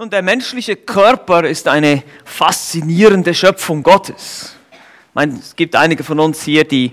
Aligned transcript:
Nun, 0.00 0.08
der 0.08 0.22
menschliche 0.22 0.76
Körper 0.76 1.44
ist 1.44 1.68
eine 1.68 2.02
faszinierende 2.24 3.34
Schöpfung 3.34 3.82
Gottes. 3.82 4.56
Ich 4.72 5.14
meine, 5.14 5.34
es 5.34 5.54
gibt 5.54 5.76
einige 5.76 6.04
von 6.04 6.18
uns 6.20 6.42
hier, 6.42 6.64
die 6.64 6.92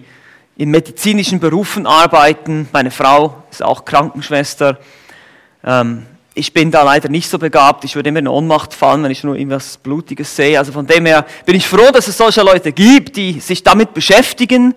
in 0.57 0.71
medizinischen 0.71 1.39
Berufen 1.39 1.87
arbeiten. 1.87 2.67
Meine 2.73 2.91
Frau 2.91 3.43
ist 3.49 3.63
auch 3.63 3.85
Krankenschwester. 3.85 4.77
Ähm, 5.63 6.05
ich 6.33 6.51
bin 6.51 6.69
da 6.69 6.83
leider 6.83 7.07
nicht 7.07 7.29
so 7.29 7.39
begabt. 7.39 7.85
Ich 7.85 7.95
würde 7.95 8.09
immer 8.09 8.19
in 8.19 8.27
Ohnmacht 8.27 8.73
fallen, 8.73 9.01
wenn 9.03 9.11
ich 9.11 9.23
nur 9.23 9.37
irgendwas 9.37 9.77
Blutiges 9.77 10.35
sehe. 10.35 10.59
Also 10.59 10.73
von 10.73 10.85
dem 10.85 11.05
her 11.05 11.25
bin 11.45 11.55
ich 11.55 11.65
froh, 11.65 11.91
dass 11.93 12.09
es 12.09 12.17
solche 12.17 12.41
Leute 12.41 12.73
gibt, 12.73 13.15
die 13.15 13.39
sich 13.39 13.63
damit 13.63 13.93
beschäftigen, 13.93 14.75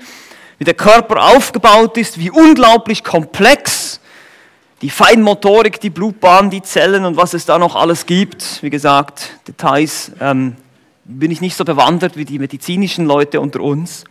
wie 0.58 0.64
der 0.64 0.74
Körper 0.74 1.34
aufgebaut 1.34 1.98
ist, 1.98 2.16
wie 2.16 2.30
unglaublich 2.30 3.02
komplex 3.02 3.99
die 4.82 4.90
Feinmotorik, 4.90 5.80
die 5.80 5.90
Blutbahn, 5.90 6.50
die 6.50 6.62
Zellen 6.62 7.04
und 7.04 7.16
was 7.16 7.34
es 7.34 7.44
da 7.44 7.58
noch 7.58 7.76
alles 7.76 8.06
gibt. 8.06 8.62
Wie 8.62 8.70
gesagt, 8.70 9.32
Details 9.46 10.12
ähm, 10.20 10.56
bin 11.04 11.30
ich 11.30 11.40
nicht 11.40 11.56
so 11.56 11.64
bewandert 11.64 12.16
wie 12.16 12.24
die 12.24 12.38
medizinischen 12.38 13.04
Leute 13.04 13.40
unter 13.40 13.60
uns. 13.60 14.04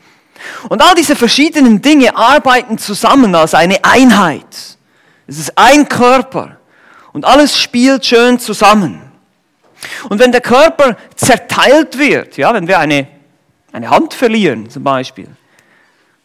Und 0.70 0.82
all 0.82 0.96
diese 0.96 1.16
verschiedenen 1.16 1.82
Dinge 1.82 2.16
arbeiten 2.16 2.78
zusammen 2.78 3.34
als 3.36 3.54
eine 3.54 3.84
Einheit. 3.84 4.78
Es 5.28 5.40
ist 5.40 5.58
ein 5.58 5.90
Körper 5.90 6.58
und 7.14 7.26
alles 7.26 7.60
spielt 7.60 8.06
schön 8.06 8.40
zusammen. 8.40 9.02
Und 10.10 10.20
wenn 10.20 10.32
der 10.32 10.42
Körper 10.42 10.98
zerteilt 11.16 11.98
wird, 11.98 12.38
ja, 12.38 12.54
wenn 12.54 12.68
wir 12.68 12.80
eine, 12.80 13.08
eine 13.72 13.90
Hand 13.90 14.14
verlieren 14.14 14.70
zum 14.70 14.84
Beispiel, 14.84 15.28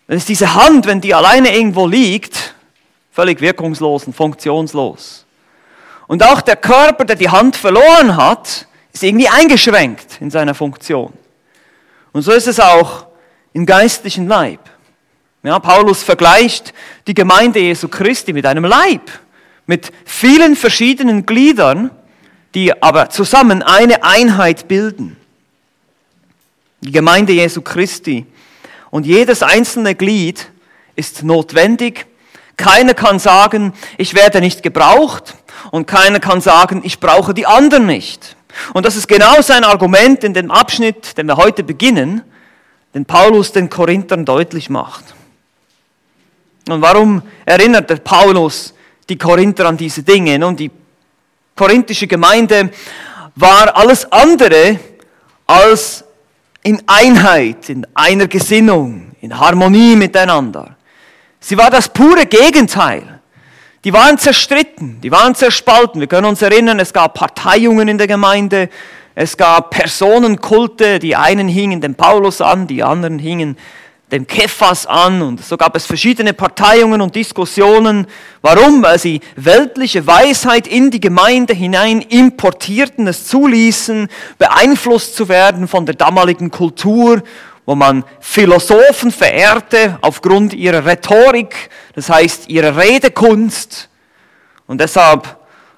dann 0.06 0.16
ist 0.16 0.28
diese 0.28 0.54
Hand, 0.54 0.86
wenn 0.86 1.00
die 1.00 1.14
alleine 1.14 1.56
irgendwo 1.56 1.86
liegt, 1.86 2.53
völlig 3.14 3.41
wirkungslos 3.41 4.04
und 4.09 4.12
funktionslos. 4.12 5.24
Und 6.09 6.22
auch 6.24 6.41
der 6.41 6.56
Körper, 6.56 7.05
der 7.05 7.14
die 7.14 7.28
Hand 7.28 7.55
verloren 7.55 8.16
hat, 8.16 8.66
ist 8.92 9.05
irgendwie 9.05 9.28
eingeschränkt 9.28 10.18
in 10.20 10.30
seiner 10.30 10.55
Funktion. 10.55 11.12
Und 12.12 12.22
so 12.22 12.33
ist 12.33 12.48
es 12.48 12.58
auch 12.58 13.06
im 13.53 13.66
geistlichen 13.66 14.27
Leib. 14.27 14.58
Ja, 15.44 15.61
Paulus 15.61 16.03
vergleicht 16.03 16.75
die 17.06 17.14
Gemeinde 17.14 17.61
Jesu 17.61 17.86
Christi 17.86 18.33
mit 18.33 18.47
einem 18.47 18.64
Leib, 18.64 19.03
mit 19.66 19.92
vielen 20.05 20.56
verschiedenen 20.56 21.25
Gliedern, 21.25 21.92
die 22.55 22.83
aber 22.83 23.10
zusammen 23.10 23.62
eine 23.62 24.03
Einheit 24.03 24.66
bilden. 24.66 25.16
Die 26.81 26.92
Gemeinde 26.92 27.33
Jesu 27.33 27.62
Christi. 27.62 28.27
Und 28.91 29.06
jedes 29.06 29.42
einzelne 29.42 29.94
Glied 29.94 30.50
ist 30.97 31.22
notwendig 31.22 32.06
keiner 32.56 32.94
kann 32.94 33.19
sagen, 33.19 33.72
ich 33.98 34.14
werde 34.14 34.41
nicht 34.41 34.62
gebraucht 34.62 35.34
und 35.70 35.86
keiner 35.86 36.20
kann 36.20 36.41
sagen, 36.41 36.83
ich 36.84 37.00
brauche 37.00 37.34
die 37.34 37.47
anderen 37.47 37.86
nicht. 37.86 38.36
Und 38.72 38.86
das 38.86 38.97
ist 38.97 39.08
genau 39.08 39.42
sein 39.42 39.64
Argument 39.64 40.22
in 40.24 40.34
dem 40.34 40.50
Abschnitt, 40.50 41.19
den 41.19 41.27
wir 41.27 41.36
heute 41.36 41.64
beginnen, 41.64 42.22
den 42.94 43.05
Paulus 43.05 43.52
den 43.52 43.69
Korinthern 43.69 44.25
deutlich 44.25 44.70
macht. 44.70 45.05
Und 46.69 46.80
warum 46.80 47.22
erinnert 47.44 47.91
der 47.91 47.97
Paulus 47.97 48.72
die 49.08 49.19
Korinther 49.19 49.66
an 49.66 49.77
diese 49.77 50.02
Dinge? 50.02 50.38
Nun, 50.38 50.56
die 50.56 50.70
korinthische 51.56 52.06
Gemeinde 52.06 52.70
war 53.34 53.77
alles 53.77 54.10
andere 54.10 54.78
als 55.47 56.05
in 56.62 56.82
Einheit, 56.86 57.69
in 57.69 57.86
einer 57.94 58.27
Gesinnung, 58.27 59.14
in 59.20 59.38
Harmonie 59.38 59.97
miteinander. 59.97 60.73
Sie 61.47 61.59
war 61.59 61.69
das 61.69 61.91
pure 61.91 62.25
Gegenteil. 62.25 63.20
Die 63.84 63.92
waren 63.92 64.17
zerstritten, 64.17 65.03
die 65.03 65.11
waren 65.11 65.34
zerspalten. 65.34 66.00
Wir 66.00 66.06
können 66.06 66.27
uns 66.27 66.41
erinnern, 66.41 66.81
es 66.81 66.91
gab 66.91 67.12
Parteiungen 67.12 67.87
in 67.87 67.98
der 67.98 68.06
Gemeinde, 68.06 68.70
es 69.14 69.37
gab 69.37 69.69
Personenkulte, 69.69 70.98
die 70.98 71.15
einen 71.15 71.47
hingen 71.47 71.83
dem 71.83 71.97
Paulus 71.97 72.41
an, 72.41 72.67
die 72.67 72.83
anderen 72.83 73.19
hingen 73.19 73.59
dem 74.11 74.27
Kephas 74.27 74.87
an 74.87 75.20
und 75.20 75.45
so 75.45 75.59
gab 75.59 75.77
es 75.77 75.84
verschiedene 75.84 76.33
Parteiungen 76.33 77.03
und 77.03 77.15
Diskussionen. 77.15 78.06
Warum? 78.41 78.83
Weil 78.83 78.99
sie 78.99 79.21
weltliche 79.37 80.06
Weisheit 80.06 80.66
in 80.66 80.91
die 80.91 81.00
Gemeinde 81.00 81.53
hinein 81.53 82.00
importierten, 82.00 83.06
es 83.06 83.27
zuließen, 83.27 84.09
beeinflusst 84.38 85.15
zu 85.15 85.28
werden 85.28 85.69
von 85.69 85.84
der 85.84 85.94
damaligen 85.94 86.50
Kultur 86.50 87.22
wo 87.66 87.75
man 87.75 88.04
Philosophen 88.20 89.10
verehrte 89.10 89.98
aufgrund 90.02 90.52
ihrer 90.52 90.84
Rhetorik, 90.84 91.70
das 91.94 92.10
heißt 92.10 92.48
ihrer 92.48 92.76
Redekunst. 92.76 93.88
Und 94.66 94.80
deshalb 94.80 95.36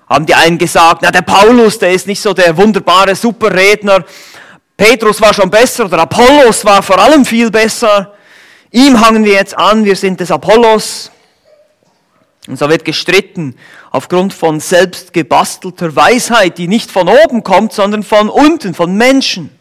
haben 0.09 0.27
die 0.27 0.35
einen 0.35 0.59
gesagt, 0.59 1.03
na 1.03 1.11
der 1.11 1.23
Paulus, 1.23 1.79
der 1.79 1.93
ist 1.93 2.07
nicht 2.07 2.21
so 2.21 2.33
der 2.33 2.57
wunderbare 2.57 3.15
Superredner. 3.15 4.05
Petrus 4.77 5.21
war 5.21 5.33
schon 5.33 5.51
besser 5.51 5.87
oder 5.87 6.01
Apollos 6.01 6.65
war 6.65 6.83
vor 6.83 6.99
allem 6.99 7.25
viel 7.25 7.51
besser. 7.51 8.15
Ihm 8.71 9.01
hangen 9.01 9.25
wir 9.25 9.33
jetzt 9.33 9.57
an, 9.57 9.85
wir 9.85 9.97
sind 9.97 10.21
des 10.21 10.31
Apollos. 10.31 11.11
Und 12.47 12.59
so 12.59 12.69
wird 12.69 12.85
gestritten 12.85 13.57
aufgrund 13.91 14.33
von 14.33 14.61
selbst 14.61 15.13
gebastelter 15.13 15.97
Weisheit, 15.97 16.59
die 16.59 16.69
nicht 16.69 16.91
von 16.91 17.09
oben 17.09 17.43
kommt, 17.43 17.73
sondern 17.73 18.03
von 18.03 18.29
unten, 18.29 18.75
von 18.75 18.95
Menschen. 18.95 19.56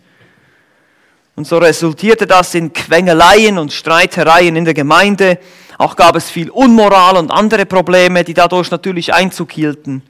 Und 1.35 1.45
so 1.45 1.57
resultierte 1.57 2.27
das 2.27 2.55
in 2.55 2.71
Quengeleien 2.71 3.57
und 3.57 3.73
Streitereien 3.73 4.55
in 4.55 4.63
der 4.63 4.73
Gemeinde. 4.73 5.37
Auch 5.77 5.97
gab 5.97 6.15
es 6.15 6.29
viel 6.29 6.49
Unmoral 6.49 7.17
und 7.17 7.29
andere 7.29 7.65
Probleme, 7.65 8.23
die 8.23 8.33
dadurch 8.33 8.71
natürlich 8.71 9.13
Einzug 9.13 9.51
hielten. 9.51 10.01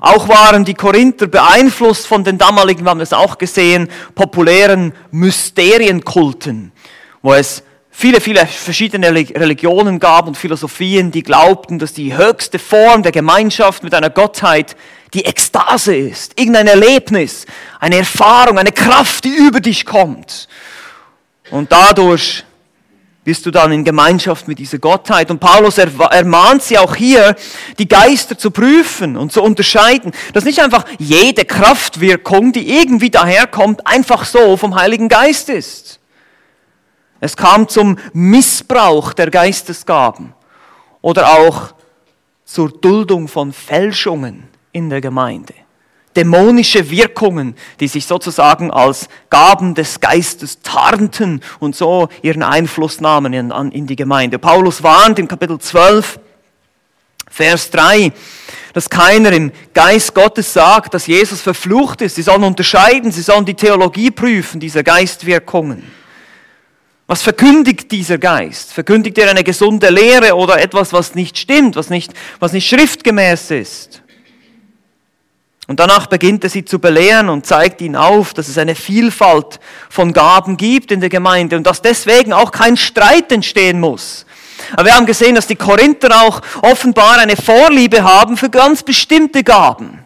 Auch 0.00 0.28
waren 0.28 0.64
die 0.64 0.72
Korinther 0.72 1.26
beeinflusst 1.26 2.06
von 2.06 2.24
den 2.24 2.38
damaligen, 2.38 2.84
wir 2.84 2.90
haben 2.90 3.00
es 3.00 3.12
auch 3.12 3.36
gesehen, 3.36 3.88
populären 4.14 4.94
Mysterienkulten, 5.10 6.72
wo 7.20 7.34
es 7.34 7.62
viele, 7.90 8.22
viele 8.22 8.46
verschiedene 8.46 9.08
Religionen 9.12 9.98
gab 9.98 10.26
und 10.26 10.38
Philosophien, 10.38 11.10
die 11.10 11.22
glaubten, 11.22 11.78
dass 11.78 11.92
die 11.92 12.16
höchste 12.16 12.58
Form 12.58 13.02
der 13.02 13.12
Gemeinschaft 13.12 13.82
mit 13.82 13.92
einer 13.92 14.08
Gottheit 14.08 14.76
die 15.14 15.24
Ekstase 15.24 15.94
ist, 15.94 16.38
irgendein 16.38 16.68
Erlebnis, 16.68 17.46
eine 17.80 17.96
Erfahrung, 17.96 18.58
eine 18.58 18.72
Kraft, 18.72 19.24
die 19.24 19.34
über 19.34 19.60
dich 19.60 19.84
kommt. 19.84 20.48
Und 21.50 21.70
dadurch 21.70 22.44
bist 23.24 23.46
du 23.46 23.50
dann 23.50 23.70
in 23.72 23.84
Gemeinschaft 23.84 24.48
mit 24.48 24.58
dieser 24.58 24.78
Gottheit. 24.78 25.30
Und 25.30 25.38
Paulus 25.38 25.78
ermahnt 25.78 26.62
sie 26.62 26.78
auch 26.78 26.96
hier, 26.96 27.36
die 27.78 27.86
Geister 27.86 28.36
zu 28.36 28.50
prüfen 28.50 29.16
und 29.16 29.32
zu 29.32 29.42
unterscheiden, 29.42 30.12
dass 30.32 30.44
nicht 30.44 30.60
einfach 30.60 30.84
jede 30.98 31.44
Kraftwirkung, 31.44 32.52
die 32.52 32.80
irgendwie 32.80 33.10
daherkommt, 33.10 33.86
einfach 33.86 34.24
so 34.24 34.56
vom 34.56 34.74
Heiligen 34.74 35.08
Geist 35.08 35.50
ist. 35.50 36.00
Es 37.20 37.36
kam 37.36 37.68
zum 37.68 37.98
Missbrauch 38.12 39.12
der 39.12 39.30
Geistesgaben 39.30 40.34
oder 41.00 41.32
auch 41.34 41.74
zur 42.44 42.70
Duldung 42.70 43.28
von 43.28 43.52
Fälschungen 43.52 44.51
in 44.72 44.90
der 44.90 45.00
Gemeinde. 45.00 45.54
Dämonische 46.16 46.90
Wirkungen, 46.90 47.54
die 47.80 47.88
sich 47.88 48.06
sozusagen 48.06 48.70
als 48.70 49.08
Gaben 49.30 49.74
des 49.74 50.00
Geistes 50.00 50.60
tarnten 50.60 51.40
und 51.58 51.74
so 51.74 52.08
ihren 52.20 52.42
Einfluss 52.42 53.00
nahmen 53.00 53.32
in, 53.32 53.50
in 53.50 53.86
die 53.86 53.96
Gemeinde. 53.96 54.38
Paulus 54.38 54.82
warnt 54.82 55.18
im 55.18 55.28
Kapitel 55.28 55.58
12, 55.58 56.20
Vers 57.30 57.70
3, 57.70 58.12
dass 58.74 58.90
keiner 58.90 59.32
im 59.32 59.52
Geist 59.72 60.14
Gottes 60.14 60.52
sagt, 60.52 60.92
dass 60.92 61.06
Jesus 61.06 61.40
verflucht 61.40 62.02
ist. 62.02 62.16
Sie 62.16 62.22
sollen 62.22 62.44
unterscheiden, 62.44 63.10
sie 63.10 63.22
sollen 63.22 63.46
die 63.46 63.54
Theologie 63.54 64.10
prüfen, 64.10 64.60
dieser 64.60 64.82
Geistwirkungen. 64.82 65.82
Was 67.06 67.22
verkündigt 67.22 67.90
dieser 67.90 68.18
Geist? 68.18 68.72
Verkündigt 68.72 69.18
er 69.18 69.30
eine 69.30 69.44
gesunde 69.44 69.88
Lehre 69.90 70.34
oder 70.34 70.60
etwas, 70.60 70.92
was 70.92 71.14
nicht 71.14 71.36
stimmt, 71.36 71.76
was 71.76 71.90
nicht, 71.90 72.12
was 72.38 72.52
nicht 72.52 72.68
schriftgemäß 72.68 73.50
ist? 73.50 74.01
Und 75.72 75.80
danach 75.80 76.06
beginnt 76.06 76.44
er 76.44 76.50
sie 76.50 76.66
zu 76.66 76.78
belehren 76.78 77.30
und 77.30 77.46
zeigt 77.46 77.80
ihnen 77.80 77.96
auf, 77.96 78.34
dass 78.34 78.48
es 78.48 78.58
eine 78.58 78.74
Vielfalt 78.74 79.58
von 79.88 80.12
Gaben 80.12 80.58
gibt 80.58 80.92
in 80.92 81.00
der 81.00 81.08
Gemeinde 81.08 81.56
und 81.56 81.66
dass 81.66 81.80
deswegen 81.80 82.34
auch 82.34 82.50
kein 82.50 82.76
Streit 82.76 83.32
entstehen 83.32 83.80
muss. 83.80 84.26
Aber 84.74 84.84
wir 84.84 84.94
haben 84.94 85.06
gesehen, 85.06 85.34
dass 85.34 85.46
die 85.46 85.56
Korinther 85.56 86.10
auch 86.24 86.42
offenbar 86.60 87.16
eine 87.16 87.36
Vorliebe 87.36 88.04
haben 88.04 88.36
für 88.36 88.50
ganz 88.50 88.82
bestimmte 88.82 89.42
Gaben. 89.42 90.04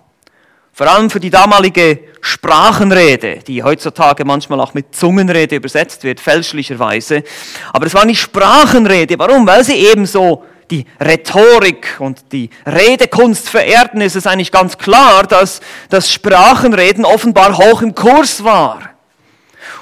Vor 0.73 0.87
allem 0.87 1.11
für 1.11 1.19
die 1.19 1.31
damalige 1.31 1.99
Sprachenrede, 2.21 3.41
die 3.45 3.65
heutzutage 3.65 4.25
manchmal 4.25 4.61
auch 4.61 4.73
mit 4.73 4.95
Zungenrede 4.95 5.57
übersetzt 5.57 6.05
wird, 6.05 6.21
fälschlicherweise. 6.21 7.25
Aber 7.73 7.87
es 7.87 7.95
war 7.95 8.05
nicht 8.05 8.21
Sprachenrede. 8.21 9.19
Warum? 9.19 9.45
Weil 9.49 9.65
sie 9.65 9.75
eben 9.75 10.07
so 10.07 10.45
die 10.71 10.87
Rhetorik 11.01 11.97
und 11.99 12.33
die 12.33 12.51
Redekunst 12.65 13.49
verehrten, 13.49 14.01
ist 14.01 14.17
es 14.17 14.27
eigentlich 14.27 14.53
ganz 14.53 14.79
klar, 14.79 15.25
dass 15.25 15.61
das 15.89 16.13
Sprachenreden 16.13 17.05
offenbar 17.05 17.59
hoch 17.59 17.83
im 17.83 17.95
Kurs 17.95 18.45
war. 18.45 18.91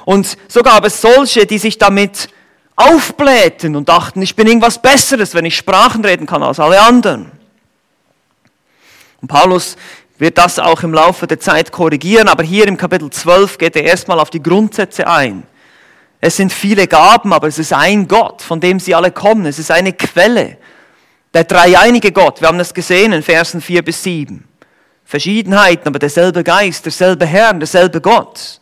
Und 0.05 0.37
so 0.49 0.63
gab 0.63 0.85
es 0.85 1.01
solche, 1.01 1.47
die 1.47 1.59
sich 1.59 1.79
damit 1.79 2.29
aufblähten 2.77 3.77
und 3.77 3.89
dachten, 3.89 4.21
ich 4.23 4.37
bin 4.37 4.47
irgendwas 4.47 4.81
Besseres, 4.81 5.35
wenn 5.35 5.45
ich 5.45 5.57
Sprachen 5.57 6.05
reden 6.05 6.27
kann 6.27 6.43
als 6.43 6.61
alle 6.61 6.81
anderen. 6.81 7.31
Und 9.21 9.29
Paulus 9.29 9.77
wird 10.19 10.39
das 10.39 10.59
auch 10.59 10.83
im 10.83 10.93
Laufe 10.93 11.27
der 11.27 11.41
Zeit 11.41 11.73
korrigieren, 11.73 12.29
aber 12.29 12.43
hier 12.43 12.67
im 12.69 12.77
Kapitel 12.77 13.11
12 13.11 13.59
geht 13.59 13.77
er 13.77 13.85
erstmal 13.85 14.21
auf 14.21 14.31
die 14.31 14.43
Grundsätze 14.43 15.07
ein. 15.07 15.45
Es 16.21 16.37
sind 16.37 16.53
viele 16.53 16.87
Gaben, 16.87 17.33
aber 17.33 17.49
es 17.49 17.59
ist 17.59 17.73
ein 17.73 18.09
Gott, 18.09 18.41
von 18.41 18.59
dem 18.59 18.81
sie 18.81 18.95
alle 18.95 19.11
kommen. 19.11 19.45
Es 19.45 19.59
ist 19.59 19.71
eine 19.71 19.93
Quelle. 19.93 20.57
Der 21.35 21.45
dreieinige 21.45 22.13
Gott, 22.13 22.41
wir 22.41 22.47
haben 22.47 22.59
das 22.59 22.73
gesehen 22.73 23.13
in 23.13 23.23
Versen 23.23 23.61
4 23.61 23.83
bis 23.83 24.05
7. 24.05 24.45
Verschiedenheiten, 25.05 25.89
aber 25.89 25.99
derselbe 25.99 26.45
Geist, 26.45 26.85
derselbe 26.85 27.27
Herr, 27.27 27.53
derselbe 27.53 28.01
Gott. 28.01 28.61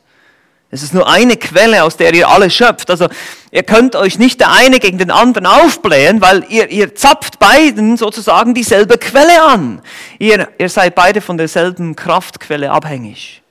Es 0.71 0.83
ist 0.83 0.95
nur 0.95 1.07
eine 1.07 1.37
Quelle, 1.37 1.85
aus 1.85 1.99
der 1.99 2.15
ihr 2.15 2.27
alle 2.27 2.49
schöpft. 2.49 2.91
Also 2.91 3.09
ihr 3.51 3.63
könnt 3.63 3.95
euch 3.95 4.19
nicht 4.19 4.41
der 4.41 4.53
eine 4.53 4.79
gegen 4.79 4.97
den 4.97 5.11
anderen 5.11 5.45
aufblähen, 5.45 6.23
weil 6.23 6.47
ihr, 6.49 6.71
ihr 6.71 6.95
zapft 6.95 7.39
beiden 7.39 7.99
sozusagen 7.99 8.55
dieselbe 8.55 8.97
Quelle 8.97 9.43
an. 9.43 9.83
Ihr, 10.19 10.49
ihr 10.57 10.69
seid 10.71 10.95
beide 10.95 11.21
von 11.21 11.37
derselben 11.37 11.95
Kraftquelle 11.95 12.71
abhängig. 12.71 13.42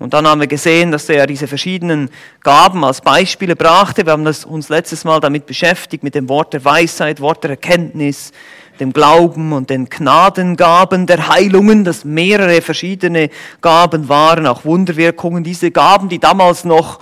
Und 0.00 0.14
dann 0.14 0.26
haben 0.26 0.40
wir 0.40 0.46
gesehen, 0.46 0.92
dass 0.92 1.10
er 1.10 1.26
diese 1.26 1.46
verschiedenen 1.46 2.08
Gaben 2.40 2.84
als 2.84 3.02
Beispiele 3.02 3.54
brachte. 3.54 4.06
Wir 4.06 4.14
haben 4.14 4.26
uns 4.26 4.68
letztes 4.70 5.04
Mal 5.04 5.20
damit 5.20 5.44
beschäftigt, 5.44 6.02
mit 6.02 6.14
dem 6.14 6.30
Wort 6.30 6.54
der 6.54 6.64
Weisheit, 6.64 7.20
Wort 7.20 7.44
der 7.44 7.50
Erkenntnis, 7.50 8.32
dem 8.80 8.94
Glauben 8.94 9.52
und 9.52 9.68
den 9.68 9.90
Gnadengaben 9.90 11.06
der 11.06 11.28
Heilungen, 11.28 11.84
dass 11.84 12.06
mehrere 12.06 12.62
verschiedene 12.62 13.28
Gaben 13.60 14.08
waren, 14.08 14.46
auch 14.46 14.64
Wunderwirkungen. 14.64 15.44
Diese 15.44 15.70
Gaben, 15.70 16.08
die 16.08 16.18
damals 16.18 16.64
noch 16.64 17.00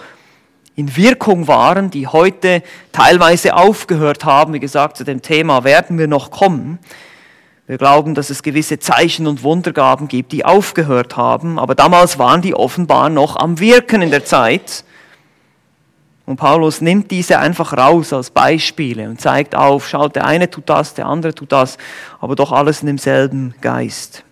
in 0.74 0.96
Wirkung 0.96 1.46
waren, 1.46 1.90
die 1.90 2.08
heute 2.08 2.64
teilweise 2.90 3.54
aufgehört 3.54 4.24
haben. 4.24 4.54
Wie 4.54 4.60
gesagt, 4.60 4.96
zu 4.96 5.04
dem 5.04 5.22
Thema 5.22 5.62
werden 5.62 5.98
wir 5.98 6.08
noch 6.08 6.32
kommen. 6.32 6.80
Wir 7.68 7.76
glauben, 7.76 8.14
dass 8.14 8.30
es 8.30 8.42
gewisse 8.42 8.78
Zeichen 8.78 9.26
und 9.26 9.42
Wundergaben 9.42 10.08
gibt, 10.08 10.32
die 10.32 10.42
aufgehört 10.42 11.18
haben, 11.18 11.58
aber 11.58 11.74
damals 11.74 12.18
waren 12.18 12.40
die 12.40 12.54
offenbar 12.54 13.10
noch 13.10 13.36
am 13.36 13.60
Wirken 13.60 14.00
in 14.00 14.10
der 14.10 14.24
Zeit. 14.24 14.84
Und 16.24 16.38
Paulus 16.38 16.80
nimmt 16.80 17.10
diese 17.10 17.38
einfach 17.38 17.74
raus 17.74 18.14
als 18.14 18.30
Beispiele 18.30 19.10
und 19.10 19.20
zeigt 19.20 19.54
auf, 19.54 19.86
schaut, 19.86 20.16
der 20.16 20.24
eine 20.24 20.48
tut 20.48 20.66
das, 20.70 20.94
der 20.94 21.04
andere 21.04 21.34
tut 21.34 21.52
das, 21.52 21.76
aber 22.20 22.36
doch 22.36 22.52
alles 22.52 22.80
in 22.80 22.86
demselben 22.86 23.54
Geist. 23.60 24.24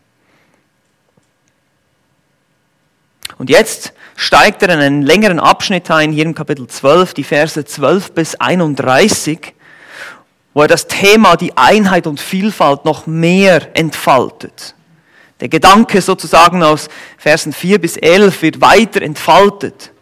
Und 3.36 3.50
jetzt 3.50 3.92
steigt 4.16 4.62
er 4.62 4.70
in 4.70 4.80
einen 4.80 5.02
längeren 5.02 5.40
Abschnitt 5.40 5.90
ein, 5.90 6.10
hier 6.10 6.24
im 6.24 6.34
Kapitel 6.34 6.66
12, 6.66 7.12
die 7.12 7.24
Verse 7.24 7.62
12 7.62 8.12
bis 8.12 8.34
31, 8.36 9.52
wo 10.56 10.62
er 10.62 10.68
das 10.68 10.88
Thema 10.88 11.36
die 11.36 11.54
Einheit 11.54 12.06
und 12.06 12.18
Vielfalt 12.18 12.86
noch 12.86 13.06
mehr 13.06 13.76
entfaltet. 13.76 14.74
Der 15.40 15.50
Gedanke 15.50 16.00
sozusagen 16.00 16.62
aus 16.62 16.88
Versen 17.18 17.52
4 17.52 17.78
bis 17.78 17.98
11 17.98 18.40
wird 18.40 18.62
weiter 18.62 19.02
entfaltet. 19.02 19.92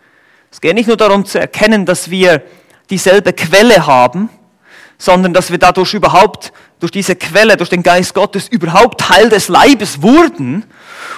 Es 0.53 0.61
geht 0.61 0.77
nicht 0.77 0.87
nur 0.87 0.97
darum 0.97 1.25
zu 1.25 1.41
erkennen, 1.41 1.85
dass 1.85 2.09
wir 2.09 2.41
dieselbe 2.89 3.33
Quelle 3.33 3.85
haben, 3.85 4.31
sondern 4.97 5.33
dass 5.33 5.51
wir 5.51 5.59
dadurch 5.59 5.93
überhaupt, 5.93 6.53
durch 6.85 6.93
diese 6.93 7.17
Quelle, 7.17 7.57
durch 7.57 7.71
den 7.71 7.83
Geist 7.83 8.13
Gottes 8.13 8.47
überhaupt 8.47 9.01
Teil 9.01 9.31
des 9.31 9.49
Leibes 9.49 10.03
wurden 10.03 10.65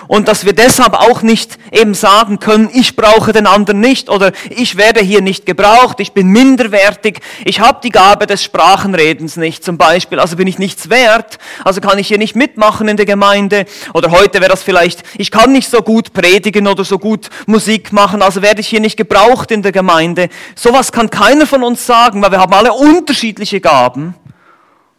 und 0.07 0.29
dass 0.29 0.45
wir 0.45 0.53
deshalb 0.53 0.95
auch 0.95 1.23
nicht 1.23 1.59
eben 1.73 1.93
sagen 1.93 2.39
können, 2.39 2.71
ich 2.73 2.95
brauche 2.95 3.33
den 3.33 3.49
anderen 3.49 3.81
nicht 3.81 4.09
oder 4.09 4.31
ich 4.49 4.77
werde 4.77 5.01
hier 5.01 5.23
nicht 5.23 5.45
gebraucht, 5.45 5.99
ich 5.99 6.13
bin 6.13 6.29
minderwertig, 6.29 7.19
ich 7.45 7.59
habe 7.59 7.81
die 7.83 7.91
Gabe 7.91 8.29
des 8.29 8.45
Sprachenredens 8.45 9.37
nicht 9.37 9.65
zum 9.65 9.77
Beispiel, 9.77 10.21
also 10.21 10.37
bin 10.37 10.47
ich 10.47 10.61
nichts 10.61 10.89
wert, 10.89 11.39
also 11.65 11.81
kann 11.81 11.99
ich 11.99 12.07
hier 12.07 12.19
nicht 12.19 12.37
mitmachen 12.37 12.87
in 12.87 12.97
der 12.97 13.07
Gemeinde 13.07 13.65
oder 13.93 14.13
heute 14.13 14.41
wäre 14.41 14.53
das 14.53 14.63
vielleicht, 14.63 15.03
ich 15.19 15.33
kann 15.33 15.51
nicht 15.51 15.69
so 15.69 15.83
gut 15.83 16.13
predigen 16.13 16.69
oder 16.69 16.85
so 16.85 17.01
gut 17.01 17.29
Musik 17.47 17.93
machen, 17.93 18.23
also 18.23 18.41
werde 18.41 18.61
ich 18.61 18.69
hier 18.69 18.79
nicht 18.79 18.97
gebraucht 18.97 19.51
in 19.51 19.63
der 19.63 19.73
Gemeinde. 19.73 20.29
Sowas 20.55 20.93
kann 20.93 21.11
keiner 21.11 21.45
von 21.45 21.65
uns 21.65 21.85
sagen, 21.85 22.23
weil 22.23 22.31
wir 22.31 22.39
haben 22.39 22.55
alle 22.55 22.73
unterschiedliche 22.73 23.61
Gaben. 23.61 24.15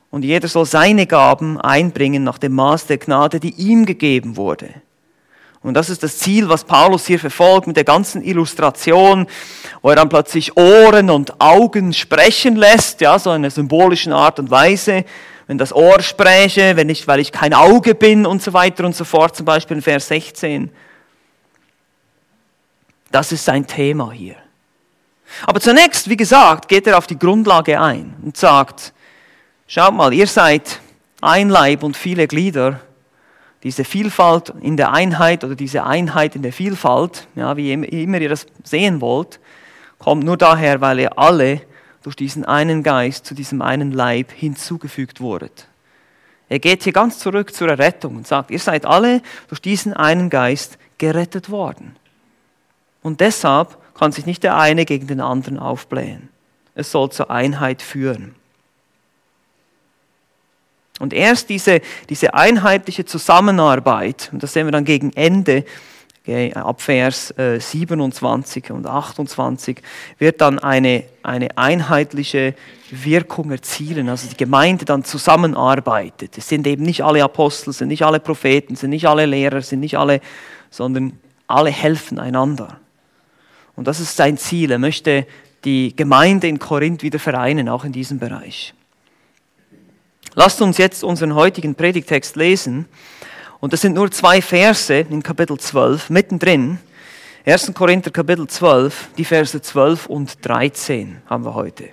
Und 0.09 0.24
jeder 0.24 0.48
soll 0.48 0.65
seine 0.65 1.06
Gaben 1.06 1.59
einbringen 1.59 2.24
nach 2.24 2.38
dem 2.38 2.54
Maß 2.54 2.88
der 2.88 2.98
Gnade, 2.98 3.39
die 3.39 3.54
ihm 3.56 3.86
gegeben 3.86 4.38
wurde. 4.38 4.69
Und 5.62 5.74
das 5.74 5.89
ist 5.89 6.04
das 6.04 6.19
Ziel, 6.19 6.48
was 6.48 6.63
Paulus 6.63 7.06
hier 7.07 7.19
verfolgt 7.19 7.68
mit 7.68 7.75
der 7.75 7.83
ganzen 7.83 8.24
Illustration, 8.24 9.27
wo 9.81 9.89
er 9.89 9.98
dann 9.98 10.07
plötzlich 10.07 10.56
Ohren 10.56 11.09
und 11.09 11.42
Augen 11.42 11.94
sprechen 11.94 12.56
lässt, 12.56 13.01
ja, 13.01 13.19
so 13.19 13.31
in 13.31 13.38
einer 13.38 13.50
symbolischen 13.50 14.13
Art 14.13 14.39
und 14.39 14.50
Weise. 14.50 15.04
Wenn 15.48 15.57
das 15.57 15.74
Ohr 15.74 16.01
spreche, 16.01 16.75
wenn 16.75 16.89
ich, 16.89 17.07
weil 17.07 17.19
ich 17.19 17.31
kein 17.31 17.54
Auge 17.54 17.95
bin 17.95 18.25
und 18.25 18.42
so 18.42 18.54
weiter 18.54 18.86
und 18.86 18.95
so 18.95 19.04
fort, 19.04 19.36
zum 19.36 19.45
Beispiel 19.45 19.77
in 19.77 19.83
Vers 19.83 20.07
16. 20.07 20.69
Das 23.12 23.31
ist 23.31 23.45
sein 23.45 23.65
Thema 23.65 24.12
hier. 24.12 24.36
Aber 25.45 25.59
zunächst, 25.59 26.09
wie 26.09 26.18
gesagt, 26.18 26.68
geht 26.68 26.88
er 26.88 26.98
auf 26.98 27.07
die 27.07 27.19
Grundlage 27.19 27.80
ein 27.81 28.15
und 28.24 28.38
sagt, 28.38 28.94
schaut 29.68 29.94
mal, 29.94 30.14
ihr 30.14 30.28
seid 30.28 30.80
ein 31.22 31.50
Leib 31.50 31.84
und 31.84 31.96
viele 31.96 32.28
Glieder 32.28 32.80
diese 33.64 33.84
Vielfalt 33.84 34.54
in 34.62 34.78
der 34.78 34.94
Einheit 34.94 35.44
oder 35.44 35.56
diese 35.56 35.84
Einheit 35.84 36.36
in 36.36 36.42
der 36.42 36.54
Vielfalt, 36.54 37.28
ja, 37.36 37.58
wie 37.58 37.74
immer 37.74 38.22
ihr 38.22 38.30
das 38.30 38.46
sehen 38.64 39.02
wollt, 39.02 39.40
kommt 40.00 40.24
nur 40.24 40.38
daher, 40.38 40.80
weil 40.80 41.00
ihr 41.00 41.18
alle 41.18 41.62
durch 42.04 42.16
diesen 42.16 42.46
einen 42.46 42.84
Geist 42.84 43.25
zu 43.25 43.34
diesem 43.34 43.62
einen 43.62 43.92
Leib 43.92 44.31
hinzugefügt 44.31 45.19
wurdet. 45.19 45.68
Er 46.48 46.60
geht 46.60 46.84
hier 46.84 46.94
ganz 46.94 47.19
zurück 47.19 47.54
zur 47.54 47.68
Errettung 47.68 48.16
und 48.16 48.28
sagt, 48.28 48.52
ihr 48.52 48.60
seid 48.60 48.86
alle 48.86 49.22
durch 49.50 49.60
diesen 49.60 49.94
einen 49.94 50.30
Geist 50.30 50.78
gerettet 50.98 51.50
worden. 51.50 51.98
Und 53.02 53.19
deshalb 53.19 53.78
kann 53.96 54.14
sich 54.14 54.25
nicht 54.25 54.44
der 54.44 54.58
eine 54.58 54.86
gegen 54.86 55.08
den 55.08 55.19
anderen 55.19 55.60
aufblähen. 55.60 56.30
Es 56.74 56.92
soll 56.92 57.12
zur 57.12 57.31
Einheit 57.31 57.81
führen. 57.81 58.36
Und 60.99 61.13
erst 61.13 61.49
diese, 61.49 61.81
diese 62.09 62.33
einheitliche 62.33 63.05
Zusammenarbeit, 63.05 64.29
und 64.31 64.41
das 64.41 64.53
sehen 64.53 64.65
wir 64.65 64.71
dann 64.71 64.85
gegen 64.85 65.13
Ende, 65.13 65.63
okay, 66.27 66.53
ab 66.53 66.81
Vers 66.81 67.31
äh, 67.38 67.59
27 67.59 68.71
und 68.71 68.85
28, 68.85 69.81
wird 70.17 70.41
dann 70.41 70.59
eine, 70.59 71.03
eine 71.23 71.57
einheitliche 71.57 72.53
Wirkung 72.91 73.51
erzielen, 73.51 74.09
also 74.09 74.27
die 74.27 74.38
Gemeinde 74.38 74.85
dann 74.85 75.03
zusammenarbeitet. 75.03 76.38
Es 76.38 76.49
sind 76.49 76.67
eben 76.67 76.83
nicht 76.83 77.03
alle 77.03 77.23
Apostel, 77.23 77.73
sind 77.73 77.89
nicht 77.89 78.03
alle 78.03 78.19
Propheten, 78.19 78.75
sind 78.75 78.89
nicht 78.89 79.07
alle 79.07 79.25
Lehrer, 79.25 79.61
sind 79.61 79.79
nicht 79.79 79.97
alle, 79.97 80.19
sondern 80.69 81.13
alle 81.47 81.69
helfen 81.69 82.19
einander. 82.19 82.80
Und 83.75 83.87
das 83.87 83.99
ist 83.99 84.18
sein 84.18 84.37
Ziel. 84.37 84.71
Er 84.71 84.80
möchte 84.80 85.25
die 85.63 85.95
Gemeinde 85.95 86.47
in 86.47 86.59
Korinth 86.59 87.04
wieder 87.04 87.19
vereinen, 87.19 87.69
auch 87.69 87.85
in 87.85 87.92
diesem 87.92 88.19
Bereich. 88.19 88.73
Lasst 90.39 90.61
uns 90.61 90.77
jetzt 90.77 91.03
unseren 91.03 91.33
heutigen 91.33 91.73
Predigtext 91.73 92.35
lesen. 92.35 92.85
Und 93.59 93.73
das 93.73 93.81
sind 93.81 93.95
nur 93.95 94.11
zwei 94.11 94.39
Verse 94.39 94.94
in 94.94 95.23
Kapitel 95.23 95.57
12, 95.57 96.11
mittendrin. 96.11 96.77
1. 97.44 97.73
Korinther 97.73 98.11
Kapitel 98.11 98.45
12, 98.45 99.09
die 99.17 99.25
Verse 99.25 99.59
12 99.59 100.06
und 100.06 100.45
13 100.45 101.23
haben 101.25 101.44
wir 101.44 101.56
heute. 101.56 101.85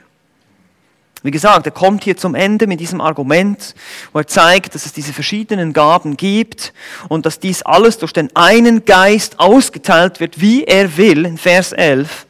Wie 1.22 1.30
gesagt, 1.30 1.64
er 1.64 1.72
kommt 1.72 2.04
hier 2.04 2.18
zum 2.18 2.34
Ende 2.34 2.66
mit 2.66 2.80
diesem 2.80 3.00
Argument, 3.00 3.74
wo 4.12 4.18
er 4.18 4.26
zeigt, 4.26 4.74
dass 4.74 4.84
es 4.84 4.92
diese 4.92 5.14
verschiedenen 5.14 5.72
Gaben 5.72 6.18
gibt 6.18 6.74
und 7.08 7.24
dass 7.24 7.40
dies 7.40 7.62
alles 7.62 7.96
durch 7.96 8.12
den 8.12 8.28
einen 8.36 8.84
Geist 8.84 9.40
ausgeteilt 9.40 10.20
wird, 10.20 10.38
wie 10.38 10.64
er 10.64 10.98
will, 10.98 11.24
in 11.24 11.38
Vers 11.38 11.72
11. 11.72 12.26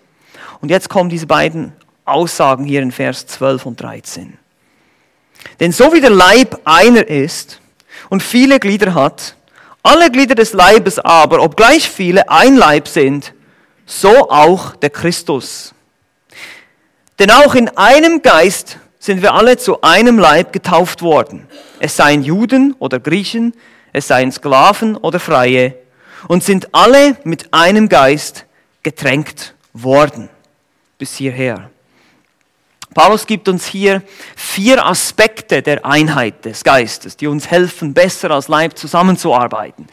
Und 0.61 0.68
jetzt 0.68 0.88
kommen 0.88 1.11
diese 1.11 1.26
beiden 1.26 1.73
Aussagen 2.04 2.66
hier 2.66 2.83
in 2.83 2.92
Vers 2.92 3.26
12 3.26 3.66
und 3.66 3.83
13. 3.83 4.38
Denn 5.61 5.73
so 5.73 5.93
wie 5.93 6.01
der 6.01 6.11
Leib 6.11 6.61
einer 6.65 7.07
ist 7.09 7.61
und 8.11 8.23
viele 8.23 8.59
Glieder 8.59 8.95
hat, 8.95 9.37
alle 9.83 10.11
Glieder 10.11 10.35
des 10.35 10.53
Leibes 10.53 10.99
aber, 10.99 11.43
obgleich 11.43 11.89
viele 11.89 12.29
ein 12.31 12.57
Leib 12.57 12.89
sind, 12.89 13.35
so 13.87 14.31
auch 14.31 14.77
der 14.77 14.91
Christus. 14.91 15.75
Denn 17.19 17.31
auch 17.31 17.55
in 17.55 17.69
einem 17.77 18.23
Geist 18.23 18.79
sind 18.99 19.21
wir 19.21 19.35
alle 19.35 19.59
zu 19.59 19.83
einem 19.83 20.19
Leib 20.19 20.53
getauft 20.53 21.03
worden. 21.03 21.47
Es 21.79 21.97
seien 21.97 22.23
Juden 22.23 22.75
oder 22.79 22.99
Griechen, 22.99 23.53
es 23.93 24.09
seien 24.09 24.33
Sklaven 24.33 24.97
oder 24.97 25.21
Freie, 25.21 25.77
und 26.27 26.43
sind 26.43 26.75
alle 26.75 27.17
mit 27.25 27.53
einem 27.53 27.91
Geist 27.91 28.47
getränkt 28.83 29.55
worden. 29.75 30.31
Bis 30.97 31.15
hierher. 31.17 31.71
Paulus 32.95 33.27
gibt 33.27 33.49
uns 33.49 33.67
hier 33.67 34.03
vier 34.37 34.87
Aspekte 34.87 35.63
der 35.63 35.85
Einheit 35.85 36.45
des 36.45 36.65
Geistes, 36.65 37.17
die 37.17 37.27
uns 37.27 37.51
helfen, 37.51 37.93
besser 37.93 38.31
als 38.31 38.49
Leib 38.49 38.79
zusammenzuarbeiten. 38.79 39.87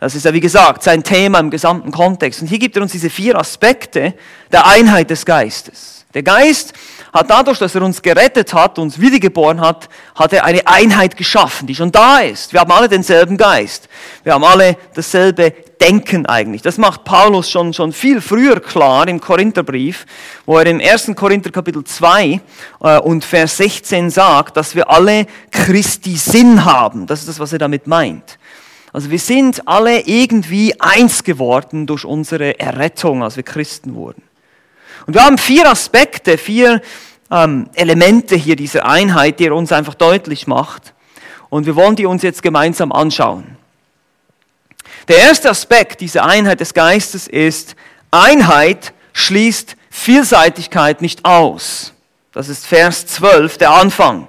Das 0.00 0.14
ist 0.14 0.24
ja, 0.24 0.32
wie 0.32 0.40
gesagt, 0.40 0.82
sein 0.82 1.02
Thema 1.02 1.38
im 1.38 1.50
gesamten 1.50 1.90
Kontext. 1.90 2.42
Und 2.42 2.48
hier 2.48 2.58
gibt 2.58 2.76
er 2.76 2.82
uns 2.82 2.92
diese 2.92 3.10
vier 3.10 3.38
Aspekte 3.38 4.14
der 4.52 4.66
Einheit 4.66 5.10
des 5.10 5.24
Geistes. 5.24 5.95
Der 6.14 6.22
Geist 6.22 6.72
hat 7.12 7.28
dadurch, 7.28 7.58
dass 7.58 7.74
er 7.74 7.82
uns 7.82 8.00
gerettet 8.00 8.54
hat, 8.54 8.78
uns 8.78 9.00
wiedergeboren 9.00 9.60
hat, 9.60 9.88
hat 10.14 10.32
er 10.32 10.44
eine 10.44 10.66
Einheit 10.66 11.16
geschaffen, 11.16 11.66
die 11.66 11.74
schon 11.74 11.92
da 11.92 12.20
ist. 12.20 12.52
Wir 12.52 12.60
haben 12.60 12.72
alle 12.72 12.88
denselben 12.88 13.36
Geist. 13.36 13.88
Wir 14.22 14.32
haben 14.32 14.44
alle 14.44 14.76
dasselbe 14.94 15.52
Denken 15.80 16.24
eigentlich. 16.24 16.62
Das 16.62 16.78
macht 16.78 17.04
Paulus 17.04 17.50
schon, 17.50 17.74
schon 17.74 17.92
viel 17.92 18.20
früher 18.20 18.60
klar 18.60 19.06
im 19.08 19.20
Korintherbrief, 19.20 20.06
wo 20.46 20.56
er 20.56 20.66
im 20.66 20.80
1. 20.80 21.12
Korinther 21.14 21.50
Kapitel 21.50 21.84
2 21.84 22.40
äh, 22.80 22.98
und 23.00 23.24
Vers 23.24 23.58
16 23.58 24.08
sagt, 24.08 24.56
dass 24.56 24.74
wir 24.74 24.88
alle 24.88 25.26
Christi 25.50 26.16
Sinn 26.16 26.64
haben. 26.64 27.06
Das 27.06 27.20
ist 27.20 27.28
das, 27.28 27.40
was 27.40 27.52
er 27.52 27.58
damit 27.58 27.86
meint. 27.86 28.38
Also 28.92 29.10
wir 29.10 29.18
sind 29.18 29.68
alle 29.68 30.00
irgendwie 30.00 30.80
eins 30.80 31.22
geworden 31.24 31.86
durch 31.86 32.06
unsere 32.06 32.58
Errettung, 32.58 33.22
als 33.22 33.36
wir 33.36 33.42
Christen 33.42 33.94
wurden. 33.94 34.25
Und 35.06 35.14
wir 35.14 35.24
haben 35.24 35.38
vier 35.38 35.70
Aspekte, 35.70 36.36
vier 36.36 36.82
ähm, 37.30 37.70
Elemente 37.74 38.36
hier 38.36 38.56
dieser 38.56 38.86
Einheit, 38.86 39.38
die 39.38 39.46
er 39.46 39.54
uns 39.54 39.72
einfach 39.72 39.94
deutlich 39.94 40.46
macht. 40.46 40.94
Und 41.48 41.66
wir 41.66 41.76
wollen 41.76 41.96
die 41.96 42.06
uns 42.06 42.22
jetzt 42.22 42.42
gemeinsam 42.42 42.92
anschauen. 42.92 43.56
Der 45.08 45.18
erste 45.18 45.50
Aspekt 45.50 46.00
dieser 46.00 46.24
Einheit 46.24 46.60
des 46.60 46.74
Geistes 46.74 47.28
ist, 47.28 47.76
Einheit 48.10 48.92
schließt 49.12 49.76
Vielseitigkeit 49.90 51.00
nicht 51.00 51.24
aus. 51.24 51.92
Das 52.32 52.48
ist 52.48 52.66
Vers 52.66 53.06
12, 53.06 53.58
der 53.58 53.70
Anfang. 53.70 54.28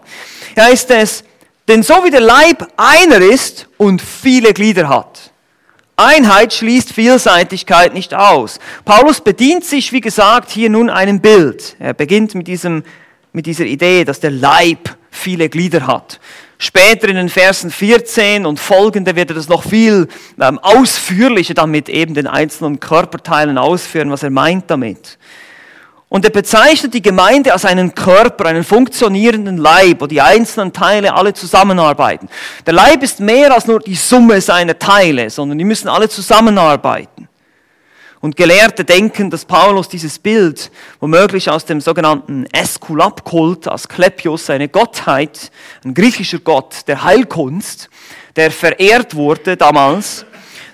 Hier 0.53 0.65
heißt 0.65 0.91
es, 0.91 1.23
denn 1.67 1.83
so 1.83 2.05
wie 2.05 2.11
der 2.11 2.21
Leib 2.21 2.71
einer 2.77 3.17
ist 3.17 3.67
und 3.77 4.01
viele 4.01 4.53
Glieder 4.53 4.87
hat. 4.87 5.26
Einheit 5.99 6.53
schließt 6.53 6.93
Vielseitigkeit 6.93 7.95
nicht 7.95 8.13
aus. 8.13 8.59
Paulus 8.85 9.19
bedient 9.19 9.65
sich, 9.65 9.91
wie 9.91 9.99
gesagt, 9.99 10.51
hier 10.51 10.69
nun 10.69 10.91
einem 10.91 11.21
Bild. 11.21 11.75
Er 11.79 11.95
beginnt 11.95 12.35
mit, 12.35 12.47
diesem, 12.47 12.83
mit 13.33 13.47
dieser 13.47 13.65
Idee, 13.65 14.03
dass 14.03 14.19
der 14.19 14.29
Leib 14.29 14.95
viele 15.09 15.49
Glieder 15.49 15.87
hat. 15.87 16.19
Später 16.59 17.07
in 17.09 17.15
den 17.15 17.29
Versen 17.29 17.71
14 17.71 18.45
und 18.45 18.59
folgende 18.59 19.15
wird 19.15 19.31
er 19.31 19.35
das 19.37 19.49
noch 19.49 19.63
viel 19.63 20.07
ähm, 20.39 20.59
ausführlicher 20.59 21.55
damit 21.55 21.89
eben 21.89 22.13
den 22.13 22.27
einzelnen 22.27 22.79
Körperteilen 22.79 23.57
ausführen, 23.57 24.11
was 24.11 24.21
er 24.21 24.29
meint 24.29 24.69
damit. 24.69 25.17
Und 26.09 26.23
er 26.23 26.31
bezeichnet 26.31 26.93
die 26.93 27.01
Gemeinde 27.01 27.51
als 27.51 27.65
einen 27.65 27.93
Körper, 27.93 28.45
einen 28.45 28.63
funktionierenden 28.63 29.57
Leib, 29.57 29.99
wo 29.99 30.07
die 30.07 30.21
einzelnen 30.21 30.71
Teile 30.71 31.13
alle 31.13 31.33
zusammenarbeiten. 31.33 32.29
Der 32.65 32.73
Leib 32.73 33.03
ist 33.03 33.19
mehr 33.19 33.53
als 33.53 33.67
nur 33.67 33.81
die 33.81 33.95
Summe 33.95 34.39
seiner 34.39 34.79
Teile, 34.79 35.29
sondern 35.29 35.57
die 35.57 35.65
müssen 35.65 35.89
alle 35.89 36.07
zusammenarbeiten. 36.07 37.27
Und 38.19 38.35
Gelehrte 38.35 38.83
denken, 38.83 39.29
dass 39.29 39.45
Paulus 39.45 39.89
dieses 39.89 40.17
Bild 40.17 40.71
womöglich 40.99 41.49
aus 41.51 41.65
dem 41.65 41.81
sogenannten 41.81 42.45
Äskulapkult, 42.51 43.67
Asklepios, 43.67 44.49
eine 44.49 44.69
Gottheit, 44.69 45.51
ein 45.83 45.93
griechischer 45.93 46.39
Gott 46.39 46.87
der 46.87 47.03
Heilkunst, 47.03 47.89
der 48.35 48.49
verehrt 48.49 49.13
wurde 49.13 49.57
damals, 49.57 50.25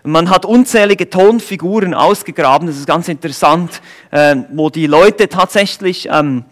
man 0.04 0.30
hat 0.30 0.46
unzählige 0.46 1.10
Tonfiguren 1.10 1.94
ausgegraben, 1.94 2.68
das 2.68 2.78
ist 2.78 2.88
ganz 2.88 3.08
interessant, 3.08 3.82
äh, 4.12 4.36
wo 4.52 4.70
die 4.70 4.88
Leute 4.88 5.30
tatsächlich 5.30 6.10
ähm, 6.12 6.46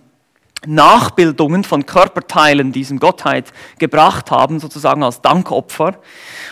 Nachbildungen 0.65 1.63
von 1.63 1.85
Körperteilen 1.85 2.71
diesem 2.71 2.99
Gottheit 2.99 3.51
gebracht 3.79 4.29
haben, 4.29 4.59
sozusagen 4.59 5.03
als 5.03 5.21
Dankopfer. 5.21 5.95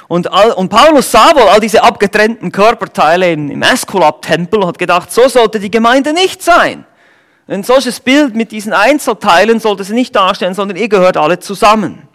Und, 0.08 0.32
all, 0.32 0.52
und 0.52 0.70
Paulus 0.70 1.12
sah 1.12 1.36
wohl 1.36 1.44
all 1.44 1.60
diese 1.60 1.84
abgetrennten 1.84 2.52
Körperteile 2.52 3.32
im, 3.32 3.52
im 3.52 3.62
Esculap-Tempel 3.62 4.60
und 4.60 4.68
hat 4.68 4.80
gedacht, 4.80 5.12
so 5.12 5.28
sollte 5.28 5.60
die 5.60 5.72
Gemeinde 5.72 6.14
nicht 6.14 6.42
sein. 6.42 6.86
Ein 7.48 7.64
solches 7.64 8.00
Bild 8.00 8.36
mit 8.36 8.52
diesen 8.52 8.74
Einzelteilen 8.74 9.60
sollte 9.60 9.84
sie 9.84 9.94
nicht 9.94 10.16
darstellen, 10.16 10.54
sondern 10.54 10.78
ihr 10.78 10.90
gehört 10.90 11.18
alle 11.18 11.40
zusammen. 11.40 12.08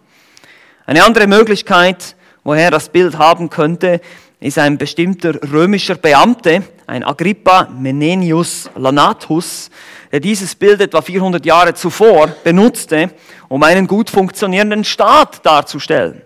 Eine 0.87 1.05
andere 1.05 1.27
Möglichkeit, 1.27 2.17
woher 2.43 2.71
das 2.71 2.89
Bild 2.89 3.19
haben 3.19 3.51
könnte, 3.51 4.01
ist 4.45 4.59
ein 4.59 4.77
bestimmter 4.77 5.41
römischer 5.51 5.95
Beamte, 5.95 6.65
ein 6.87 7.03
Agrippa 7.03 7.67
Menenius 7.79 8.69
Lanatus, 8.77 9.71
der 10.13 10.21
dieses 10.21 10.55
Bild 10.55 10.83
etwa 10.83 11.01
400 11.01 11.47
Jahre 11.47 11.73
zuvor 11.73 12.29
benutzte, 12.45 13.11
um 13.49 13.63
einen 13.63 13.87
gut 13.87 14.11
funktionierenden 14.11 14.85
Staat 14.85 15.47
darzustellen. 15.47 16.21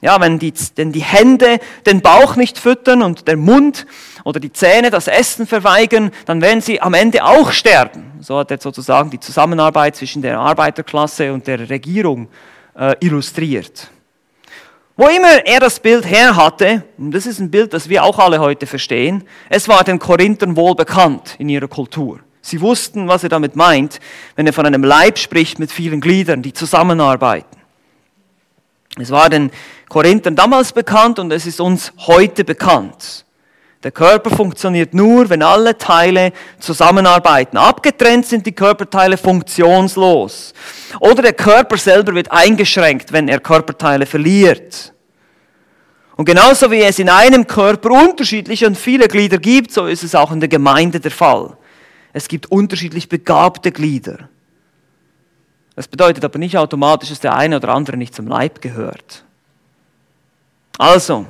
Ja, 0.00 0.18
wenn 0.22 0.38
die, 0.38 0.54
denn 0.78 0.90
die 0.90 1.02
Hände 1.02 1.58
den 1.84 2.00
Bauch 2.00 2.36
nicht 2.36 2.58
füttern 2.58 3.02
und 3.02 3.28
der 3.28 3.36
Mund 3.36 3.86
oder 4.24 4.40
die 4.40 4.52
Zähne 4.52 4.88
das 4.88 5.06
Essen 5.06 5.46
verweigern, 5.46 6.12
dann 6.24 6.40
werden 6.40 6.62
sie 6.62 6.80
am 6.80 6.94
Ende 6.94 7.26
auch 7.26 7.52
sterben. 7.52 8.12
So 8.20 8.38
hat 8.38 8.50
er 8.52 8.58
sozusagen 8.58 9.10
die 9.10 9.20
Zusammenarbeit 9.20 9.96
zwischen 9.96 10.22
der 10.22 10.38
Arbeiterklasse 10.38 11.30
und 11.30 11.46
der 11.46 11.68
Regierung 11.68 12.28
äh, 12.74 12.94
illustriert. 13.00 13.90
Wo 14.96 15.08
immer 15.08 15.44
er 15.44 15.58
das 15.58 15.80
Bild 15.80 16.08
her 16.08 16.36
hatte, 16.36 16.84
und 16.98 17.10
das 17.10 17.26
ist 17.26 17.40
ein 17.40 17.50
Bild, 17.50 17.72
das 17.72 17.88
wir 17.88 18.04
auch 18.04 18.18
alle 18.18 18.38
heute 18.38 18.66
verstehen, 18.66 19.24
es 19.48 19.66
war 19.66 19.82
den 19.82 19.98
Korinthern 19.98 20.56
wohl 20.56 20.76
bekannt 20.76 21.34
in 21.38 21.48
ihrer 21.48 21.66
Kultur. 21.66 22.20
Sie 22.40 22.60
wussten, 22.60 23.08
was 23.08 23.24
er 23.24 23.28
damit 23.28 23.56
meint, 23.56 23.98
wenn 24.36 24.46
er 24.46 24.52
von 24.52 24.66
einem 24.66 24.84
Leib 24.84 25.18
spricht 25.18 25.58
mit 25.58 25.72
vielen 25.72 26.00
Gliedern, 26.00 26.42
die 26.42 26.52
zusammenarbeiten. 26.52 27.56
Es 28.96 29.10
war 29.10 29.28
den 29.28 29.50
Korinthern 29.88 30.36
damals 30.36 30.72
bekannt 30.72 31.18
und 31.18 31.32
es 31.32 31.46
ist 31.46 31.60
uns 31.60 31.92
heute 32.06 32.44
bekannt. 32.44 33.24
Der 33.82 33.90
Körper 33.90 34.30
funktioniert 34.30 34.94
nur, 34.94 35.28
wenn 35.28 35.42
alle 35.42 35.76
Teile 35.76 36.32
zusammenarbeiten. 36.60 37.58
Abgetrennt 37.58 38.26
sind 38.26 38.46
die 38.46 38.52
Körperteile 38.52 39.16
funktionslos. 39.16 40.54
Oder 41.00 41.22
der 41.22 41.32
Körper 41.32 41.76
selber 41.76 42.14
wird 42.14 42.30
eingeschränkt, 42.30 43.12
wenn 43.12 43.28
er 43.28 43.40
Körperteile 43.40 44.06
verliert. 44.06 44.92
Und 46.16 46.26
genauso 46.26 46.70
wie 46.70 46.82
es 46.82 46.98
in 46.98 47.08
einem 47.08 47.46
Körper 47.46 47.90
unterschiedliche 47.90 48.66
und 48.66 48.78
viele 48.78 49.08
Glieder 49.08 49.38
gibt, 49.38 49.72
so 49.72 49.86
ist 49.86 50.04
es 50.04 50.14
auch 50.14 50.30
in 50.30 50.40
der 50.40 50.48
Gemeinde 50.48 51.00
der 51.00 51.10
Fall. 51.10 51.56
Es 52.12 52.28
gibt 52.28 52.50
unterschiedlich 52.50 53.08
begabte 53.08 53.72
Glieder. 53.72 54.28
Das 55.74 55.88
bedeutet 55.88 56.24
aber 56.24 56.38
nicht 56.38 56.56
automatisch, 56.56 57.08
dass 57.08 57.18
der 57.18 57.34
eine 57.34 57.56
oder 57.56 57.70
andere 57.70 57.96
nicht 57.96 58.14
zum 58.14 58.28
Leib 58.28 58.60
gehört. 58.60 59.24
Also, 60.78 61.26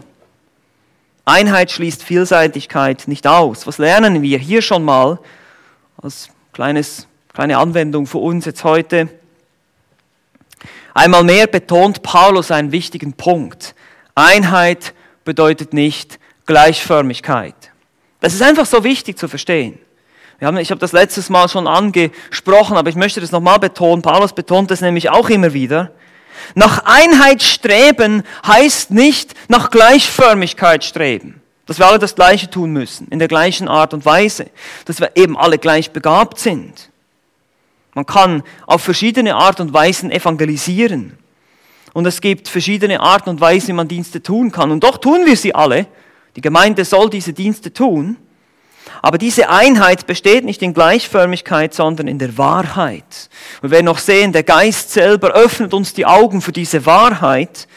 Einheit 1.25 1.71
schließt 1.71 2.02
Vielseitigkeit 2.02 3.09
nicht 3.09 3.26
aus. 3.26 3.66
Was 3.66 3.78
lernen 3.78 4.21
wir 4.21 4.38
hier 4.38 4.61
schon 4.61 4.85
mal 4.85 5.18
als 5.97 6.28
kleines, 6.52 7.09
kleine 7.33 7.56
Anwendung 7.56 8.06
für 8.06 8.18
uns 8.18 8.44
jetzt 8.44 8.64
heute? 8.64 9.09
Einmal 10.94 11.24
mehr 11.24 11.48
betont 11.48 12.02
Paulus 12.02 12.52
einen 12.52 12.70
wichtigen 12.70 13.12
Punkt. 13.14 13.74
Einheit 14.14 14.94
bedeutet 15.24 15.74
nicht 15.74 16.20
Gleichförmigkeit. 16.46 17.54
Das 18.20 18.32
ist 18.32 18.42
einfach 18.42 18.64
so 18.64 18.84
wichtig 18.84 19.18
zu 19.18 19.26
verstehen. 19.26 19.78
Wir 20.38 20.48
haben, 20.48 20.56
ich 20.56 20.70
habe 20.70 20.80
das 20.80 20.92
letztes 20.92 21.30
Mal 21.30 21.48
schon 21.48 21.66
angesprochen, 21.66 22.76
aber 22.76 22.88
ich 22.88 22.96
möchte 22.96 23.20
das 23.20 23.32
nochmal 23.32 23.58
betonen. 23.58 24.02
Paulus 24.02 24.32
betont 24.32 24.70
das 24.70 24.80
nämlich 24.80 25.10
auch 25.10 25.30
immer 25.30 25.52
wieder. 25.52 25.90
Nach 26.54 26.84
Einheit 26.84 27.42
streben 27.42 28.22
heißt 28.46 28.90
nicht 28.90 29.34
nach 29.48 29.70
Gleichförmigkeit 29.70 30.84
streben. 30.84 31.40
Dass 31.66 31.78
wir 31.78 31.86
alle 31.86 31.98
das 31.98 32.14
Gleiche 32.14 32.50
tun 32.50 32.72
müssen, 32.72 33.08
in 33.08 33.18
der 33.18 33.28
gleichen 33.28 33.68
Art 33.68 33.94
und 33.94 34.04
Weise. 34.04 34.46
Dass 34.84 35.00
wir 35.00 35.12
eben 35.16 35.36
alle 35.36 35.58
gleich 35.58 35.90
begabt 35.90 36.38
sind. 36.38 36.90
Man 37.94 38.06
kann 38.06 38.42
auf 38.66 38.82
verschiedene 38.82 39.36
Art 39.36 39.60
und 39.60 39.72
Weisen 39.72 40.10
evangelisieren. 40.10 41.16
Und 41.92 42.06
es 42.06 42.20
gibt 42.20 42.48
verschiedene 42.48 43.00
Arten 43.00 43.30
und 43.30 43.40
Weisen, 43.40 43.68
wie 43.68 43.72
man 43.74 43.88
Dienste 43.88 44.22
tun 44.22 44.50
kann. 44.50 44.72
Und 44.72 44.82
doch 44.82 44.98
tun 44.98 45.24
wir 45.26 45.36
sie 45.36 45.54
alle. 45.54 45.86
Die 46.34 46.40
Gemeinde 46.40 46.84
soll 46.84 47.08
diese 47.08 47.32
Dienste 47.32 47.72
tun. 47.72 48.16
Aber 49.00 49.18
diese 49.18 49.48
Einheit 49.48 50.06
besteht 50.06 50.44
nicht 50.44 50.62
in 50.62 50.74
Gleichförmigkeit, 50.74 51.72
sondern 51.72 52.08
in 52.08 52.18
der 52.18 52.36
Wahrheit. 52.36 53.30
Und 53.62 53.70
wir 53.70 53.82
noch 53.82 53.98
sehen, 53.98 54.32
der 54.32 54.42
Geist 54.42 54.90
selber 54.90 55.30
öffnet 55.32 55.72
uns 55.72 55.94
die 55.94 56.06
Augen 56.06 56.40
für 56.40 56.52
diese 56.52 56.84
Wahrheit, 56.84 57.68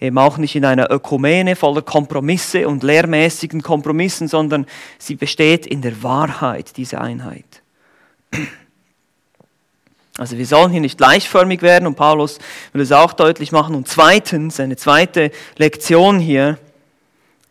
eben 0.00 0.18
auch 0.18 0.38
nicht 0.38 0.56
in 0.56 0.64
einer 0.64 0.90
Ökumene 0.90 1.56
voller 1.56 1.82
Kompromisse 1.82 2.66
und 2.66 2.82
lehrmäßigen 2.82 3.62
Kompromissen, 3.62 4.28
sondern 4.28 4.66
sie 4.98 5.14
besteht 5.14 5.66
in 5.66 5.82
der 5.82 6.02
Wahrheit, 6.02 6.76
diese 6.76 7.00
Einheit. 7.00 7.62
Also 10.20 10.36
wir 10.36 10.44
sollen 10.44 10.70
hier 10.70 10.82
nicht 10.82 10.98
gleichförmig 10.98 11.62
werden 11.62 11.86
und 11.86 11.94
Paulus 11.94 12.40
will 12.74 12.82
es 12.82 12.92
auch 12.92 13.14
deutlich 13.14 13.52
machen. 13.52 13.74
Und 13.74 13.88
zweitens, 13.88 14.60
eine 14.60 14.76
zweite 14.76 15.30
Lektion 15.56 16.18
hier, 16.18 16.58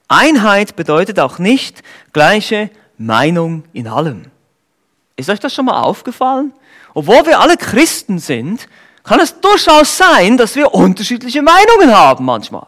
Einheit 0.08 0.76
bedeutet 0.76 1.20
auch 1.20 1.40
nicht 1.40 1.82
gleiche 2.14 2.70
Meinung 3.00 3.64
in 3.74 3.88
allem. 3.88 4.26
Ist 5.16 5.32
euch 5.32 5.40
das 5.40 5.52
schon 5.52 5.66
mal 5.66 5.82
aufgefallen? 5.82 6.54
Obwohl 6.94 7.26
wir 7.26 7.40
alle 7.40 7.58
Christen 7.58 8.20
sind, 8.20 8.70
kann 9.04 9.20
es 9.20 9.42
durchaus 9.42 9.98
sein, 9.98 10.38
dass 10.38 10.56
wir 10.56 10.72
unterschiedliche 10.72 11.42
Meinungen 11.42 11.92
haben 11.92 12.24
manchmal. 12.24 12.68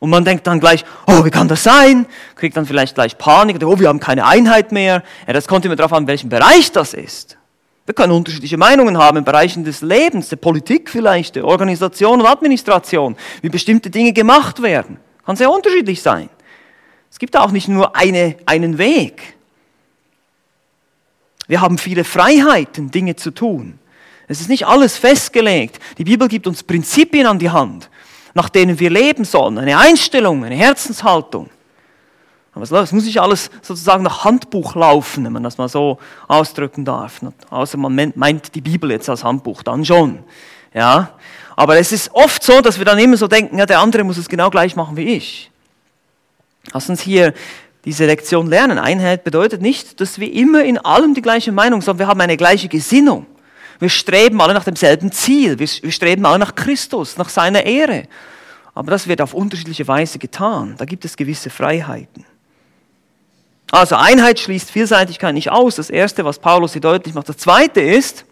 Und 0.00 0.10
man 0.10 0.24
denkt 0.24 0.44
dann 0.48 0.58
gleich, 0.58 0.84
oh, 1.06 1.24
wie 1.24 1.30
kann 1.30 1.46
das 1.46 1.62
sein? 1.62 2.06
Kriegt 2.34 2.56
dann 2.56 2.66
vielleicht 2.66 2.96
gleich 2.96 3.16
Panik, 3.16 3.62
oh, 3.62 3.78
wir 3.78 3.86
haben 3.86 4.00
keine 4.00 4.26
Einheit 4.26 4.72
mehr. 4.72 5.04
Ja, 5.28 5.32
das 5.32 5.46
kommt 5.46 5.64
immer 5.64 5.76
darauf 5.76 5.92
an, 5.92 6.02
in 6.02 6.08
welchem 6.08 6.30
Bereich 6.30 6.72
das 6.72 6.94
ist. 6.94 7.38
Wir 7.86 7.94
können 7.94 8.12
unterschiedliche 8.12 8.56
Meinungen 8.56 8.96
haben 8.96 9.18
in 9.18 9.24
Bereichen 9.24 9.64
des 9.64 9.82
Lebens, 9.82 10.30
der 10.30 10.36
Politik 10.36 10.88
vielleicht, 10.88 11.36
der 11.36 11.44
Organisation 11.44 12.20
und 12.20 12.26
Administration, 12.26 13.16
wie 13.42 13.50
bestimmte 13.50 13.90
Dinge 13.90 14.12
gemacht 14.12 14.62
werden. 14.62 14.98
Kann 15.24 15.36
sehr 15.36 15.50
unterschiedlich 15.50 16.00
sein. 16.00 16.30
Es 17.10 17.18
gibt 17.18 17.36
auch 17.36 17.50
nicht 17.50 17.68
nur 17.68 17.94
eine, 17.94 18.36
einen 18.46 18.78
Weg. 18.78 19.36
Wir 21.46 21.60
haben 21.60 21.76
viele 21.76 22.04
Freiheiten, 22.04 22.90
Dinge 22.90 23.16
zu 23.16 23.30
tun. 23.30 23.78
Es 24.28 24.40
ist 24.40 24.48
nicht 24.48 24.66
alles 24.66 24.96
festgelegt. 24.96 25.78
Die 25.98 26.04
Bibel 26.04 26.28
gibt 26.28 26.46
uns 26.46 26.62
Prinzipien 26.62 27.26
an 27.26 27.38
die 27.38 27.50
Hand, 27.50 27.90
nach 28.32 28.48
denen 28.48 28.80
wir 28.80 28.88
leben 28.88 29.24
sollen. 29.24 29.58
Eine 29.58 29.78
Einstellung, 29.78 30.42
eine 30.42 30.54
Herzenshaltung. 30.54 31.50
Aber 32.54 32.62
es 32.62 32.92
muss 32.92 33.04
nicht 33.04 33.20
alles 33.20 33.50
sozusagen 33.62 34.04
nach 34.04 34.24
Handbuch 34.24 34.76
laufen, 34.76 35.24
wenn 35.24 35.32
man 35.32 35.42
das 35.42 35.58
mal 35.58 35.68
so 35.68 35.98
ausdrücken 36.28 36.84
darf. 36.84 37.20
Außer 37.50 37.76
man 37.76 38.12
meint 38.14 38.54
die 38.54 38.60
Bibel 38.60 38.90
jetzt 38.92 39.08
als 39.08 39.24
Handbuch, 39.24 39.64
dann 39.64 39.84
schon. 39.84 40.20
Ja. 40.72 41.10
Aber 41.56 41.78
es 41.78 41.90
ist 41.90 42.10
oft 42.12 42.42
so, 42.42 42.60
dass 42.60 42.78
wir 42.78 42.84
dann 42.84 42.98
immer 42.98 43.16
so 43.16 43.26
denken, 43.26 43.58
ja, 43.58 43.66
der 43.66 43.80
andere 43.80 44.04
muss 44.04 44.18
es 44.18 44.28
genau 44.28 44.50
gleich 44.50 44.76
machen 44.76 44.96
wie 44.96 45.14
ich. 45.14 45.50
Lass 46.72 46.88
uns 46.88 47.00
hier 47.00 47.34
diese 47.84 48.06
Lektion 48.06 48.46
lernen. 48.46 48.78
Einheit 48.78 49.24
bedeutet 49.24 49.60
nicht, 49.60 50.00
dass 50.00 50.18
wir 50.18 50.32
immer 50.32 50.64
in 50.64 50.78
allem 50.78 51.14
die 51.14 51.22
gleiche 51.22 51.52
Meinung, 51.52 51.82
sondern 51.82 52.00
wir 52.00 52.06
haben 52.06 52.20
eine 52.20 52.36
gleiche 52.36 52.68
Gesinnung. 52.68 53.26
Wir 53.78 53.88
streben 53.88 54.40
alle 54.40 54.54
nach 54.54 54.64
demselben 54.64 55.12
Ziel. 55.12 55.58
Wir, 55.58 55.68
wir 55.68 55.92
streben 55.92 56.24
alle 56.24 56.38
nach 56.38 56.54
Christus, 56.54 57.16
nach 57.18 57.28
seiner 57.28 57.64
Ehre. 57.64 58.04
Aber 58.74 58.90
das 58.90 59.06
wird 59.06 59.20
auf 59.20 59.34
unterschiedliche 59.34 59.86
Weise 59.86 60.18
getan. 60.18 60.74
Da 60.78 60.84
gibt 60.84 61.04
es 61.04 61.16
gewisse 61.16 61.50
Freiheiten. 61.50 62.24
Also 63.70 63.96
Einheit 63.96 64.38
schließt 64.38 64.70
Vielseitigkeit 64.70 65.34
nicht 65.34 65.50
aus. 65.50 65.76
Das 65.76 65.90
Erste, 65.90 66.24
was 66.24 66.38
Paulus 66.38 66.72
hier 66.72 66.80
deutlich 66.80 67.14
macht. 67.14 67.28
Das 67.28 67.38
Zweite 67.38 67.80
ist, 67.80 68.24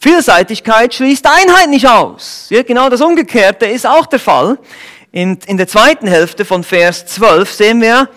Vielseitigkeit 0.00 0.94
schließt 0.94 1.26
Einheit 1.26 1.68
nicht 1.70 1.88
aus. 1.88 2.46
Ja, 2.50 2.62
genau 2.62 2.88
das 2.88 3.00
Umgekehrte 3.00 3.66
ist 3.66 3.86
auch 3.86 4.06
der 4.06 4.20
Fall. 4.20 4.58
In, 5.10 5.38
in 5.46 5.56
der 5.56 5.66
zweiten 5.66 6.06
Hälfte 6.06 6.44
von 6.44 6.62
Vers 6.62 7.06
12 7.06 7.50
sehen 7.50 7.80
wir, 7.80 8.08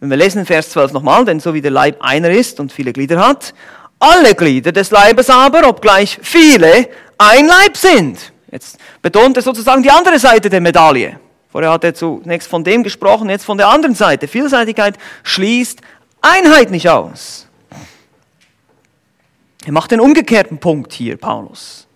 wenn 0.00 0.10
wir 0.10 0.16
lesen 0.16 0.46
Vers 0.46 0.70
12 0.70 0.92
nochmal, 0.92 1.24
denn 1.24 1.40
so 1.40 1.52
wie 1.54 1.60
der 1.60 1.72
Leib 1.72 1.96
einer 2.00 2.30
ist 2.30 2.60
und 2.60 2.72
viele 2.72 2.92
Glieder 2.92 3.18
hat, 3.26 3.52
alle 3.98 4.34
Glieder 4.34 4.70
des 4.70 4.90
Leibes 4.90 5.28
aber, 5.28 5.68
obgleich 5.68 6.18
viele, 6.22 6.88
ein 7.18 7.46
Leib 7.46 7.76
sind. 7.76 8.32
Jetzt 8.50 8.78
betont 9.02 9.36
er 9.36 9.42
sozusagen 9.42 9.82
die 9.82 9.90
andere 9.90 10.18
Seite 10.18 10.48
der 10.48 10.60
Medaille. 10.60 11.18
Vorher 11.58 11.72
hat 11.72 11.82
er 11.82 11.92
zunächst 11.92 12.46
von 12.46 12.62
dem 12.62 12.84
gesprochen, 12.84 13.28
jetzt 13.28 13.44
von 13.44 13.58
der 13.58 13.66
anderen 13.66 13.96
Seite. 13.96 14.28
Vielseitigkeit 14.28 14.96
schließt 15.24 15.80
Einheit 16.20 16.70
nicht 16.70 16.88
aus. 16.88 17.48
Er 19.66 19.72
macht 19.72 19.90
den 19.90 19.98
umgekehrten 19.98 20.58
Punkt 20.58 20.92
hier, 20.92 21.16
Paulus. 21.16 21.87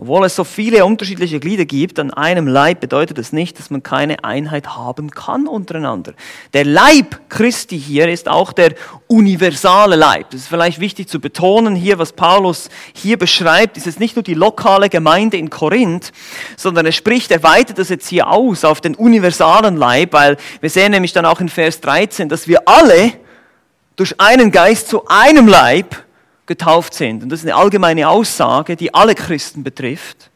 Obwohl 0.00 0.24
es 0.26 0.36
so 0.36 0.44
viele 0.44 0.84
unterschiedliche 0.84 1.40
Glieder 1.40 1.64
gibt 1.64 1.98
an 1.98 2.12
einem 2.12 2.46
Leib, 2.46 2.78
bedeutet 2.78 3.18
das 3.18 3.32
nicht, 3.32 3.58
dass 3.58 3.68
man 3.68 3.82
keine 3.82 4.22
Einheit 4.22 4.76
haben 4.76 5.10
kann 5.10 5.48
untereinander. 5.48 6.12
Der 6.52 6.64
Leib 6.64 7.28
Christi 7.28 7.76
hier 7.80 8.08
ist 8.08 8.28
auch 8.28 8.52
der 8.52 8.76
universale 9.08 9.96
Leib. 9.96 10.30
Das 10.30 10.42
ist 10.42 10.46
vielleicht 10.46 10.78
wichtig 10.78 11.08
zu 11.08 11.18
betonen 11.18 11.74
hier, 11.74 11.98
was 11.98 12.12
Paulus 12.12 12.68
hier 12.92 13.18
beschreibt, 13.18 13.76
ist 13.76 13.88
es 13.88 13.98
nicht 13.98 14.14
nur 14.14 14.22
die 14.22 14.34
lokale 14.34 14.88
Gemeinde 14.88 15.36
in 15.36 15.50
Korinth, 15.50 16.12
sondern 16.56 16.86
er 16.86 16.92
spricht, 16.92 17.32
er 17.32 17.42
weitet 17.42 17.78
das 17.78 17.88
jetzt 17.88 18.06
hier 18.06 18.28
aus 18.28 18.64
auf 18.64 18.80
den 18.80 18.94
universalen 18.94 19.76
Leib, 19.76 20.12
weil 20.12 20.36
wir 20.60 20.70
sehen 20.70 20.92
nämlich 20.92 21.12
dann 21.12 21.26
auch 21.26 21.40
in 21.40 21.48
Vers 21.48 21.80
13, 21.80 22.28
dass 22.28 22.46
wir 22.46 22.68
alle 22.68 23.14
durch 23.96 24.20
einen 24.20 24.52
Geist 24.52 24.86
zu 24.86 25.08
einem 25.08 25.48
Leib 25.48 26.04
getauft 26.48 26.94
sind. 26.94 27.22
Und 27.22 27.28
das 27.28 27.40
ist 27.40 27.46
eine 27.46 27.54
allgemeine 27.54 28.08
Aussage, 28.08 28.74
die 28.74 28.92
alle 28.92 29.14
Christen 29.14 29.62
betrifft. 29.62 30.30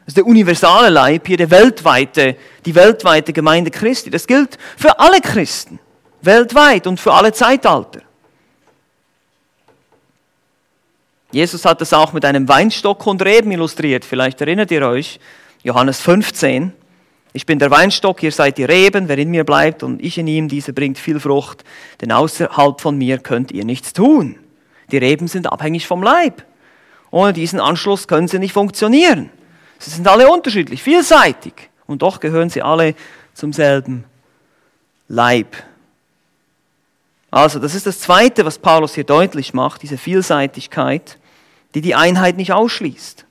Das 0.00 0.08
ist 0.08 0.16
der 0.16 0.26
universale 0.26 0.88
Leib 0.88 1.26
hier, 1.26 1.36
der 1.36 1.50
weltweite, 1.50 2.36
die 2.64 2.74
weltweite 2.74 3.32
Gemeinde 3.32 3.70
Christi. 3.70 4.10
Das 4.10 4.26
gilt 4.26 4.58
für 4.76 4.98
alle 4.98 5.20
Christen, 5.20 5.78
weltweit 6.22 6.86
und 6.86 6.98
für 6.98 7.12
alle 7.12 7.32
Zeitalter. 7.32 8.00
Jesus 11.30 11.66
hat 11.66 11.80
das 11.82 11.92
auch 11.92 12.14
mit 12.14 12.24
einem 12.24 12.48
Weinstock 12.48 13.06
und 13.06 13.22
Reben 13.22 13.52
illustriert. 13.52 14.04
Vielleicht 14.04 14.40
erinnert 14.40 14.70
ihr 14.70 14.82
euch, 14.82 15.20
Johannes 15.62 16.00
15. 16.00 16.72
Ich 17.34 17.44
bin 17.44 17.58
der 17.58 17.70
Weinstock, 17.70 18.22
ihr 18.22 18.32
seid 18.32 18.56
die 18.56 18.64
Reben, 18.64 19.08
wer 19.08 19.18
in 19.18 19.30
mir 19.30 19.44
bleibt 19.44 19.82
und 19.82 20.02
ich 20.02 20.16
in 20.16 20.26
ihm, 20.26 20.48
diese 20.48 20.72
bringt 20.72 20.98
viel 20.98 21.20
Frucht, 21.20 21.62
denn 22.00 22.10
außerhalb 22.10 22.80
von 22.80 22.96
mir 22.96 23.18
könnt 23.18 23.52
ihr 23.52 23.66
nichts 23.66 23.92
tun. 23.92 24.36
Die 24.90 24.98
Reben 24.98 25.28
sind 25.28 25.50
abhängig 25.50 25.86
vom 25.86 26.02
Leib. 26.02 26.44
Ohne 27.10 27.32
diesen 27.32 27.60
Anschluss 27.60 28.08
können 28.08 28.28
sie 28.28 28.38
nicht 28.38 28.52
funktionieren. 28.52 29.30
Sie 29.78 29.90
sind 29.90 30.06
alle 30.06 30.28
unterschiedlich, 30.28 30.82
vielseitig. 30.82 31.70
Und 31.86 32.02
doch 32.02 32.20
gehören 32.20 32.50
sie 32.50 32.62
alle 32.62 32.94
zum 33.34 33.52
selben 33.52 34.04
Leib. 35.08 35.56
Also, 37.30 37.58
das 37.58 37.74
ist 37.74 37.86
das 37.86 38.00
Zweite, 38.00 38.44
was 38.44 38.58
Paulus 38.58 38.94
hier 38.94 39.04
deutlich 39.04 39.54
macht, 39.54 39.82
diese 39.82 39.98
Vielseitigkeit, 39.98 41.18
die 41.74 41.80
die 41.80 41.94
Einheit 41.94 42.36
nicht 42.36 42.52
ausschließt. 42.52 43.24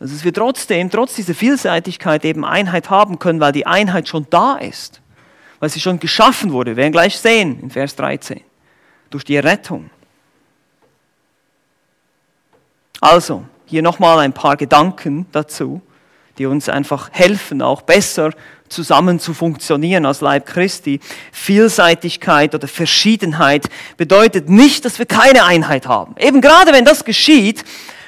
Also, 0.00 0.14
dass 0.14 0.24
wir 0.24 0.32
trotzdem, 0.32 0.90
trotz 0.90 1.14
dieser 1.14 1.34
Vielseitigkeit 1.34 2.24
eben 2.24 2.44
Einheit 2.44 2.90
haben 2.90 3.18
können, 3.18 3.40
weil 3.40 3.52
die 3.52 3.66
Einheit 3.66 4.08
schon 4.08 4.26
da 4.30 4.56
ist, 4.56 5.00
weil 5.60 5.68
sie 5.68 5.80
schon 5.80 5.98
geschaffen 5.98 6.52
wurde. 6.52 6.72
Wir 6.72 6.76
werden 6.78 6.92
gleich 6.92 7.18
sehen 7.18 7.60
in 7.60 7.70
Vers 7.70 7.96
13, 7.96 8.40
durch 9.10 9.24
die 9.24 9.36
Errettung. 9.36 9.90
Also, 13.02 13.42
hier 13.66 13.82
nochmal 13.82 14.20
ein 14.20 14.32
paar 14.32 14.56
Gedanken 14.56 15.26
dazu, 15.32 15.82
die 16.38 16.46
uns 16.46 16.68
einfach 16.68 17.10
helfen, 17.10 17.60
auch 17.60 17.82
besser 17.82 18.30
zusammen 18.68 19.18
zu 19.18 19.34
funktionieren 19.34 20.06
als 20.06 20.20
Leib 20.20 20.46
Christi. 20.46 21.00
Vielseitigkeit 21.32 22.54
oder 22.54 22.68
Verschiedenheit 22.68 23.68
bedeutet 23.96 24.48
nicht, 24.48 24.84
dass 24.84 25.00
wir 25.00 25.06
keine 25.06 25.42
Einheit 25.42 25.88
haben. 25.88 26.14
Eben 26.16 26.40
gerade 26.40 26.72
wenn 26.72 26.84
das 26.84 27.04
geschieht, 27.04 27.64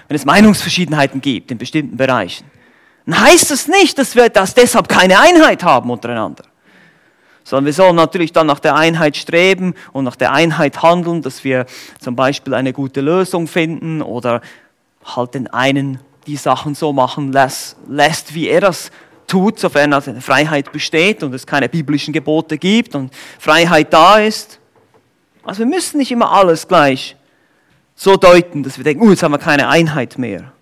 wenn 0.07 0.15
es 0.15 0.25
Meinungsverschiedenheiten 0.25 1.21
gibt 1.21 1.51
in 1.51 1.59
bestimmten 1.59 1.97
Bereichen, 1.97 2.49
dann 3.05 3.21
heißt 3.21 3.51
das 3.51 3.67
nicht, 3.67 3.99
dass 3.99 4.15
wir 4.15 4.29
das 4.29 4.55
deshalb 4.55 4.89
keine 4.89 5.19
Einheit 5.19 5.65
haben 5.65 5.91
untereinander. 5.91 6.45
Sondern 7.43 7.67
wir 7.67 7.73
sollen 7.73 7.97
natürlich 7.97 8.33
dann 8.33 8.47
nach 8.47 8.61
der 8.61 8.77
Einheit 8.77 9.17
streben 9.17 9.75
und 9.93 10.05
nach 10.05 10.17
der 10.17 10.33
Einheit 10.33 10.83
handeln, 10.83 11.21
dass 11.21 11.43
wir 11.43 11.67
zum 11.99 12.15
Beispiel 12.15 12.55
eine 12.55 12.73
gute 12.73 13.01
Lösung 13.01 13.49
finden 13.49 14.01
oder 14.01 14.41
halt 15.05 15.35
den 15.35 15.47
einen 15.49 16.01
die 16.27 16.37
Sachen 16.37 16.75
so 16.75 16.93
machen 16.93 17.33
lässt, 17.33 18.35
wie 18.35 18.49
er 18.49 18.61
das 18.61 18.91
tut, 19.27 19.59
sofern 19.59 19.93
also 19.93 20.15
Freiheit 20.21 20.73
besteht 20.73 21.23
und 21.23 21.35
es 21.35 21.47
keine 21.47 21.69
biblischen 21.69 22.13
Gebote 22.13 22.59
gibt 22.59 22.95
und 22.95 23.13
Freiheit 23.39 23.93
da 23.93 24.19
ist. 24.19 24.59
Also 25.43 25.61
wir 25.61 25.67
müssen 25.67 25.99
nicht 25.99 26.11
immer 26.11 26.33
alles 26.33 26.67
gleich 26.67 27.17
so 27.95 28.17
deuten, 28.17 28.63
dass 28.63 28.77
wir 28.77 28.85
denken, 28.85 29.07
uh, 29.07 29.11
jetzt 29.11 29.23
haben 29.23 29.33
wir 29.33 29.39
keine 29.39 29.69
Einheit 29.69 30.19
mehr. 30.19 30.53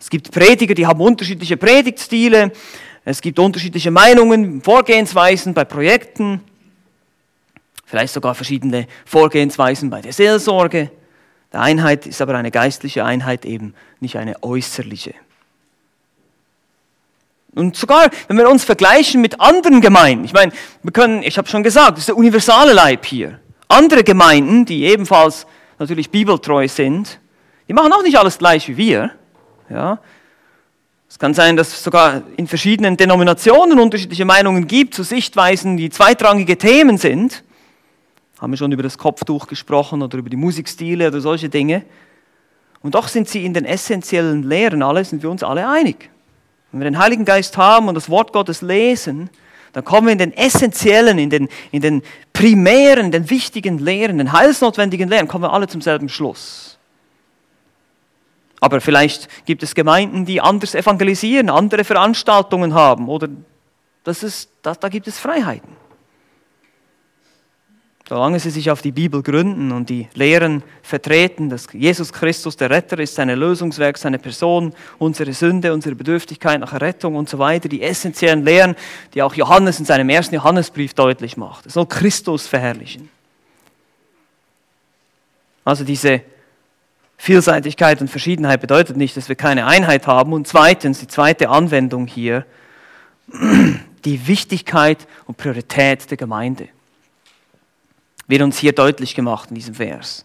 Es 0.00 0.10
gibt 0.10 0.30
Prediger, 0.30 0.74
die 0.74 0.86
haben 0.86 1.00
unterschiedliche 1.00 1.56
Predigtstile, 1.56 2.52
es 3.04 3.20
gibt 3.20 3.38
unterschiedliche 3.38 3.90
Meinungen, 3.90 4.62
Vorgehensweisen 4.62 5.54
bei 5.54 5.64
Projekten, 5.64 6.40
vielleicht 7.84 8.14
sogar 8.14 8.34
verschiedene 8.34 8.86
Vorgehensweisen 9.04 9.90
bei 9.90 10.00
der 10.00 10.12
Seelsorge. 10.12 10.90
Die 11.52 11.58
Einheit 11.58 12.06
ist 12.06 12.22
aber 12.22 12.34
eine 12.34 12.50
geistliche 12.50 13.04
Einheit, 13.04 13.44
eben 13.44 13.74
nicht 14.00 14.16
eine 14.16 14.42
äußerliche. 14.42 15.14
Und 17.54 17.76
sogar, 17.76 18.10
wenn 18.28 18.38
wir 18.38 18.48
uns 18.48 18.64
vergleichen 18.64 19.20
mit 19.20 19.40
anderen 19.40 19.82
Gemeinden, 19.82 20.24
ich 20.24 20.32
meine, 20.32 20.52
wir 20.82 20.92
können, 20.92 21.22
ich 21.22 21.36
habe 21.36 21.48
schon 21.48 21.62
gesagt, 21.62 21.92
das 21.92 22.00
ist 22.00 22.08
der 22.08 22.16
universale 22.16 22.72
Leib 22.72 23.04
hier. 23.04 23.38
Andere 23.68 24.04
Gemeinden, 24.04 24.64
die 24.64 24.84
ebenfalls 24.84 25.46
natürlich 25.78 26.10
bibeltreu 26.10 26.66
sind, 26.68 27.20
die 27.68 27.74
machen 27.74 27.92
auch 27.92 28.02
nicht 28.02 28.18
alles 28.18 28.38
gleich 28.38 28.68
wie 28.68 28.76
wir. 28.78 29.10
Ja. 29.68 29.98
Es 31.08 31.18
kann 31.18 31.34
sein, 31.34 31.56
dass 31.56 31.68
es 31.68 31.84
sogar 31.84 32.22
in 32.38 32.48
verschiedenen 32.48 32.96
Denominationen 32.96 33.78
unterschiedliche 33.78 34.24
Meinungen 34.24 34.66
gibt 34.66 34.94
zu 34.94 35.02
Sichtweisen, 35.02 35.76
die 35.76 35.90
zweitrangige 35.90 36.56
Themen 36.56 36.96
sind 36.96 37.44
haben 38.42 38.50
wir 38.50 38.56
schon 38.56 38.72
über 38.72 38.82
das 38.82 38.98
Kopftuch 38.98 39.46
gesprochen 39.46 40.02
oder 40.02 40.18
über 40.18 40.28
die 40.28 40.36
Musikstile 40.36 41.06
oder 41.06 41.20
solche 41.20 41.48
Dinge. 41.48 41.84
Und 42.82 42.96
doch 42.96 43.06
sind 43.06 43.28
sie 43.28 43.44
in 43.44 43.54
den 43.54 43.64
essentiellen 43.64 44.42
Lehren 44.42 44.82
alle, 44.82 45.04
sind 45.04 45.22
wir 45.22 45.30
uns 45.30 45.44
alle 45.44 45.68
einig. 45.68 46.10
Wenn 46.72 46.80
wir 46.80 46.90
den 46.90 46.98
Heiligen 46.98 47.24
Geist 47.24 47.56
haben 47.56 47.86
und 47.86 47.94
das 47.94 48.10
Wort 48.10 48.32
Gottes 48.32 48.60
lesen, 48.60 49.30
dann 49.74 49.84
kommen 49.84 50.08
wir 50.08 50.12
in 50.12 50.18
den 50.18 50.36
essentiellen, 50.36 51.20
in 51.20 51.30
den, 51.30 51.48
in 51.70 51.82
den 51.82 52.02
primären, 52.32 53.12
den 53.12 53.30
wichtigen 53.30 53.78
Lehren, 53.78 54.18
den 54.18 54.32
heilsnotwendigen 54.32 55.08
Lehren, 55.08 55.28
kommen 55.28 55.44
wir 55.44 55.52
alle 55.52 55.68
zum 55.68 55.80
selben 55.80 56.08
Schluss. 56.08 56.78
Aber 58.58 58.80
vielleicht 58.80 59.28
gibt 59.46 59.62
es 59.62 59.72
Gemeinden, 59.72 60.24
die 60.24 60.40
anders 60.40 60.74
evangelisieren, 60.74 61.48
andere 61.48 61.84
Veranstaltungen 61.84 62.74
haben 62.74 63.08
oder 63.08 63.28
das 64.02 64.24
ist, 64.24 64.50
da, 64.62 64.74
da 64.74 64.88
gibt 64.88 65.06
es 65.06 65.20
Freiheiten. 65.20 65.81
Solange 68.12 68.38
sie 68.40 68.50
sich 68.50 68.70
auf 68.70 68.82
die 68.82 68.92
Bibel 68.92 69.22
gründen 69.22 69.72
und 69.72 69.88
die 69.88 70.06
Lehren 70.12 70.62
vertreten, 70.82 71.48
dass 71.48 71.66
Jesus 71.72 72.12
Christus 72.12 72.58
der 72.58 72.68
Retter 72.68 72.98
ist, 72.98 73.14
seine 73.14 73.34
Lösungswerk, 73.34 73.96
seine 73.96 74.18
Person, 74.18 74.74
unsere 74.98 75.32
Sünde, 75.32 75.72
unsere 75.72 75.94
Bedürftigkeit 75.94 76.60
nach 76.60 76.74
Errettung 76.74 77.16
und 77.16 77.30
so 77.30 77.38
weiter, 77.38 77.70
die 77.70 77.80
essentiellen 77.80 78.44
Lehren, 78.44 78.76
die 79.14 79.22
auch 79.22 79.32
Johannes 79.32 79.78
in 79.78 79.86
seinem 79.86 80.10
ersten 80.10 80.34
Johannesbrief 80.34 80.92
deutlich 80.92 81.38
macht. 81.38 81.64
Es 81.64 81.72
soll 81.72 81.86
Christus 81.86 82.46
verherrlichen. 82.46 83.08
Also 85.64 85.82
diese 85.82 86.20
Vielseitigkeit 87.16 88.02
und 88.02 88.08
Verschiedenheit 88.08 88.60
bedeutet 88.60 88.98
nicht, 88.98 89.16
dass 89.16 89.30
wir 89.30 89.36
keine 89.36 89.64
Einheit 89.64 90.06
haben. 90.06 90.34
Und 90.34 90.46
zweitens, 90.46 91.00
die 91.00 91.08
zweite 91.08 91.48
Anwendung 91.48 92.06
hier, 92.06 92.44
die 94.04 94.26
Wichtigkeit 94.26 94.98
und 95.24 95.38
Priorität 95.38 96.10
der 96.10 96.18
Gemeinde 96.18 96.68
wird 98.26 98.42
uns 98.42 98.58
hier 98.58 98.72
deutlich 98.72 99.14
gemacht 99.14 99.50
in 99.50 99.56
diesem 99.56 99.74
Vers. 99.74 100.24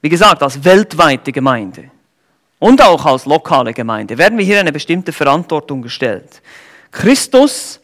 Wie 0.00 0.08
gesagt, 0.08 0.42
als 0.42 0.62
weltweite 0.62 1.32
Gemeinde 1.32 1.90
und 2.58 2.82
auch 2.82 3.04
als 3.06 3.24
lokale 3.26 3.72
Gemeinde 3.72 4.18
werden 4.18 4.38
wir 4.38 4.44
hier 4.44 4.60
eine 4.60 4.72
bestimmte 4.72 5.12
Verantwortung 5.12 5.82
gestellt. 5.82 6.42
Christus 6.90 7.80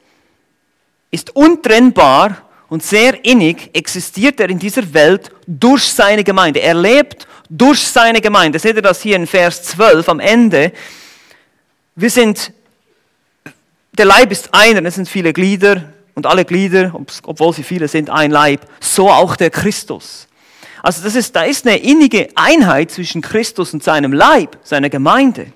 ist 1.11 1.35
untrennbar 1.35 2.43
und 2.69 2.83
sehr 2.83 3.25
innig 3.25 3.71
existiert 3.75 4.39
er 4.39 4.49
in 4.49 4.59
dieser 4.59 4.93
Welt 4.95 5.31
durch 5.47 5.85
seine 5.85 6.23
Gemeinde. 6.23 6.61
Er 6.61 6.75
lebt 6.75 7.27
durch 7.49 7.81
seine 7.81 8.21
Gemeinde. 8.21 8.59
Seht 8.59 8.77
ihr 8.77 8.83
das 8.83 9.03
hier 9.03 9.17
in 9.17 9.27
Vers 9.27 9.65
12 9.65 10.09
am 10.09 10.21
Ende? 10.21 10.73
Wir 11.97 12.11
sind, 12.11 12.53
der 13.93 14.05
Leib 14.05 14.31
ist 14.31 14.55
einer, 14.55 14.85
es 14.85 14.95
sind 14.95 15.09
viele 15.09 15.33
Glieder, 15.33 15.93
und 16.15 16.27
alle 16.27 16.45
Glieder, 16.45 16.93
obwohl 17.25 17.53
sie 17.53 17.63
viele 17.63 17.89
sind, 17.89 18.11
ein 18.11 18.31
Leib, 18.31 18.67
so 18.81 19.11
auch 19.11 19.37
der 19.37 19.51
Christus. 19.51 20.29
Also 20.83 21.03
das 21.03 21.15
ist, 21.15 21.37
da 21.37 21.43
ist 21.43 21.67
eine 21.67 21.77
innige 21.77 22.29
Einheit 22.35 22.91
zwischen 22.91 23.21
Christus 23.21 23.75
und 23.75 23.83
seinem 23.83 24.13
Leib, 24.13 24.59
seiner 24.63 24.89
Gemeinde. 24.89 25.53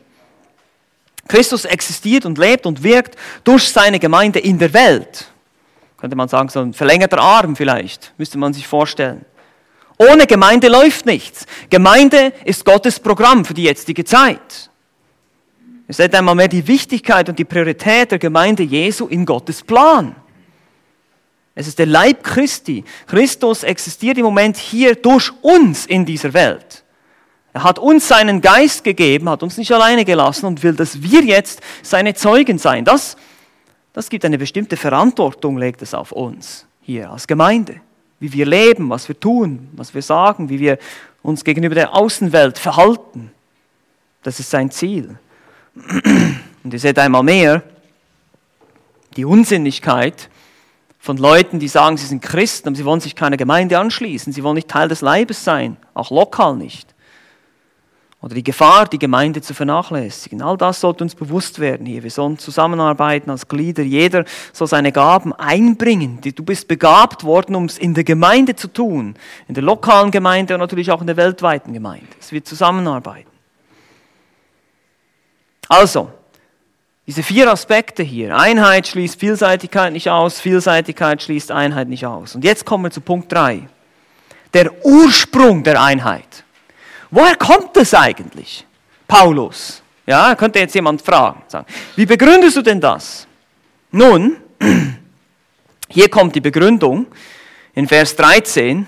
Christus 1.29 1.64
existiert 1.64 2.27
und 2.27 2.37
lebt 2.38 2.67
und 2.67 2.83
wirkt 2.83 3.17
durch 3.45 3.71
seine 3.71 3.99
Gemeinde 3.99 4.38
in 4.38 4.59
der 4.59 4.73
Welt. 4.75 5.27
Könnte 5.97 6.17
man 6.17 6.29
sagen, 6.29 6.51
so 6.51 6.61
ein 6.61 6.75
verlängerter 6.75 7.19
Arm 7.19 7.57
vielleicht, 7.57 8.12
müsste 8.19 8.37
man 8.37 8.53
sich 8.53 8.67
vorstellen. 8.67 9.25
Ohne 9.97 10.27
Gemeinde 10.27 10.69
läuft 10.69 11.07
nichts. 11.07 11.47
Gemeinde 11.71 12.33
ist 12.45 12.64
Gottes 12.64 13.01
Programm 13.01 13.45
für 13.45 13.55
die 13.55 13.62
jetzige 13.62 14.05
Zeit. 14.05 14.71
Ihr 15.87 15.95
seht 15.95 16.14
einmal 16.14 16.35
mehr 16.35 16.49
die 16.49 16.67
Wichtigkeit 16.67 17.29
und 17.29 17.38
die 17.38 17.45
Priorität 17.45 18.11
der 18.11 18.19
Gemeinde 18.19 18.62
Jesu 18.62 19.07
in 19.07 19.25
Gottes 19.25 19.62
Plan. 19.62 20.17
Es 21.55 21.69
ist 21.69 21.79
der 21.79 21.87
Leib 21.87 22.25
Christi. 22.25 22.85
Christus 23.07 23.62
existiert 23.62 24.19
im 24.19 24.25
Moment 24.25 24.57
hier 24.57 24.95
durch 24.97 25.31
uns 25.43 25.87
in 25.87 26.05
dieser 26.05 26.33
Welt. 26.35 26.85
Er 27.53 27.62
hat 27.62 27.79
uns 27.79 28.09
seinen 28.09 28.40
Geist 28.40 28.83
gegeben, 28.83 29.29
hat 29.29 29.45
uns 29.45 29.57
nicht 29.57 29.71
alleine 29.71 30.05
gelassen 30.05 30.47
und 30.47 30.62
will, 30.64 30.75
dass 30.75 31.01
wir 31.01 31.23
jetzt 31.23 31.61
seine 31.83 32.14
Zeugen 32.14 32.59
sein. 32.59 32.85
Das, 32.85 33.17
das 33.93 34.11
gibt 34.11 34.25
eine 34.25 34.38
bestimmte 34.38 34.77
Verantwortung, 34.77 35.57
legt 35.57 35.81
es 35.81 35.95
auf 35.95 36.11
uns 36.11 36.67
hier 36.83 37.11
als 37.11 37.29
Gemeinde. 37.29 37.81
Wie 38.19 38.33
wir 38.33 38.47
leben, 38.47 38.90
was 38.90 39.07
wir 39.07 39.19
tun, 39.19 39.69
was 39.73 39.95
wir 39.95 40.03
sagen, 40.03 40.49
wie 40.49 40.59
wir 40.59 40.79
uns 41.23 41.45
gegenüber 41.45 41.77
der 41.77 41.95
Außenwelt 41.95 42.59
verhalten. 42.59 43.31
Das 44.25 44.40
ist 44.40 44.51
sein 44.51 44.71
Ziel. 44.73 45.17
Und 45.75 46.73
ihr 46.73 46.79
seht 46.81 46.99
einmal 46.99 47.23
mehr 47.23 47.62
die 49.17 49.25
Unsinnigkeit, 49.25 50.29
von 51.05 51.19
Leuten, 51.19 51.59
die 51.59 51.69
sagen, 51.69 51.99
sie 51.99 52.07
sind 52.07 52.23
Christen, 52.23 52.69
aber 52.69 52.77
sie 52.79 52.85
wollen 52.87 53.01
sich 53.01 53.14
keiner 53.14 53.37
Gemeinde 53.37 53.79
anschließen, 53.79 54.33
sie 54.33 54.43
wollen 54.43 54.55
nicht 54.55 54.69
Teil 54.69 54.88
des 54.88 55.03
Leibes 55.03 55.45
sein, 55.45 55.77
auch 55.93 56.11
lokal 56.11 56.57
nicht. 56.57 56.95
Oder 58.23 58.35
die 58.37 58.43
Gefahr, 58.43 58.87
die 58.87 58.99
Gemeinde 58.99 59.43
zu 59.43 59.53
vernachlässigen. 59.53 60.40
All 60.40 60.57
das 60.57 60.81
sollte 60.81 61.05
uns 61.05 61.14
bewusst 61.14 61.59
werden 61.59 61.85
hier. 61.85 62.03
Wir 62.03 62.11
sollen 62.11 62.38
zusammenarbeiten 62.38 63.29
als 63.29 63.47
Glieder. 63.47 63.83
Jeder 63.83 64.25
soll 64.55 64.67
seine 64.67 64.93
Gaben 64.93 65.35
einbringen. 65.35 66.21
Du 66.23 66.43
bist 66.43 66.69
begabt 66.69 67.23
worden, 67.23 67.55
um 67.55 67.67
es 67.67 67.77
in 67.77 67.93
der 67.93 68.05
Gemeinde 68.05 68.57
zu 68.57 68.69
tun. 68.69 69.14
In 69.47 69.53
der 69.53 69.62
lokalen 69.62 70.11
Gemeinde 70.11 70.55
und 70.55 70.61
natürlich 70.61 70.90
auch 70.90 71.03
in 71.03 71.07
der 71.07 71.19
weltweiten 71.19 71.75
Gemeinde. 71.75 72.07
Es 72.19 72.33
wird 72.33 72.47
zusammenarbeiten. 72.47 73.29
Also, 75.69 76.11
diese 77.07 77.23
vier 77.23 77.51
Aspekte 77.51 78.03
hier. 78.03 78.37
Einheit 78.37 78.87
schließt 78.87 79.21
Vielseitigkeit 79.21 79.93
nicht 79.93 80.09
aus, 80.09 80.40
Vielseitigkeit 80.40 81.23
schließt 81.23 81.51
Einheit 81.51 81.88
nicht 81.88 82.07
aus. 82.07 82.35
Und 82.35 82.45
jetzt 82.45 82.64
kommen 82.64 82.85
wir 82.85 82.90
zu 82.90 83.01
Punkt 83.01 83.31
3. 83.33 83.69
Der 84.55 84.85
Ursprung 84.85 85.62
der 85.62 85.83
Einheit. 85.83 86.45
Woher 87.11 87.37
kommt 87.37 87.77
es 87.77 87.93
eigentlich? 87.93 88.67
Paulus. 89.07 89.83
Ja, 90.07 90.35
könnte 90.35 90.59
jetzt 90.59 90.75
jemand 90.75 91.03
fragen. 91.03 91.43
Sagen, 91.49 91.67
wie 91.97 92.07
begründest 92.07 92.57
du 92.57 92.62
denn 92.62 92.81
das? 92.81 93.27
Nun, 93.90 94.37
hier 95.88 96.09
kommt 96.09 96.35
die 96.35 96.40
Begründung 96.40 97.07
in 97.75 97.87
Vers 97.87 98.17
13. 98.17 98.87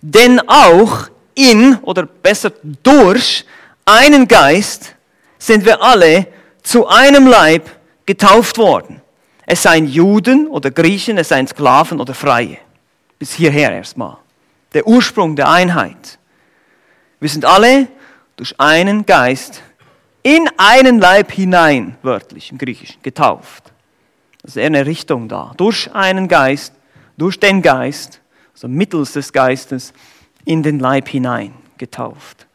Denn 0.00 0.40
auch 0.48 1.08
in, 1.34 1.76
oder 1.82 2.06
besser 2.06 2.52
durch, 2.82 3.44
einen 3.84 4.26
Geist 4.28 4.94
sind 5.38 5.64
wir 5.64 5.82
alle 5.82 6.26
zu 6.64 6.88
einem 6.88 7.28
Leib 7.28 7.70
getauft 8.06 8.58
worden. 8.58 9.00
Es 9.46 9.62
seien 9.62 9.86
Juden 9.86 10.48
oder 10.48 10.72
Griechen, 10.72 11.18
es 11.18 11.28
seien 11.28 11.46
Sklaven 11.46 12.00
oder 12.00 12.14
Freie. 12.14 12.58
Bis 13.18 13.32
hierher 13.34 13.70
erstmal. 13.70 14.16
Der 14.72 14.86
Ursprung 14.86 15.36
der 15.36 15.48
Einheit. 15.48 16.18
Wir 17.20 17.28
sind 17.28 17.44
alle 17.44 17.86
durch 18.36 18.58
einen 18.58 19.06
Geist 19.06 19.62
in 20.22 20.48
einen 20.56 20.98
Leib 20.98 21.30
hinein, 21.30 21.96
wörtlich 22.02 22.50
im 22.50 22.58
Griechischen, 22.58 23.00
getauft. 23.02 23.72
Das 24.42 24.52
ist 24.52 24.56
eher 24.56 24.66
eine 24.66 24.86
Richtung 24.86 25.28
da. 25.28 25.52
Durch 25.56 25.94
einen 25.94 26.28
Geist, 26.28 26.74
durch 27.16 27.38
den 27.38 27.62
Geist, 27.62 28.20
also 28.54 28.68
mittels 28.68 29.12
des 29.12 29.32
Geistes, 29.32 29.92
in 30.44 30.62
den 30.62 30.78
Leib 30.78 31.08
hinein 31.08 31.52
getauft. 31.76 32.46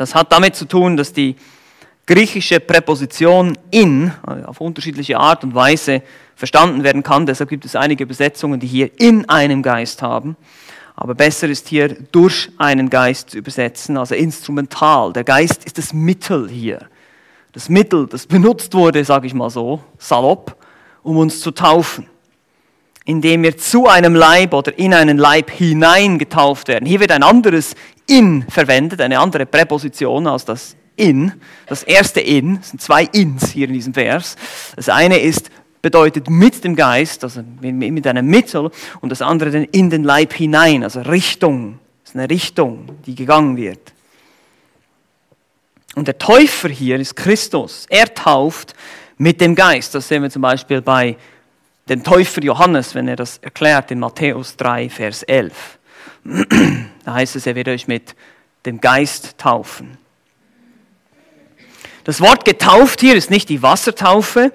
Das 0.00 0.14
hat 0.14 0.32
damit 0.32 0.56
zu 0.56 0.64
tun, 0.64 0.96
dass 0.96 1.12
die 1.12 1.36
griechische 2.06 2.58
Präposition 2.58 3.58
in 3.70 4.10
auf 4.46 4.62
unterschiedliche 4.62 5.18
Art 5.18 5.44
und 5.44 5.54
Weise 5.54 6.00
verstanden 6.36 6.84
werden 6.84 7.02
kann. 7.02 7.26
Deshalb 7.26 7.50
gibt 7.50 7.66
es 7.66 7.76
einige 7.76 8.04
Übersetzungen, 8.04 8.58
die 8.58 8.66
hier 8.66 8.98
in 8.98 9.28
einem 9.28 9.62
Geist 9.62 10.00
haben. 10.00 10.38
Aber 10.96 11.14
besser 11.14 11.50
ist 11.50 11.68
hier 11.68 11.88
durch 12.12 12.50
einen 12.56 12.88
Geist 12.88 13.32
zu 13.32 13.36
übersetzen, 13.36 13.98
also 13.98 14.14
instrumental. 14.14 15.12
Der 15.12 15.24
Geist 15.24 15.66
ist 15.66 15.76
das 15.76 15.92
Mittel 15.92 16.48
hier. 16.48 16.78
Das 17.52 17.68
Mittel, 17.68 18.06
das 18.06 18.26
benutzt 18.26 18.72
wurde, 18.72 19.04
sage 19.04 19.26
ich 19.26 19.34
mal 19.34 19.50
so, 19.50 19.84
salopp, 19.98 20.56
um 21.02 21.18
uns 21.18 21.40
zu 21.40 21.50
taufen. 21.50 22.06
Indem 23.04 23.42
wir 23.42 23.56
zu 23.56 23.88
einem 23.88 24.14
Leib 24.14 24.52
oder 24.52 24.78
in 24.78 24.94
einen 24.94 25.18
Leib 25.18 25.50
hinein 25.50 26.18
getauft 26.18 26.68
werden. 26.68 26.86
Hier 26.86 27.00
wird 27.00 27.12
ein 27.12 27.22
anderes 27.22 27.74
in 28.06 28.44
verwendet, 28.48 29.00
eine 29.00 29.18
andere 29.18 29.46
Präposition 29.46 30.26
als 30.26 30.44
das 30.44 30.76
in. 30.96 31.32
Das 31.66 31.82
erste 31.82 32.20
in, 32.20 32.58
es 32.60 32.70
sind 32.70 32.82
zwei 32.82 33.04
ins 33.04 33.50
hier 33.52 33.68
in 33.68 33.72
diesem 33.72 33.94
Vers. 33.94 34.36
Das 34.76 34.88
eine 34.88 35.18
ist, 35.18 35.50
bedeutet 35.82 36.28
mit 36.28 36.62
dem 36.62 36.76
Geist, 36.76 37.24
also 37.24 37.42
mit 37.60 38.06
einem 38.06 38.26
Mittel, 38.26 38.70
und 39.00 39.10
das 39.10 39.22
andere 39.22 39.50
dann 39.50 39.64
in 39.64 39.88
den 39.88 40.04
Leib 40.04 40.34
hinein, 40.34 40.84
also 40.84 41.00
Richtung. 41.00 41.78
Das 42.02 42.10
ist 42.10 42.16
eine 42.16 42.28
Richtung, 42.28 42.86
die 43.06 43.14
gegangen 43.14 43.56
wird. 43.56 43.92
Und 45.94 46.06
der 46.06 46.18
Täufer 46.18 46.68
hier 46.68 46.98
ist 46.98 47.16
Christus. 47.16 47.86
Er 47.88 48.12
tauft 48.14 48.74
mit 49.16 49.40
dem 49.40 49.54
Geist. 49.54 49.94
Das 49.94 50.06
sehen 50.06 50.22
wir 50.22 50.30
zum 50.30 50.42
Beispiel 50.42 50.82
bei 50.82 51.16
dem 51.90 52.04
Täufer 52.04 52.42
Johannes, 52.42 52.94
wenn 52.94 53.08
er 53.08 53.16
das 53.16 53.38
erklärt 53.38 53.90
in 53.90 53.98
Matthäus 53.98 54.56
3, 54.56 54.88
Vers 54.88 55.22
11. 55.24 55.78
Da 57.04 57.14
heißt 57.14 57.34
es, 57.34 57.46
er 57.46 57.54
wird 57.56 57.68
euch 57.68 57.88
mit 57.88 58.14
dem 58.66 58.80
Geist 58.80 59.38
taufen. 59.38 59.96
Das 62.04 62.20
Wort 62.20 62.44
getauft 62.44 63.00
hier 63.00 63.14
ist 63.14 63.30
nicht 63.30 63.48
die 63.48 63.62
Wassertaufe, 63.62 64.52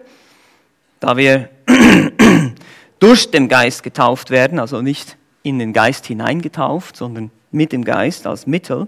da 1.00 1.18
wir 1.18 1.50
durch 3.00 3.32
den 3.32 3.50
Geist 3.50 3.82
getauft 3.84 4.30
werden, 4.30 4.60
also 4.60 4.82
nicht 4.82 5.18
in 5.42 5.58
den 5.60 5.74
Geist 5.74 6.06
hineingetauft, 6.06 6.96
sondern 6.96 7.32
mit 7.52 7.72
dem 7.72 7.84
Geist 7.84 8.28
als 8.28 8.48
Mittel. 8.48 8.88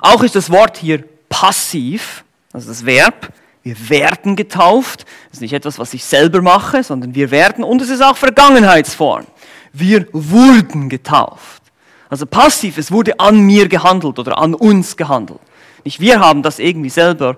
Auch 0.00 0.22
ist 0.22 0.36
das 0.36 0.48
Wort 0.50 0.78
hier 0.78 1.04
passiv, 1.28 2.24
also 2.52 2.68
das 2.68 2.86
Verb. 2.86 3.32
Wir 3.62 3.90
werden 3.90 4.36
getauft. 4.36 5.04
Das 5.28 5.38
ist 5.38 5.40
nicht 5.42 5.52
etwas, 5.52 5.78
was 5.78 5.92
ich 5.94 6.04
selber 6.04 6.40
mache, 6.40 6.82
sondern 6.82 7.14
wir 7.14 7.30
werden. 7.30 7.62
Und 7.62 7.82
es 7.82 7.90
ist 7.90 8.02
auch 8.02 8.16
Vergangenheitsform 8.16 9.26
wir 9.72 10.06
wurden 10.12 10.88
getauft. 10.88 11.62
Also 12.08 12.26
passiv, 12.26 12.78
es 12.78 12.90
wurde 12.90 13.18
an 13.20 13.40
mir 13.40 13.68
gehandelt 13.68 14.18
oder 14.18 14.38
an 14.38 14.54
uns 14.54 14.96
gehandelt. 14.96 15.40
Nicht 15.84 16.00
wir 16.00 16.20
haben 16.20 16.42
das 16.42 16.58
irgendwie 16.58 16.90
selber 16.90 17.36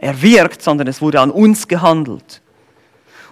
erwirkt, 0.00 0.62
sondern 0.62 0.86
es 0.86 1.00
wurde 1.00 1.20
an 1.20 1.30
uns 1.30 1.66
gehandelt. 1.66 2.40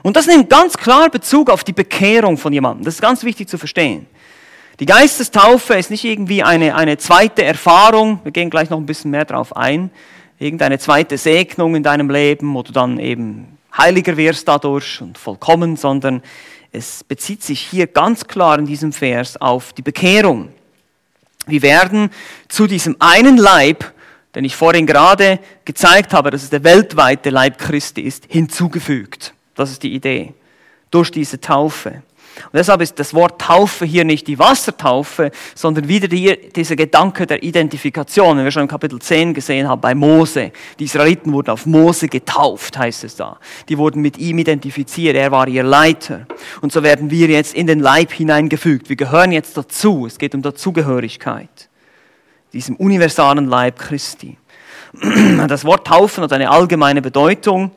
Und 0.02 0.16
das 0.16 0.26
nimmt 0.26 0.48
ganz 0.48 0.76
klar 0.76 1.10
Bezug 1.10 1.50
auf 1.50 1.62
die 1.62 1.74
Bekehrung 1.74 2.38
von 2.38 2.52
jemandem. 2.52 2.84
Das 2.84 2.94
ist 2.94 3.02
ganz 3.02 3.22
wichtig 3.22 3.48
zu 3.48 3.58
verstehen. 3.58 4.06
Die 4.80 4.86
Geistestaufe 4.86 5.74
ist 5.74 5.90
nicht 5.90 6.04
irgendwie 6.04 6.42
eine, 6.42 6.74
eine 6.74 6.96
zweite 6.96 7.44
Erfahrung, 7.44 8.20
wir 8.24 8.32
gehen 8.32 8.48
gleich 8.48 8.70
noch 8.70 8.78
ein 8.78 8.86
bisschen 8.86 9.10
mehr 9.10 9.26
drauf 9.26 9.54
ein, 9.54 9.90
irgendeine 10.40 10.78
zweite 10.78 11.18
Segnung 11.18 11.76
in 11.76 11.82
deinem 11.82 12.10
Leben, 12.10 12.52
wo 12.54 12.62
du 12.62 12.72
dann 12.72 12.98
eben 12.98 13.58
heiliger 13.76 14.16
wirst 14.16 14.48
dadurch 14.48 15.00
und 15.00 15.18
vollkommen, 15.18 15.76
sondern 15.76 16.22
es 16.72 17.04
bezieht 17.04 17.42
sich 17.42 17.60
hier 17.60 17.86
ganz 17.86 18.26
klar 18.26 18.58
in 18.58 18.66
diesem 18.66 18.92
Vers 18.92 19.36
auf 19.36 19.72
die 19.74 19.82
Bekehrung. 19.82 20.48
Wir 21.46 21.62
werden 21.62 22.10
zu 22.48 22.66
diesem 22.66 22.96
einen 23.00 23.36
Leib, 23.36 23.92
den 24.34 24.44
ich 24.44 24.56
vorhin 24.56 24.86
gerade 24.86 25.40
gezeigt 25.64 26.12
habe, 26.14 26.30
dass 26.30 26.42
es 26.42 26.50
der 26.50 26.64
weltweite 26.64 27.30
Leib 27.30 27.58
Christi 27.58 28.00
ist, 28.00 28.24
hinzugefügt. 28.28 29.34
Das 29.54 29.70
ist 29.70 29.82
die 29.82 29.94
Idee. 29.94 30.32
Durch 30.90 31.10
diese 31.10 31.40
Taufe. 31.40 32.02
Und 32.44 32.54
deshalb 32.54 32.80
ist 32.80 32.98
das 32.98 33.12
Wort 33.12 33.40
Taufe 33.40 33.84
hier 33.84 34.04
nicht 34.04 34.26
die 34.26 34.38
Wassertaufe, 34.38 35.30
sondern 35.54 35.88
wieder 35.88 36.08
die, 36.08 36.50
dieser 36.54 36.76
Gedanke 36.76 37.26
der 37.26 37.42
Identifikation, 37.42 38.36
wenn 38.36 38.44
wir 38.44 38.50
schon 38.50 38.62
im 38.62 38.68
Kapitel 38.68 38.98
10 38.98 39.34
gesehen 39.34 39.68
haben, 39.68 39.80
bei 39.80 39.94
Mose. 39.94 40.52
Die 40.78 40.84
Israeliten 40.84 41.32
wurden 41.32 41.50
auf 41.50 41.66
Mose 41.66 42.08
getauft, 42.08 42.78
heißt 42.78 43.04
es 43.04 43.16
da. 43.16 43.38
Die 43.68 43.78
wurden 43.78 44.00
mit 44.00 44.18
ihm 44.18 44.38
identifiziert, 44.38 45.16
er 45.16 45.30
war 45.30 45.48
ihr 45.48 45.62
Leiter. 45.62 46.26
Und 46.60 46.72
so 46.72 46.82
werden 46.82 47.10
wir 47.10 47.28
jetzt 47.28 47.54
in 47.54 47.66
den 47.66 47.80
Leib 47.80 48.12
hineingefügt. 48.12 48.88
Wir 48.88 48.96
gehören 48.96 49.32
jetzt 49.32 49.56
dazu, 49.56 50.06
es 50.06 50.18
geht 50.18 50.34
um 50.34 50.42
Dazugehörigkeit. 50.42 51.68
Diesem 52.52 52.76
universalen 52.76 53.46
Leib 53.46 53.78
Christi. 53.78 54.36
Das 55.46 55.64
Wort 55.64 55.86
Taufen 55.86 56.24
hat 56.24 56.32
eine 56.32 56.50
allgemeine 56.50 57.02
Bedeutung. 57.02 57.70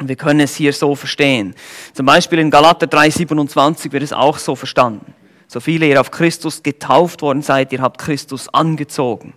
Wir 0.00 0.16
können 0.16 0.40
es 0.40 0.54
hier 0.54 0.72
so 0.72 0.94
verstehen. 0.94 1.54
Zum 1.92 2.06
Beispiel 2.06 2.38
in 2.38 2.50
Galater 2.50 2.86
3,27 2.86 3.92
wird 3.92 4.02
es 4.02 4.12
auch 4.12 4.38
so 4.38 4.54
verstanden. 4.54 5.14
So 5.48 5.60
viele 5.60 5.86
ihr 5.86 6.00
auf 6.00 6.10
Christus 6.10 6.62
getauft 6.62 7.22
worden 7.22 7.42
seid, 7.42 7.72
ihr 7.72 7.80
habt 7.80 7.98
Christus 7.98 8.48
angezogen. 8.52 9.34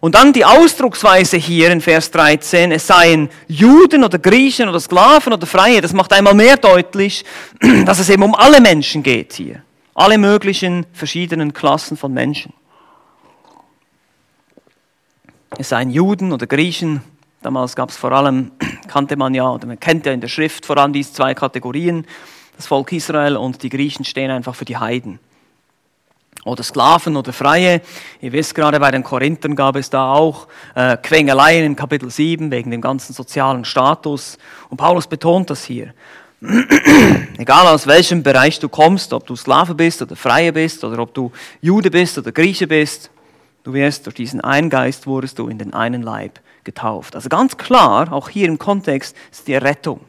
Und 0.00 0.14
dann 0.14 0.32
die 0.32 0.44
Ausdrucksweise 0.44 1.36
hier 1.36 1.70
in 1.70 1.80
Vers 1.80 2.10
13, 2.12 2.72
es 2.72 2.86
seien 2.86 3.28
Juden 3.48 4.04
oder 4.04 4.18
Griechen 4.18 4.68
oder 4.68 4.80
Sklaven 4.80 5.32
oder 5.32 5.46
Freie, 5.46 5.80
das 5.80 5.92
macht 5.92 6.12
einmal 6.12 6.34
mehr 6.34 6.56
deutlich, 6.56 7.24
dass 7.84 7.98
es 7.98 8.08
eben 8.08 8.22
um 8.22 8.34
alle 8.34 8.60
Menschen 8.60 9.02
geht 9.02 9.34
hier. 9.34 9.62
Alle 9.94 10.18
möglichen 10.18 10.86
verschiedenen 10.92 11.52
Klassen 11.52 11.96
von 11.96 12.12
Menschen. 12.12 12.52
Es 15.58 15.70
seien 15.70 15.90
Juden 15.90 16.32
oder 16.32 16.46
Griechen, 16.46 17.02
Damals 17.46 17.76
gab 17.76 17.90
es 17.90 17.96
vor 17.96 18.10
allem, 18.10 18.50
kannte 18.86 19.16
man 19.16 19.34
ja, 19.34 19.50
oder 19.50 19.66
man 19.66 19.80
kennt 19.80 20.06
ja 20.06 20.12
in 20.12 20.20
der 20.20 20.28
Schrift 20.28 20.66
vor 20.66 20.76
allem 20.78 20.92
diese 20.92 21.12
zwei 21.12 21.34
Kategorien. 21.34 22.06
Das 22.56 22.66
Volk 22.66 22.92
Israel 22.92 23.36
und 23.36 23.62
die 23.62 23.68
Griechen 23.68 24.04
stehen 24.04 24.30
einfach 24.30 24.54
für 24.54 24.64
die 24.64 24.76
Heiden. 24.76 25.18
Oder 26.44 26.62
Sklaven 26.62 27.16
oder 27.16 27.32
Freie. 27.32 27.80
Ihr 28.20 28.32
wisst 28.32 28.54
gerade, 28.54 28.78
bei 28.78 28.90
den 28.90 29.02
Korinthern 29.02 29.56
gab 29.56 29.76
es 29.76 29.90
da 29.90 30.12
auch 30.12 30.46
äh, 30.74 30.96
Quengeleien 30.96 31.64
in 31.64 31.76
Kapitel 31.76 32.10
7 32.10 32.50
wegen 32.50 32.70
dem 32.70 32.80
ganzen 32.80 33.12
sozialen 33.12 33.64
Status. 33.64 34.38
Und 34.70 34.76
Paulus 34.76 35.06
betont 35.06 35.50
das 35.50 35.64
hier. 35.64 35.92
Egal 37.38 37.66
aus 37.66 37.86
welchem 37.86 38.22
Bereich 38.22 38.60
du 38.60 38.68
kommst, 38.68 39.12
ob 39.12 39.26
du 39.26 39.34
Sklave 39.34 39.74
bist 39.74 40.02
oder 40.02 40.14
Freie 40.14 40.52
bist 40.52 40.84
oder 40.84 41.00
ob 41.00 41.12
du 41.14 41.32
Jude 41.60 41.90
bist 41.90 42.16
oder 42.16 42.30
Grieche 42.30 42.68
bist, 42.68 43.10
du 43.64 43.72
wirst 43.72 44.06
durch 44.06 44.14
diesen 44.14 44.40
einen 44.40 44.70
Geist 44.70 45.06
wurdest 45.06 45.38
du 45.38 45.48
in 45.48 45.58
den 45.58 45.74
einen 45.74 46.02
Leib 46.02 46.38
getauft. 46.66 47.14
Also 47.14 47.30
ganz 47.30 47.56
klar, 47.56 48.12
auch 48.12 48.28
hier 48.28 48.46
im 48.46 48.58
Kontext, 48.58 49.16
ist 49.32 49.48
die 49.48 49.54
Rettung. 49.54 50.00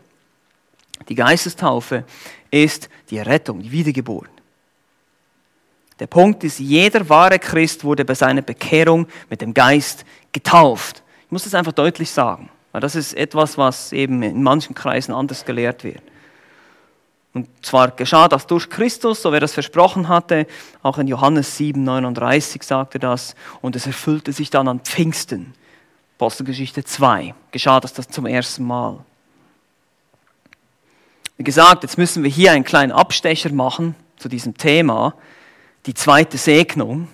Die 1.07 1.15
Geistestaufe 1.15 2.03
ist 2.51 2.89
die 3.09 3.19
Rettung, 3.19 3.61
die 3.61 3.71
Wiedergeburt. 3.71 4.29
Der 5.99 6.07
Punkt 6.07 6.43
ist, 6.43 6.59
jeder 6.59 7.07
wahre 7.07 7.39
Christ 7.39 7.85
wurde 7.85 8.03
bei 8.03 8.13
seiner 8.13 8.41
Bekehrung 8.41 9.07
mit 9.29 9.41
dem 9.41 9.53
Geist 9.53 10.03
getauft. 10.33 11.01
Ich 11.25 11.31
muss 11.31 11.45
das 11.45 11.55
einfach 11.55 11.71
deutlich 11.71 12.11
sagen, 12.11 12.49
weil 12.71 12.81
das 12.81 12.95
ist 12.95 13.13
etwas, 13.13 13.57
was 13.57 13.93
eben 13.93 14.21
in 14.21 14.43
manchen 14.43 14.75
Kreisen 14.75 15.13
anders 15.13 15.45
gelehrt 15.45 15.83
wird. 15.83 16.03
Und 17.33 17.47
zwar 17.63 17.91
geschah 17.91 18.27
das 18.27 18.47
durch 18.47 18.69
Christus, 18.69 19.21
so 19.21 19.31
wie 19.31 19.37
er 19.37 19.41
das 19.41 19.53
versprochen 19.53 20.07
hatte. 20.07 20.47
Auch 20.81 20.97
in 20.97 21.07
Johannes 21.07 21.55
7, 21.57 21.83
39 21.83 22.63
sagte 22.63 22.97
das. 22.97 23.35
Und 23.61 23.75
es 23.75 23.85
erfüllte 23.85 24.33
sich 24.33 24.49
dann 24.49 24.67
an 24.67 24.79
Pfingsten. 24.79 25.53
Apostelgeschichte 26.17 26.83
2 26.83 27.35
geschah 27.51 27.79
das, 27.79 27.93
das 27.93 28.07
zum 28.07 28.25
ersten 28.25 28.63
Mal. 28.63 28.97
Wie 31.37 31.43
gesagt, 31.43 31.83
jetzt 31.83 31.99
müssen 31.99 32.23
wir 32.23 32.31
hier 32.31 32.53
einen 32.53 32.63
kleinen 32.63 32.91
Abstecher 32.91 33.51
machen 33.51 33.95
zu 34.17 34.27
diesem 34.27 34.57
Thema, 34.57 35.13
die 35.85 35.93
zweite 35.93 36.39
Segnung. 36.39 37.07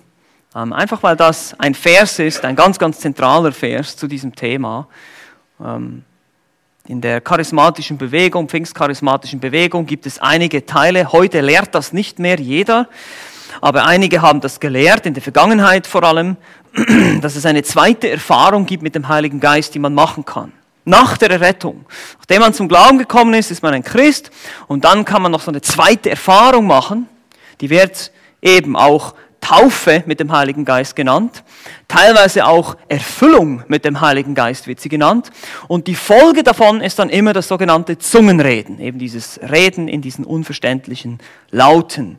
Ähm, 0.56 0.72
einfach 0.72 1.02
weil 1.02 1.16
das 1.16 1.52
ein 1.60 1.74
Vers 1.74 2.18
ist, 2.18 2.46
ein 2.46 2.56
ganz, 2.56 2.78
ganz 2.78 2.98
zentraler 3.00 3.52
Vers 3.52 3.94
zu 3.94 4.06
diesem 4.06 4.34
Thema. 4.34 4.88
Ähm, 5.62 6.02
in 6.86 7.02
der 7.02 7.20
charismatischen 7.20 7.98
Bewegung, 7.98 8.48
pfingstcharismatischen 8.48 9.38
Bewegung 9.38 9.84
gibt 9.84 10.06
es 10.06 10.18
einige 10.18 10.64
Teile. 10.64 11.12
Heute 11.12 11.42
lehrt 11.42 11.74
das 11.74 11.92
nicht 11.92 12.18
mehr 12.18 12.40
jeder, 12.40 12.88
aber 13.64 13.86
einige 13.86 14.20
haben 14.20 14.42
das 14.42 14.60
gelehrt, 14.60 15.06
in 15.06 15.14
der 15.14 15.22
Vergangenheit 15.22 15.86
vor 15.86 16.02
allem, 16.02 16.36
dass 17.22 17.34
es 17.34 17.46
eine 17.46 17.62
zweite 17.62 18.10
Erfahrung 18.10 18.66
gibt 18.66 18.82
mit 18.82 18.94
dem 18.94 19.08
Heiligen 19.08 19.40
Geist, 19.40 19.74
die 19.74 19.78
man 19.78 19.94
machen 19.94 20.26
kann. 20.26 20.52
Nach 20.84 21.16
der 21.16 21.30
Errettung. 21.30 21.86
Nachdem 22.18 22.42
man 22.42 22.52
zum 22.52 22.68
Glauben 22.68 22.98
gekommen 22.98 23.32
ist, 23.32 23.50
ist 23.50 23.62
man 23.62 23.72
ein 23.72 23.82
Christ 23.82 24.30
und 24.66 24.84
dann 24.84 25.06
kann 25.06 25.22
man 25.22 25.32
noch 25.32 25.40
so 25.40 25.50
eine 25.50 25.62
zweite 25.62 26.10
Erfahrung 26.10 26.66
machen. 26.66 27.08
Die 27.62 27.70
wird 27.70 28.12
eben 28.42 28.76
auch 28.76 29.14
Taufe 29.40 30.02
mit 30.04 30.20
dem 30.20 30.30
Heiligen 30.30 30.66
Geist 30.66 30.94
genannt. 30.94 31.42
Teilweise 31.88 32.44
auch 32.44 32.76
Erfüllung 32.88 33.62
mit 33.68 33.86
dem 33.86 34.02
Heiligen 34.02 34.34
Geist 34.34 34.66
wird 34.66 34.78
sie 34.78 34.90
genannt. 34.90 35.30
Und 35.68 35.86
die 35.86 35.94
Folge 35.94 36.42
davon 36.42 36.82
ist 36.82 36.98
dann 36.98 37.08
immer 37.08 37.32
das 37.32 37.48
sogenannte 37.48 37.96
Zungenreden. 37.96 38.78
Eben 38.78 38.98
dieses 38.98 39.40
Reden 39.40 39.88
in 39.88 40.02
diesen 40.02 40.26
unverständlichen 40.26 41.18
Lauten. 41.50 42.18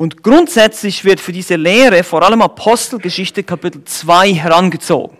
Und 0.00 0.22
grundsätzlich 0.22 1.04
wird 1.04 1.20
für 1.20 1.30
diese 1.30 1.56
Lehre 1.56 2.04
vor 2.04 2.22
allem 2.22 2.40
Apostelgeschichte 2.40 3.42
Kapitel 3.42 3.84
2 3.84 4.32
herangezogen. 4.32 5.18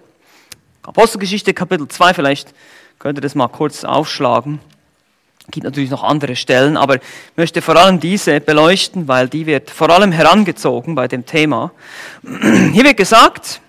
Apostelgeschichte 0.80 1.52
Kapitel 1.52 1.86
2, 1.86 2.14
vielleicht 2.14 2.54
könnt 2.98 3.18
ihr 3.18 3.20
das 3.20 3.34
mal 3.34 3.48
kurz 3.48 3.84
aufschlagen. 3.84 4.58
Es 5.40 5.50
gibt 5.50 5.64
natürlich 5.64 5.90
noch 5.90 6.02
andere 6.02 6.34
Stellen, 6.34 6.78
aber 6.78 6.94
ich 6.94 7.02
möchte 7.36 7.60
vor 7.60 7.76
allem 7.76 8.00
diese 8.00 8.40
beleuchten, 8.40 9.06
weil 9.06 9.28
die 9.28 9.44
wird 9.44 9.68
vor 9.68 9.90
allem 9.90 10.12
herangezogen 10.12 10.94
bei 10.94 11.08
dem 11.08 11.26
Thema. 11.26 11.72
Hier 12.22 12.82
wird 12.82 12.96
gesagt, 12.96 13.60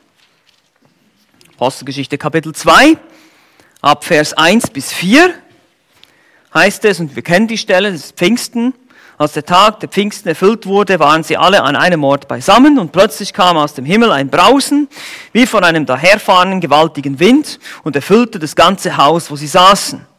Apostelgeschichte 1.55 2.17
Kapitel 2.17 2.55
2, 2.55 2.95
ab 3.81 4.05
Vers 4.05 4.31
1 4.31 4.69
bis 4.69 4.93
4 4.93 5.33
heißt 6.53 6.85
es, 6.85 7.01
und 7.01 7.17
wir 7.17 7.23
kennen 7.23 7.49
die 7.49 7.57
Stelle, 7.57 7.91
das 7.91 8.05
ist 8.05 8.17
Pfingsten, 8.17 8.73
als 9.21 9.33
der 9.33 9.45
Tag 9.45 9.79
der 9.81 9.89
Pfingsten 9.89 10.29
erfüllt 10.29 10.65
wurde, 10.65 10.99
waren 10.99 11.23
sie 11.23 11.37
alle 11.37 11.61
an 11.61 11.75
einem 11.75 12.03
Ort 12.03 12.27
beisammen 12.27 12.79
und 12.79 12.91
plötzlich 12.91 13.33
kam 13.33 13.55
aus 13.55 13.75
dem 13.75 13.85
Himmel 13.85 14.11
ein 14.11 14.29
Brausen, 14.29 14.89
wie 15.31 15.45
von 15.45 15.63
einem 15.63 15.85
daherfahrenden 15.85 16.59
gewaltigen 16.59 17.19
Wind 17.19 17.59
und 17.83 17.95
erfüllte 17.95 18.39
das 18.39 18.55
ganze 18.55 18.97
Haus, 18.97 19.29
wo 19.29 19.35
sie 19.35 19.47
saßen. 19.47 20.10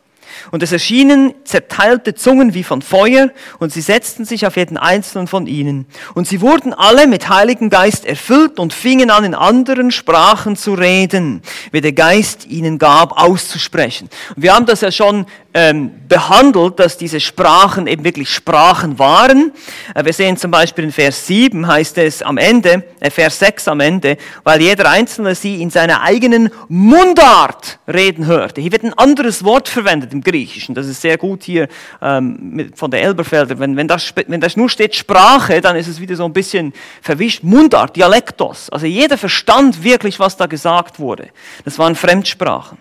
Und 0.51 0.63
es 0.63 0.73
erschienen 0.73 1.35
zerteilte 1.45 2.15
Zungen 2.15 2.55
wie 2.55 2.65
von 2.65 2.83
Feuer, 2.83 3.31
und 3.59 3.73
sie 3.73 3.81
setzten 3.81 4.25
sich 4.25 4.47
auf 4.47 4.57
jeden 4.57 4.77
einzelnen 4.77 5.27
von 5.27 5.47
ihnen. 5.47 5.87
Und 6.15 6.29
sie 6.29 6.41
wurden 6.41 6.75
alle 6.75 7.07
mit 7.07 7.29
Heiligen 7.29 7.71
Geist 7.71 8.07
erfüllt 8.07 8.59
und 8.59 8.73
fingen 8.73 9.11
an, 9.11 9.25
in 9.25 9.35
anderen 9.35 9.91
Sprachen 9.91 10.57
zu 10.57 10.75
reden, 10.75 11.43
wie 11.71 11.81
der 11.81 11.93
Geist 11.93 12.47
ihnen 12.47 12.79
gab, 12.79 13.21
auszusprechen. 13.21 14.09
Und 14.35 14.43
wir 14.43 14.55
haben 14.55 14.67
das 14.67 14.81
ja 14.81 14.91
schon 14.91 15.27
ähm, 15.55 15.91
behandelt, 16.09 16.79
dass 16.79 16.97
diese 16.97 17.21
Sprachen 17.21 17.87
eben 17.87 18.05
wirklich 18.05 18.31
Sprachen 18.31 18.99
waren. 18.99 19.53
Äh, 19.95 20.05
wir 20.05 20.13
sehen 20.13 20.37
zum 20.37 20.51
Beispiel 20.51 20.85
in 20.85 20.93
Vers 20.93 21.27
7 21.27 21.67
heißt 21.67 21.99
es 21.99 22.23
am 22.23 22.39
Ende, 22.39 22.85
äh, 23.01 23.11
Vers 23.11 23.39
6 23.39 23.69
am 23.69 23.81
Ende, 23.81 24.17
weil 24.45 24.63
jeder 24.63 24.89
Einzelne 24.89 25.35
sie 25.35 25.61
in 25.61 25.71
seiner 25.71 26.03
eigenen 26.03 26.51
Mundart 26.69 27.79
reden 27.87 28.27
hörte. 28.27 28.61
Hier 28.61 28.73
wird 28.73 28.85
ein 28.85 28.95
anderes 28.95 29.45
Wort 29.45 29.69
verwendet 29.69 30.13
im 30.13 30.22
Griechischen. 30.23 30.75
Das 30.75 30.87
ist 30.87 31.01
sehr 31.01 31.19
gut 31.19 31.43
hier 31.43 31.69
ähm, 32.01 32.73
von 32.75 32.91
der 32.91 33.03
Elberfelder. 33.03 33.59
Wenn, 33.59 33.77
wenn, 33.77 33.89
das, 33.89 34.13
wenn 34.27 34.41
das 34.41 34.57
nur 34.57 34.69
steht 34.69 34.95
Sprache, 34.95 35.61
dann 35.61 35.77
ist 35.77 35.89
es 35.89 36.01
wieder 36.01 36.17
so 36.17 36.25
ein 36.25 36.33
bisschen 36.33 36.73
verwischt. 37.01 37.43
Mundart, 37.43 37.97
Dialektos. 37.97 38.71
Also 38.71 38.87
jeder 38.87 39.19
verstand 39.19 39.85
wirklich, 39.85 40.19
was 40.19 40.37
da 40.37 40.47
gesagt 40.47 40.99
wurde. 40.99 41.29
Das 41.65 41.79
waren 41.79 41.95
Fremdsprachen. 41.95 42.79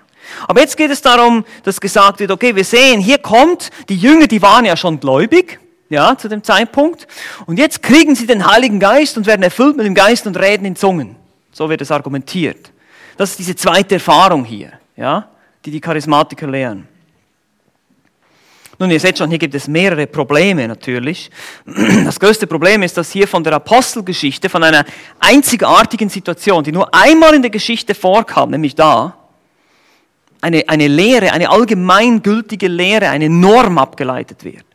Aber 0.48 0.62
jetzt 0.62 0.78
geht 0.78 0.92
es 0.92 1.02
darum, 1.02 1.46
dass 1.64 1.82
gesagt 1.82 2.20
wird, 2.20 2.32
okay, 2.32 2.56
wir 2.56 2.64
sehen, 2.64 3.00
hier 3.00 3.18
kommt, 3.18 3.70
die 3.90 3.96
Jünger, 3.96 4.28
die 4.28 4.42
waren 4.42 4.66
ja 4.66 4.78
schon 4.78 5.00
gläubig, 5.00 5.60
ja, 5.90 6.18
zu 6.18 6.28
dem 6.28 6.44
Zeitpunkt. 6.44 7.08
Und 7.46 7.58
jetzt 7.58 7.84
kriegen 7.84 8.16
sie 8.16 8.28
den 8.28 8.46
Heiligen 8.46 8.80
Geist 8.80 9.18
und 9.18 9.26
werden 9.26 9.44
erfüllt 9.44 9.78
mit 9.78 9.86
dem 9.86 9.96
Geist 9.96 10.26
und 10.28 10.38
reden 10.40 10.66
in 10.66 10.76
Zungen. 10.76 11.16
So 11.52 11.70
wird 11.70 11.82
es 11.82 11.92
argumentiert. 11.92 12.72
Das 13.18 13.32
ist 13.32 13.40
diese 13.40 13.56
zweite 13.56 13.96
Erfahrung 13.96 14.46
hier, 14.46 14.72
ja, 14.96 15.28
die 15.66 15.72
die 15.72 15.82
Charismatiker 15.82 16.48
lehren. 16.48 16.88
Nun, 18.82 18.90
ihr 18.90 19.00
seht 19.00 19.20
schon, 19.20 19.30
hier 19.30 19.38
gibt 19.38 19.54
es 19.54 19.68
mehrere 19.68 20.08
Probleme 20.08 20.68
natürlich. 20.68 21.30
Das 22.04 22.20
größte 22.20 22.48
Problem 22.48 22.82
ist, 22.82 22.98
dass 22.98 23.12
hier 23.12 23.28
von 23.28 23.44
der 23.44 23.54
Apostelgeschichte, 23.54 24.50
von 24.50 24.64
einer 24.64 24.84
einzigartigen 25.20 26.10
Situation, 26.10 26.64
die 26.64 26.72
nur 26.72 26.92
einmal 26.92 27.36
in 27.36 27.44
der 27.44 27.52
Geschichte 27.52 27.94
vorkam, 27.94 28.50
nämlich 28.50 28.74
da, 28.74 29.16
eine, 30.42 30.64
eine 30.68 30.88
Lehre, 30.88 31.32
eine 31.32 31.52
allgemeingültige 31.52 32.68
Lehre, 32.68 33.10
eine 33.10 33.30
Norm 33.30 33.78
abgeleitet 33.78 34.44
wird. 34.44 34.66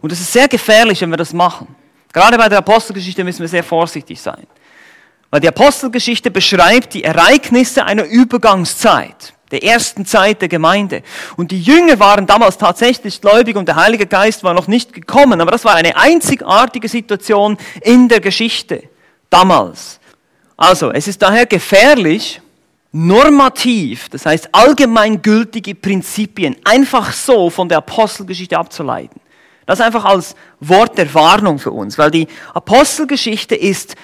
Und 0.00 0.10
es 0.12 0.20
ist 0.20 0.32
sehr 0.32 0.48
gefährlich, 0.48 1.02
wenn 1.02 1.10
wir 1.10 1.18
das 1.18 1.34
machen. 1.34 1.76
Gerade 2.10 2.38
bei 2.38 2.48
der 2.48 2.58
Apostelgeschichte 2.58 3.22
müssen 3.22 3.40
wir 3.40 3.48
sehr 3.48 3.64
vorsichtig 3.64 4.18
sein. 4.18 4.46
Weil 5.30 5.40
die 5.40 5.48
Apostelgeschichte 5.48 6.30
beschreibt 6.30 6.94
die 6.94 7.04
Ereignisse 7.04 7.84
einer 7.84 8.04
Übergangszeit, 8.04 9.34
der 9.52 9.62
ersten 9.62 10.04
Zeit 10.06 10.40
der 10.40 10.48
Gemeinde. 10.48 11.02
Und 11.36 11.50
die 11.50 11.60
Jünger 11.60 12.00
waren 12.00 12.26
damals 12.26 12.58
tatsächlich 12.58 13.20
gläubig 13.20 13.56
und 13.56 13.66
der 13.66 13.76
Heilige 13.76 14.06
Geist 14.06 14.42
war 14.42 14.54
noch 14.54 14.66
nicht 14.66 14.92
gekommen. 14.92 15.40
Aber 15.40 15.50
das 15.50 15.64
war 15.64 15.74
eine 15.74 15.96
einzigartige 15.96 16.88
Situation 16.88 17.56
in 17.82 18.08
der 18.08 18.20
Geschichte 18.20 18.82
damals. 19.30 20.00
Also, 20.56 20.90
es 20.90 21.08
ist 21.08 21.20
daher 21.22 21.46
gefährlich, 21.46 22.40
normativ, 22.92 24.08
das 24.10 24.26
heißt 24.26 24.50
allgemeingültige 24.52 25.74
Prinzipien, 25.74 26.56
einfach 26.64 27.12
so 27.12 27.48
von 27.48 27.68
der 27.68 27.78
Apostelgeschichte 27.78 28.58
abzuleiten. 28.58 29.20
Das 29.66 29.80
einfach 29.80 30.04
als 30.04 30.34
Wort 30.60 30.98
der 30.98 31.12
Warnung 31.14 31.58
für 31.58 31.70
uns, 31.70 31.96
weil 31.96 32.10
die 32.10 32.26
Apostelgeschichte 32.52 33.54
ist 33.54 33.94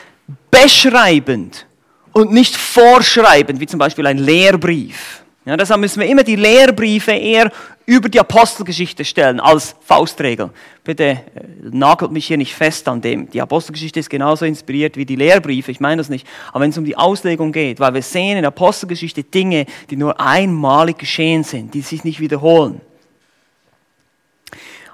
beschreibend 0.51 1.67
und 2.13 2.33
nicht 2.33 2.57
vorschreibend, 2.57 3.61
wie 3.61 3.67
zum 3.67 3.79
Beispiel 3.79 4.07
ein 4.07 4.19
Lehrbrief. 4.19 5.18
Ja, 5.49 5.57
deshalb 5.57 5.81
müssen 5.81 6.01
wir 6.01 6.07
immer 6.07 6.25
die 6.25 6.37
Lehrbriefe 6.37 7.13
eher 7.13 7.51
über 7.87 8.11
die 8.11 8.21
Apostelgeschichte 8.21 9.03
stellen 9.03 9.41
als 9.41 9.75
Faustregel. 9.81 10.51
Bitte 10.85 11.05
äh, 11.05 11.21
nagelt 11.63 12.13
mich 12.13 12.27
hier 12.27 12.37
nicht 12.37 12.55
fest 12.55 12.87
an 12.87 13.01
dem. 13.01 13.31
Die 13.31 13.41
Apostelgeschichte 13.41 13.99
ist 13.99 14.11
genauso 14.11 14.45
inspiriert 14.45 14.99
wie 14.99 15.07
die 15.07 15.17
Lehrbriefe, 15.17 15.71
ich 15.71 15.81
meine 15.81 15.97
das 15.97 16.11
nicht. 16.11 16.27
Aber 16.51 16.61
wenn 16.61 16.69
es 16.69 16.77
um 16.77 16.85
die 16.85 16.99
Auslegung 16.99 17.51
geht, 17.51 17.81
weil 17.81 17.95
wir 17.95 18.03
sehen 18.03 18.37
in 18.37 18.43
der 18.43 18.49
Apostelgeschichte 18.49 19.23
Dinge, 19.23 19.65
die 19.89 19.97
nur 19.97 20.21
einmalig 20.21 20.99
geschehen 20.99 21.45
sind, 21.45 21.73
die 21.73 21.81
sich 21.81 22.05
nicht 22.05 22.21
wiederholen. 22.21 22.83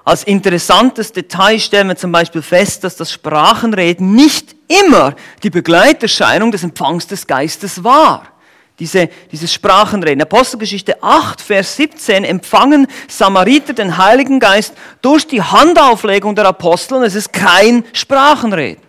Als 0.05 0.23
interessantes 0.23 1.11
Detail 1.11 1.59
stellen 1.59 1.89
wir 1.89 1.97
zum 1.97 2.13
Beispiel 2.13 2.41
fest, 2.41 2.85
dass 2.85 2.95
das 2.95 3.11
Sprachenreden 3.11 4.15
nicht 4.15 4.55
immer 4.69 5.17
die 5.43 5.49
Begleiterscheinung 5.49 6.53
des 6.53 6.63
Empfangs 6.63 7.07
des 7.07 7.27
Geistes 7.27 7.83
war. 7.83 8.34
Diese, 8.79 9.07
dieses 9.31 9.53
Sprachenreden. 9.53 10.21
Apostelgeschichte 10.21 11.01
8, 11.01 11.39
Vers 11.39 11.77
17 11.77 12.25
empfangen 12.25 12.87
Samariter 13.07 13.73
den 13.73 13.97
Heiligen 13.97 14.39
Geist 14.39 14.73
durch 15.01 15.25
die 15.27 15.41
Handauflegung 15.41 16.35
der 16.35 16.45
Apostel 16.45 16.95
und 16.95 17.03
es 17.03 17.15
ist 17.15 17.31
kein 17.31 17.85
Sprachenreden. 17.93 18.83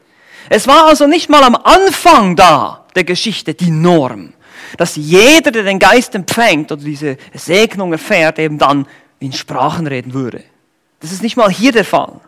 Es 0.49 0.67
war 0.67 0.87
also 0.87 1.07
nicht 1.07 1.29
mal 1.29 1.45
am 1.45 1.55
Anfang 1.55 2.35
da 2.35 2.85
der 2.95 3.05
Geschichte 3.05 3.55
die 3.55 3.71
Norm, 3.71 4.33
dass 4.77 4.97
jeder, 4.97 5.53
der 5.53 5.63
den 5.63 5.79
Geist 5.79 6.15
empfängt 6.15 6.73
oder 6.73 6.83
diese 6.83 7.17
Segnung 7.35 7.93
erfährt, 7.93 8.39
eben 8.41 8.59
dann 8.59 8.87
in 9.21 9.33
Sprachen 9.33 9.87
reden 9.87 10.15
würde. 10.15 10.43
Das 11.01 11.13
ist 11.13 11.23
nicht 11.23 11.37
mal 11.37 11.51
hier 11.51 11.73
der 11.73 11.85
Fall. 11.85 12.21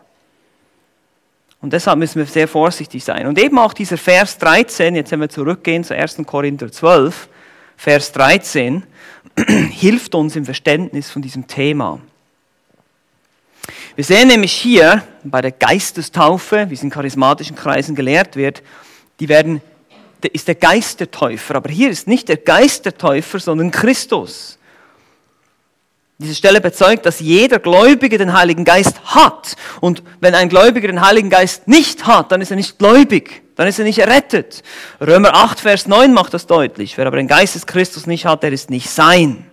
Und 1.61 1.73
deshalb 1.73 1.99
müssen 1.99 2.19
wir 2.19 2.25
sehr 2.25 2.47
vorsichtig 2.47 3.03
sein. 3.03 3.27
Und 3.27 3.37
eben 3.37 3.57
auch 3.59 3.73
dieser 3.73 3.97
Vers 3.97 4.37
13, 4.37 4.95
jetzt 4.95 5.11
wenn 5.11 5.19
wir 5.19 5.29
zurückgehen 5.29 5.83
zu 5.83 5.93
1. 5.93 6.17
Korinther 6.25 6.71
12, 6.71 7.27
Vers 7.81 8.11
13, 8.11 8.83
hilft 9.71 10.13
uns 10.13 10.35
im 10.35 10.43
Verständnis 10.43 11.09
von 11.09 11.21
diesem 11.21 11.47
Thema. 11.47 12.01
Wir 13.95 14.03
sehen 14.03 14.27
nämlich 14.27 14.51
hier 14.51 15.01
bei 15.23 15.39
der 15.39 15.53
Geistestaufe, 15.53 16.69
wie 16.69 16.73
es 16.73 16.83
in 16.83 16.89
charismatischen 16.89 17.55
Kreisen 17.55 17.95
gelehrt 17.95 18.35
wird, 18.35 18.63
die 19.21 19.29
werden, 19.29 19.61
ist 20.33 20.49
der 20.49 20.55
Geist 20.55 20.99
der 20.99 21.09
Täufer. 21.09 21.55
Aber 21.55 21.69
hier 21.69 21.89
ist 21.89 22.05
nicht 22.05 22.27
der 22.27 22.35
Geist 22.35 22.83
der 22.83 22.97
Täufer, 22.97 23.39
sondern 23.39 23.71
Christus. 23.71 24.58
Diese 26.21 26.35
Stelle 26.35 26.59
bezeugt, 26.59 27.05
dass 27.05 27.21
jeder 27.21 27.59
Gläubige 27.59 28.17
den 28.17 28.33
Heiligen 28.33 28.65
Geist 28.65 28.99
hat. 29.05 29.55
Und 29.79 30.03
wenn 30.19 30.35
ein 30.35 30.49
Gläubiger 30.49 30.89
den 30.89 30.99
Heiligen 30.99 31.29
Geist 31.29 31.69
nicht 31.69 32.05
hat, 32.07 32.33
dann 32.33 32.41
ist 32.41 32.51
er 32.51 32.57
nicht 32.57 32.77
gläubig, 32.77 33.41
dann 33.55 33.67
ist 33.67 33.79
er 33.79 33.85
nicht 33.85 33.99
errettet. 33.99 34.61
Römer 34.99 35.33
8, 35.33 35.61
Vers 35.61 35.87
9 35.87 36.13
macht 36.13 36.33
das 36.33 36.45
deutlich. 36.45 36.97
Wer 36.97 37.07
aber 37.07 37.15
den 37.15 37.29
Geist 37.29 37.55
des 37.55 37.65
Christus 37.65 38.05
nicht 38.05 38.25
hat, 38.25 38.43
der 38.43 38.51
ist 38.51 38.69
nicht 38.69 38.89
sein. 38.89 39.45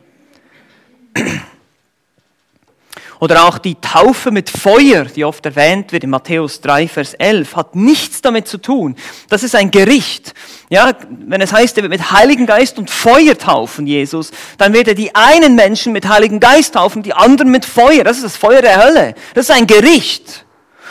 Oder 3.19 3.47
auch 3.47 3.59
die 3.59 3.77
Taufe 3.77 4.31
mit 4.31 4.51
Feuer, 4.51 5.05
die 5.05 5.25
oft 5.25 5.45
erwähnt 5.47 5.93
wird 5.93 6.05
in 6.05 6.11
Matthäus 6.11 6.61
3, 6.61 6.87
Vers 6.89 7.15
11, 7.15 7.57
hat 7.57 7.75
nichts 7.75 8.21
damit 8.21 8.47
zu 8.47 8.59
tun. 8.59 8.95
Das 9.29 9.43
ist 9.43 9.55
ein 9.55 9.71
Gericht. 9.71 10.35
Ja, 10.69 10.93
wenn 11.09 11.41
es 11.41 11.53
heißt, 11.53 11.77
er 11.79 11.85
wird 11.85 11.93
mit 11.93 12.13
Heiligen 12.13 12.47
Geist 12.47 12.79
und 12.79 12.91
Feuer 12.91 13.39
taufen, 13.39 13.87
Jesus, 13.87 14.33
dann 14.59 14.75
wird 14.75 14.89
er 14.89 14.95
die 14.95 15.15
einen 15.15 15.55
Menschen 15.55 15.93
mit 15.93 16.07
Heiligen 16.07 16.41
Geist 16.41 16.75
taufen, 16.75 17.03
die 17.03 17.15
anderen 17.15 17.51
mit 17.51 17.65
Feuer. 17.65 18.05
Das 18.05 18.19
ist 18.19 18.25
das 18.25 18.37
Feuer 18.37 18.61
der 18.61 18.85
Hölle. 18.85 19.15
Das 19.35 19.49
ist 19.49 19.55
ein 19.55 19.67
Gericht. 19.67 20.45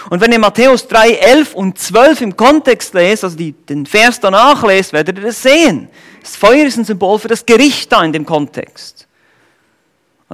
Und 0.10 0.22
wenn 0.22 0.32
ihr 0.32 0.40
Matthäus 0.40 0.88
3, 0.88 1.12
11 1.12 1.54
und 1.56 1.78
12 1.80 2.22
im 2.22 2.38
Kontext 2.38 2.94
lest, 2.94 3.24
also 3.24 3.36
die, 3.36 3.54
den 3.54 3.86
Vers 3.86 4.20
danach 4.20 4.64
lest, 4.64 4.94
werdet 4.94 5.18
ihr 5.18 5.26
das 5.26 5.42
sehen. 5.42 5.90
Das 6.22 6.36
Feuer 6.36 6.66
ist 6.66 6.78
ein 6.78 6.86
Symbol 6.86 7.20
für 7.20 7.28
das 7.28 7.46
Gericht 7.46 7.92
da 7.92 8.04
in 8.04 8.14
dem 8.14 8.26
Kontext. 8.26 9.05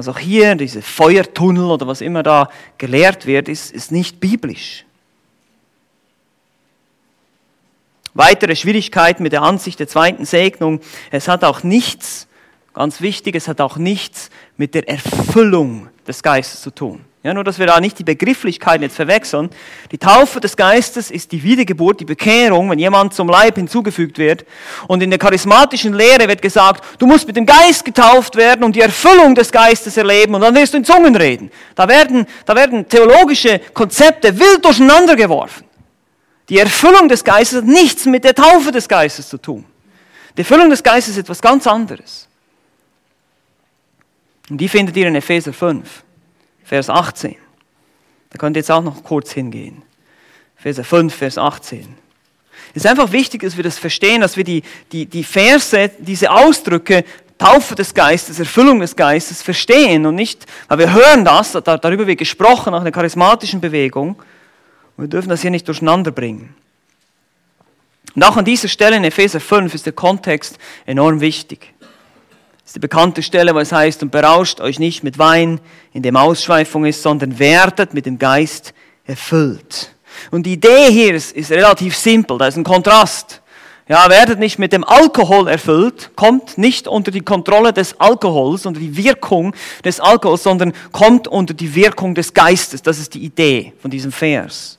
Also 0.02 0.14
auch 0.14 0.18
hier, 0.18 0.56
diese 0.56 0.82
Feuertunnel 0.82 1.66
oder 1.66 1.86
was 1.86 2.02
immer 2.02 2.24
da 2.24 2.50
gelehrt 2.80 3.28
wird, 3.28 3.48
ist, 3.48 3.72
ist 3.72 3.92
nicht 3.92 4.20
biblisch. 4.20 4.84
Weitere 8.16 8.56
Schwierigkeiten 8.56 9.22
mit 9.22 9.32
der 9.32 9.44
Ansicht 9.44 9.80
der 9.80 9.88
zweiten 9.88 10.26
Segnung. 10.26 10.80
Es 11.12 11.28
hat 11.28 11.44
auch 11.44 11.62
nichts, 11.62 12.28
ganz 12.74 13.02
wichtig, 13.02 13.36
es 13.36 13.48
hat 13.48 13.62
auch 13.62 13.78
nichts 13.78 14.32
mit 14.58 14.74
der 14.74 14.90
Erfüllung 14.90 15.90
des 16.08 16.24
Geistes 16.24 16.64
zu 16.64 16.72
tun. 16.72 17.06
Ja, 17.24 17.36
nur, 17.36 17.44
dass 17.44 17.60
wir 17.60 17.68
da 17.68 17.80
nicht 17.80 18.00
die 18.00 18.04
Begrifflichkeiten 18.04 18.82
jetzt 18.82 18.96
verwechseln. 18.96 19.52
Die 19.92 20.00
Taufe 20.00 20.40
des 20.40 20.58
Geistes 20.58 21.12
ist 21.12 21.32
die 21.32 21.44
Wiedergeburt, 21.44 22.00
die 22.00 22.06
Bekehrung, 22.06 22.72
wenn 22.72 22.80
jemand 22.80 23.14
zum 23.14 23.30
Leib 23.30 23.58
hinzugefügt 23.58 24.18
wird. 24.18 24.44
Und 24.88 25.04
in 25.04 25.12
der 25.12 25.20
charismatischen 25.20 25.94
Lehre 25.94 26.28
wird 26.28 26.42
gesagt, 26.42 26.84
du 26.98 27.06
musst 27.06 27.28
mit 27.28 27.36
dem 27.36 27.46
Geist 27.46 27.86
getauft 27.86 28.36
werden 28.38 28.64
und 28.64 28.76
die 28.76 28.82
Erfüllung 28.82 29.36
des 29.36 29.52
Geistes 29.52 29.98
erleben 29.98 30.34
und 30.34 30.42
dann 30.42 30.56
wirst 30.56 30.74
du 30.74 30.78
in 30.78 30.84
Zungen 30.84 31.16
reden. 31.16 31.52
Da 31.76 31.88
werden, 31.88 32.26
da 32.44 32.56
werden 32.56 32.90
theologische 32.90 33.60
Konzepte 33.72 34.40
wild 34.40 34.66
durcheinander 34.66 35.16
geworfen. 35.16 35.66
Die 36.50 36.58
Erfüllung 36.58 37.08
des 37.08 37.24
Geistes 37.24 37.60
hat 37.60 37.66
nichts 37.66 38.06
mit 38.06 38.24
der 38.24 38.34
Taufe 38.34 38.72
des 38.72 38.90
Geistes 38.90 39.30
zu 39.30 39.38
tun. 39.38 39.64
Die 40.38 40.42
Erfüllung 40.42 40.72
des 40.72 40.82
Geistes 40.82 41.14
ist 41.14 41.20
etwas 41.20 41.40
ganz 41.40 41.68
anderes. 41.68 42.28
Und 44.50 44.58
die 44.58 44.68
findet 44.68 44.98
ihr 44.98 45.08
in 45.08 45.16
Epheser 45.16 45.54
5. 45.54 46.04
Vers 46.72 46.90
18. 46.90 47.36
Da 48.30 48.38
könnt 48.38 48.56
ihr 48.56 48.62
jetzt 48.62 48.72
auch 48.72 48.82
noch 48.82 49.04
kurz 49.04 49.34
hingehen. 49.34 49.82
Vers 50.56 50.80
5, 50.80 51.14
Vers 51.14 51.38
18. 51.38 51.86
Es 52.70 52.86
ist 52.86 52.88
einfach 52.88 53.12
wichtig, 53.12 53.42
dass 53.42 53.58
wir 53.58 53.64
das 53.66 53.78
verstehen, 53.78 54.22
dass 54.22 54.38
wir 54.38 54.46
die, 54.46 54.64
die, 54.94 55.06
die 55.06 55.26
Verse, 55.26 55.92
diese 55.98 56.32
Ausdrücke, 56.32 57.04
Taufe 57.38 57.76
des 57.76 57.94
Geistes, 57.94 58.40
Erfüllung 58.40 58.80
des 58.80 58.96
Geistes 58.96 59.42
verstehen 59.42 60.06
und 60.06 60.16
nicht, 60.16 60.46
weil 60.70 60.78
wir 60.78 60.94
hören 60.94 61.26
das, 61.26 61.52
darüber 61.52 62.08
wird 62.08 62.20
gesprochen, 62.20 62.72
nach 62.72 62.80
einer 62.80 62.92
charismatischen 62.92 63.60
Bewegung. 63.60 64.16
Und 64.96 65.04
wir 65.04 65.10
dürfen 65.10 65.28
das 65.28 65.42
hier 65.42 65.52
nicht 65.52 65.68
durcheinander 65.68 66.12
bringen. 66.12 66.56
Und 68.16 68.24
auch 68.24 68.38
an 68.38 68.46
dieser 68.46 68.70
Stelle 68.70 68.96
in 68.96 69.04
Epheser 69.04 69.42
5 69.42 69.76
ist 69.76 69.88
der 69.88 69.94
Kontext 69.94 70.58
enorm 70.86 71.20
wichtig 71.20 71.74
ist 72.72 72.76
die 72.78 72.80
bekannte 72.80 73.22
Stelle, 73.22 73.54
wo 73.54 73.60
es 73.60 73.74
heißt, 73.74 74.02
und 74.02 74.14
berauscht 74.14 74.62
euch 74.62 74.80
nicht 74.80 75.04
mit 75.04 75.20
Wein, 75.20 75.60
in 75.92 76.04
dem 76.04 76.16
Ausschweifung 76.16 76.86
ist, 76.86 77.04
sondern 77.04 77.38
werdet 77.38 77.94
mit 77.94 78.06
dem 78.06 78.18
Geist 78.18 78.74
erfüllt. 79.04 79.94
Und 80.32 80.46
die 80.46 80.54
Idee 80.54 80.90
hier 80.90 81.14
ist, 81.14 81.34
ist 81.34 81.52
relativ 81.52 81.98
simpel, 81.98 82.38
da 82.38 82.48
ist 82.48 82.56
ein 82.56 82.64
Kontrast. 82.64 83.42
Ja, 83.90 84.10
werdet 84.10 84.40
nicht 84.40 84.58
mit 84.58 84.72
dem 84.72 84.86
Alkohol 84.86 85.50
erfüllt, 85.50 86.12
kommt 86.16 86.58
nicht 86.58 86.88
unter 86.88 87.12
die 87.12 87.20
Kontrolle 87.20 87.74
des 87.74 88.00
Alkohols, 88.00 88.66
unter 88.66 88.80
die 88.80 88.96
Wirkung 88.96 89.54
des 89.84 90.00
Alkohols, 90.00 90.44
sondern 90.44 90.72
kommt 90.94 91.28
unter 91.28 91.54
die 91.54 91.76
Wirkung 91.76 92.16
des 92.16 92.34
Geistes. 92.34 92.82
Das 92.82 93.00
ist 93.00 93.14
die 93.16 93.26
Idee 93.26 93.74
von 93.82 93.92
diesem 93.92 94.14
Vers. 94.14 94.78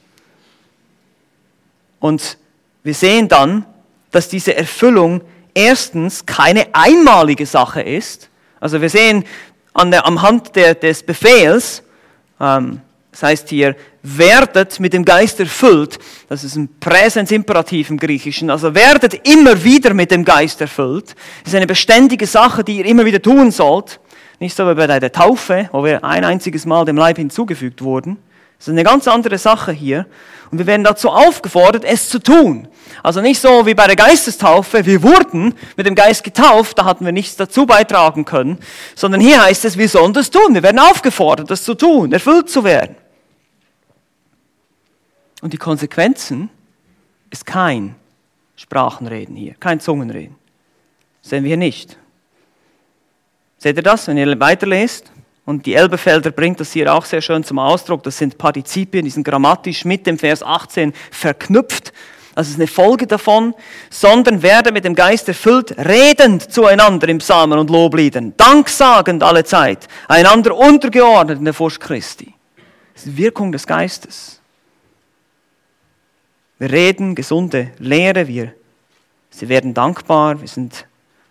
Und 2.01 2.39
wir 2.85 2.95
sehen 2.95 3.29
dann, 3.29 3.67
dass 4.11 4.31
diese 4.31 4.57
Erfüllung 4.57 5.21
erstens 5.55 6.27
keine 6.27 6.67
einmalige 6.75 7.47
Sache 7.47 7.83
ist. 7.83 8.29
Also 8.61 8.81
wir 8.81 8.91
sehen 8.91 9.25
an 9.75 9.91
der, 9.91 10.07
am 10.07 10.23
Hand 10.23 10.57
der, 10.57 10.75
des 10.75 11.03
Befehls, 11.03 11.83
ähm, 12.41 12.81
das 13.11 13.23
heißt 13.23 13.49
hier, 13.51 13.77
werdet 14.03 14.81
mit 14.81 14.95
dem 14.95 15.05
Geist 15.05 15.39
erfüllt. 15.39 15.99
Das 16.29 16.45
ist 16.45 16.57
ein 16.57 16.69
Präsensimperativ 16.81 17.91
im 17.91 17.99
Griechischen. 17.99 18.49
Also 18.49 18.75
werdet 18.75 19.29
immer 19.29 19.63
wieder 19.63 19.93
mit 19.93 20.11
dem 20.11 20.25
Geist 20.25 20.61
erfüllt. 20.63 21.15
Das 21.45 21.53
ist 21.53 21.57
eine 21.57 21.67
beständige 21.67 22.27
Sache, 22.27 22.65
die 22.65 22.79
ihr 22.79 22.87
immer 22.87 23.05
wieder 23.05 23.21
tun 23.21 23.51
sollt. 23.51 24.01
Nicht 24.41 24.57
so 24.57 24.69
wie 24.69 24.75
bei 24.75 24.87
der 24.99 25.13
Taufe, 25.13 25.69
wo 25.73 25.85
wir 25.85 26.03
ein 26.03 26.25
einziges 26.25 26.65
Mal 26.65 26.85
dem 26.87 26.97
Leib 26.97 27.19
hinzugefügt 27.19 27.83
wurden. 27.83 28.17
Das 28.63 28.69
ist 28.69 28.75
eine 28.75 28.85
ganz 28.85 29.09
andere 29.09 29.39
Sache 29.39 29.73
hier. 29.73 30.07
Und 30.53 30.59
wir 30.59 30.69
werden 30.69 30.85
dazu 30.85 31.11
aufgefordert, 31.11 31.83
es 31.83 32.09
zu 32.09 32.21
tun. 32.21 32.69
Also 33.03 33.21
nicht 33.21 33.41
so 33.41 33.67
wie 33.67 33.75
bei 33.75 33.89
der 33.89 33.97
Geistestaufe, 33.97 34.87
wir 34.87 35.03
wurden 35.03 35.57
mit 35.77 35.85
dem 35.85 35.97
Geist 35.97 36.23
getauft, 36.23 36.79
da 36.79 36.85
hatten 36.85 37.05
wir 37.05 37.11
nichts 37.11 37.35
dazu 37.35 37.67
beitragen 37.67 38.25
können, 38.25 38.61
sondern 38.95 39.21
hier 39.21 39.43
heißt 39.43 39.65
es, 39.65 39.77
wir 39.77 39.89
sollen 39.89 40.13
das 40.13 40.31
tun. 40.31 40.55
Wir 40.55 40.63
werden 40.63 40.79
aufgefordert, 40.79 41.51
das 41.51 41.65
zu 41.65 41.75
tun, 41.75 42.13
erfüllt 42.13 42.51
zu 42.51 42.63
werden. 42.63 42.95
Und 45.41 45.53
die 45.53 45.59
Konsequenzen 45.59 46.49
ist 47.31 47.45
kein 47.45 47.97
Sprachenreden 48.55 49.35
hier, 49.35 49.55
kein 49.59 49.81
Zungenreden. 49.81 50.37
sehen 51.21 51.43
wir 51.43 51.49
hier 51.49 51.57
nicht. 51.57 51.99
Seht 53.59 53.77
ihr 53.77 53.83
das, 53.83 54.07
wenn 54.07 54.19
ihr 54.19 54.39
weiterlest? 54.39 55.11
Und 55.45 55.67
die 55.67 55.75
Elbefelder 55.75 56.31
bringt 56.31 56.61
das 56.61 56.73
hier 56.73 56.93
auch 56.95 57.05
sehr 57.05 57.21
schön 57.21 57.43
zum 57.43 57.59
Ausdruck. 57.59 58.03
Das 58.05 58.17
sind 58.17 58.39
Partizipien, 58.39 59.05
die 59.05 59.11
sind 59.11 59.25
grammatisch 59.25 59.85
mit 59.85 60.07
dem 60.07 60.19
Vers 60.19 60.43
18 60.43 60.93
verknüpft. 61.11 61.93
Das 62.35 62.49
ist 62.49 62.57
eine 62.57 62.67
Folge 62.67 63.07
davon, 63.07 63.55
sondern 63.91 64.43
werde 64.43 64.73
mit 64.73 64.85
dem 64.85 64.95
Geist 64.95 65.29
erfüllt, 65.29 65.77
redend 65.77 66.51
zueinander 66.51 67.09
im 67.09 67.19
Psalmen 67.19 67.59
und 67.59 67.69
Lobliedern, 67.69 68.33
danksagend 68.37 69.23
alle 69.23 69.45
Zeit, 69.45 69.87
einander 70.09 70.57
untergeordnet 70.57 71.39
in 71.39 71.45
der 71.45 71.53
Furcht 71.53 71.81
Christi. 71.81 72.33
Das 72.95 73.05
ist 73.05 73.13
die 73.13 73.17
Wirkung 73.19 73.53
des 73.53 73.67
Geistes. 73.67 74.41
Wir 76.59 76.71
reden 76.71 77.15
gesunde 77.15 77.73
Lehre, 77.79 78.29
wir 78.29 78.55
sie 79.31 79.49
werden 79.49 79.75
dankbar, 79.75 80.41
wir, 80.41 80.49
sind, 80.49 80.87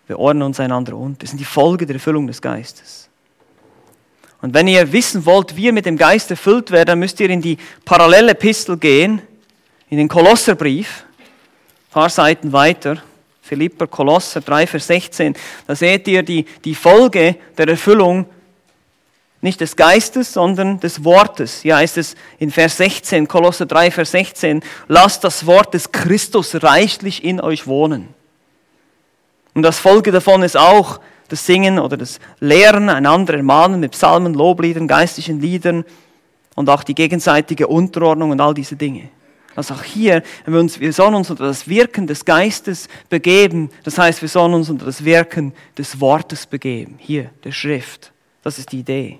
wir 0.06 0.18
ordnen 0.18 0.42
uns 0.42 0.60
einander 0.60 0.96
unter. 0.96 1.20
Das 1.20 1.30
sind 1.30 1.38
die 1.38 1.44
Folge 1.44 1.86
der 1.86 1.94
Erfüllung 1.94 2.26
des 2.26 2.42
Geistes. 2.42 3.08
Und 4.42 4.54
wenn 4.54 4.66
ihr 4.66 4.92
wissen 4.92 5.24
wollt, 5.24 5.56
wie 5.56 5.66
ihr 5.66 5.72
mit 5.72 5.86
dem 5.86 5.96
Geist 5.96 6.30
erfüllt 6.30 6.72
werdet, 6.72 6.90
dann 6.90 6.98
müsst 6.98 7.20
ihr 7.20 7.30
in 7.30 7.40
die 7.40 7.56
parallele 7.84 8.32
Epistel 8.32 8.76
gehen, 8.76 9.22
in 9.88 9.98
den 9.98 10.08
Kolosserbrief, 10.08 11.04
ein 11.88 11.92
paar 11.92 12.10
Seiten 12.10 12.52
weiter, 12.52 13.00
Philipper, 13.40 13.86
Kolosser 13.86 14.40
3, 14.40 14.66
Vers 14.66 14.88
16, 14.88 15.36
da 15.66 15.76
seht 15.76 16.08
ihr 16.08 16.24
die, 16.24 16.44
die 16.64 16.74
Folge 16.74 17.36
der 17.56 17.68
Erfüllung 17.68 18.26
nicht 19.42 19.60
des 19.60 19.76
Geistes, 19.76 20.32
sondern 20.32 20.80
des 20.80 21.04
Wortes. 21.04 21.62
Hier 21.62 21.76
heißt 21.76 21.98
es 21.98 22.14
in 22.38 22.50
Vers 22.50 22.76
16, 22.78 23.28
Kolosser 23.28 23.66
3, 23.66 23.90
Vers 23.90 24.12
16, 24.12 24.62
lasst 24.88 25.22
das 25.24 25.46
Wort 25.46 25.74
des 25.74 25.92
Christus 25.92 26.62
reichlich 26.62 27.22
in 27.24 27.40
euch 27.40 27.66
wohnen. 27.66 28.08
Und 29.54 29.62
das 29.62 29.78
Folge 29.78 30.10
davon 30.10 30.42
ist 30.42 30.56
auch, 30.56 31.00
das 31.32 31.46
Singen 31.46 31.78
oder 31.78 31.96
das 31.96 32.20
Lehren, 32.40 32.90
einander 32.90 33.34
ermahnen 33.34 33.80
mit 33.80 33.92
Psalmen, 33.92 34.34
Lobliedern, 34.34 34.86
geistlichen 34.86 35.40
Liedern 35.40 35.84
und 36.54 36.68
auch 36.68 36.84
die 36.84 36.94
gegenseitige 36.94 37.66
Unterordnung 37.66 38.30
und 38.30 38.40
all 38.40 38.52
diese 38.52 38.76
Dinge. 38.76 39.08
Also 39.56 39.74
auch 39.74 39.82
hier, 39.82 40.22
wir, 40.44 40.60
uns, 40.60 40.78
wir 40.78 40.92
sollen 40.92 41.14
uns 41.14 41.30
unter 41.30 41.44
das 41.44 41.66
Wirken 41.66 42.06
des 42.06 42.24
Geistes 42.24 42.88
begeben. 43.08 43.70
Das 43.82 43.98
heißt, 43.98 44.20
wir 44.20 44.28
sollen 44.28 44.54
uns 44.54 44.68
unter 44.68 44.84
das 44.84 45.04
Wirken 45.04 45.54
des 45.76 46.00
Wortes 46.00 46.46
begeben. 46.46 46.96
Hier, 46.98 47.30
der 47.44 47.52
Schrift. 47.52 48.12
Das 48.42 48.58
ist 48.58 48.72
die 48.72 48.80
Idee. 48.80 49.18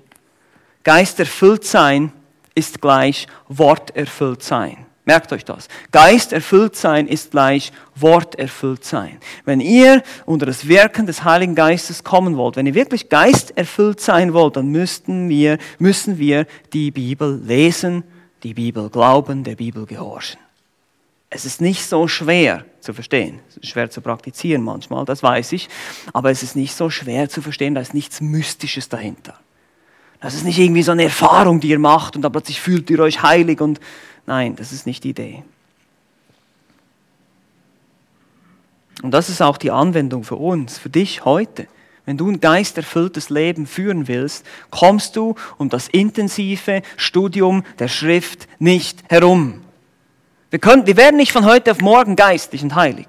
Geist 0.85 1.19
erfüllt 1.19 1.65
sein 1.65 2.13
ist 2.55 2.83
gleich 2.83 3.27
Wort 3.49 3.97
erfüllt 3.97 4.43
sein. 4.43 4.85
Merkt 5.05 5.33
euch 5.33 5.45
das. 5.45 5.67
Geist 5.91 6.33
erfüllt 6.33 6.77
sein 6.77 7.09
ist 7.09 7.33
gleich 7.33 7.73
Wort 7.97 8.37
erfüllt 8.37 8.85
sein. 8.85 9.19
Wenn 9.45 9.59
ihr 9.61 10.03
unter 10.27 10.47
das 10.47 10.69
Wirken 10.69 11.07
des 11.07 11.25
Heiligen 11.25 11.57
Geistes 11.57 12.05
kommen 12.05 12.37
wollt, 12.37 12.55
wenn 12.55 12.67
ihr 12.67 12.75
wirklich 12.75 13.09
Geist 13.09 13.57
erfüllt 13.57 14.01
sein 14.01 14.33
wollt, 14.33 14.57
dann 14.57 14.69
müssten 14.69 15.29
wir, 15.29 15.59
müssen 15.81 16.19
wir 16.19 16.47
die 16.73 16.93
Bibel 16.93 17.41
lesen, 17.45 18.05
die 18.45 18.55
Bibel 18.55 18.91
glauben, 18.91 19.43
der 19.43 19.57
Bibel 19.57 19.87
gehorchen. 19.87 20.39
Es 21.31 21.47
ist 21.47 21.61
nicht 21.61 21.85
so 21.85 22.07
schwer 22.07 22.65
zu 22.81 22.93
verstehen. 22.93 23.41
Schwer 23.63 23.91
zu 23.91 24.03
praktizieren 24.03 24.63
manchmal, 24.63 25.05
das 25.05 25.23
weiß 25.23 25.53
ich. 25.53 25.69
Aber 26.13 26.31
es 26.31 26.45
ist 26.45 26.55
nicht 26.55 26.75
so 26.77 26.91
schwer 26.91 27.29
zu 27.29 27.43
verstehen, 27.43 27.75
da 27.75 27.81
ist 27.81 27.95
nichts 27.95 28.21
Mystisches 28.21 28.89
dahinter. 28.89 29.41
Das 30.21 30.35
ist 30.35 30.45
nicht 30.45 30.59
irgendwie 30.59 30.85
so 30.85 30.93
eine 30.93 31.05
Erfahrung, 31.05 31.59
die 31.59 31.71
ihr 31.71 31.81
macht 31.81 32.15
und 32.15 32.23
dann 32.23 32.31
plötzlich 32.31 32.61
fühlt 32.61 32.89
ihr 32.91 33.01
euch 33.01 33.23
heilig 33.23 33.61
und 33.61 33.81
Nein, 34.27 34.57
das 34.57 34.73
ist 34.73 34.87
nicht 34.87 35.05
die 35.05 35.11
Idee. 35.11 35.43
Und 39.03 39.11
das 39.11 39.29
ist 39.29 39.43
auch 39.43 39.57
die 39.57 39.70
Anwendung 39.70 40.23
für 40.23 40.37
uns, 40.37 40.79
für 40.79 40.91
dich 40.91 41.25
heute. 41.25 41.66
Wenn 42.05 42.16
du 42.16 42.29
ein 42.29 42.41
geisterfülltes 42.41 43.31
Leben 43.31 43.66
führen 43.66 44.09
willst, 44.09 44.45
kommst 44.70 45.16
du 45.16 45.35
um 45.59 45.68
das 45.68 45.89
intensive 45.89 46.83
Studium 46.97 47.64
der 47.79 47.89
Schrift 47.89 48.49
nicht 48.59 48.99
herum. 49.09 49.62
Wir, 50.51 50.59
können, 50.59 50.87
wir 50.87 50.97
werden 50.97 51.16
nicht 51.16 51.33
von 51.33 51.45
heute 51.45 51.70
auf 51.70 51.81
morgen 51.81 52.16
geistlich 52.16 52.62
und 52.62 52.75
heilig. 52.75 53.07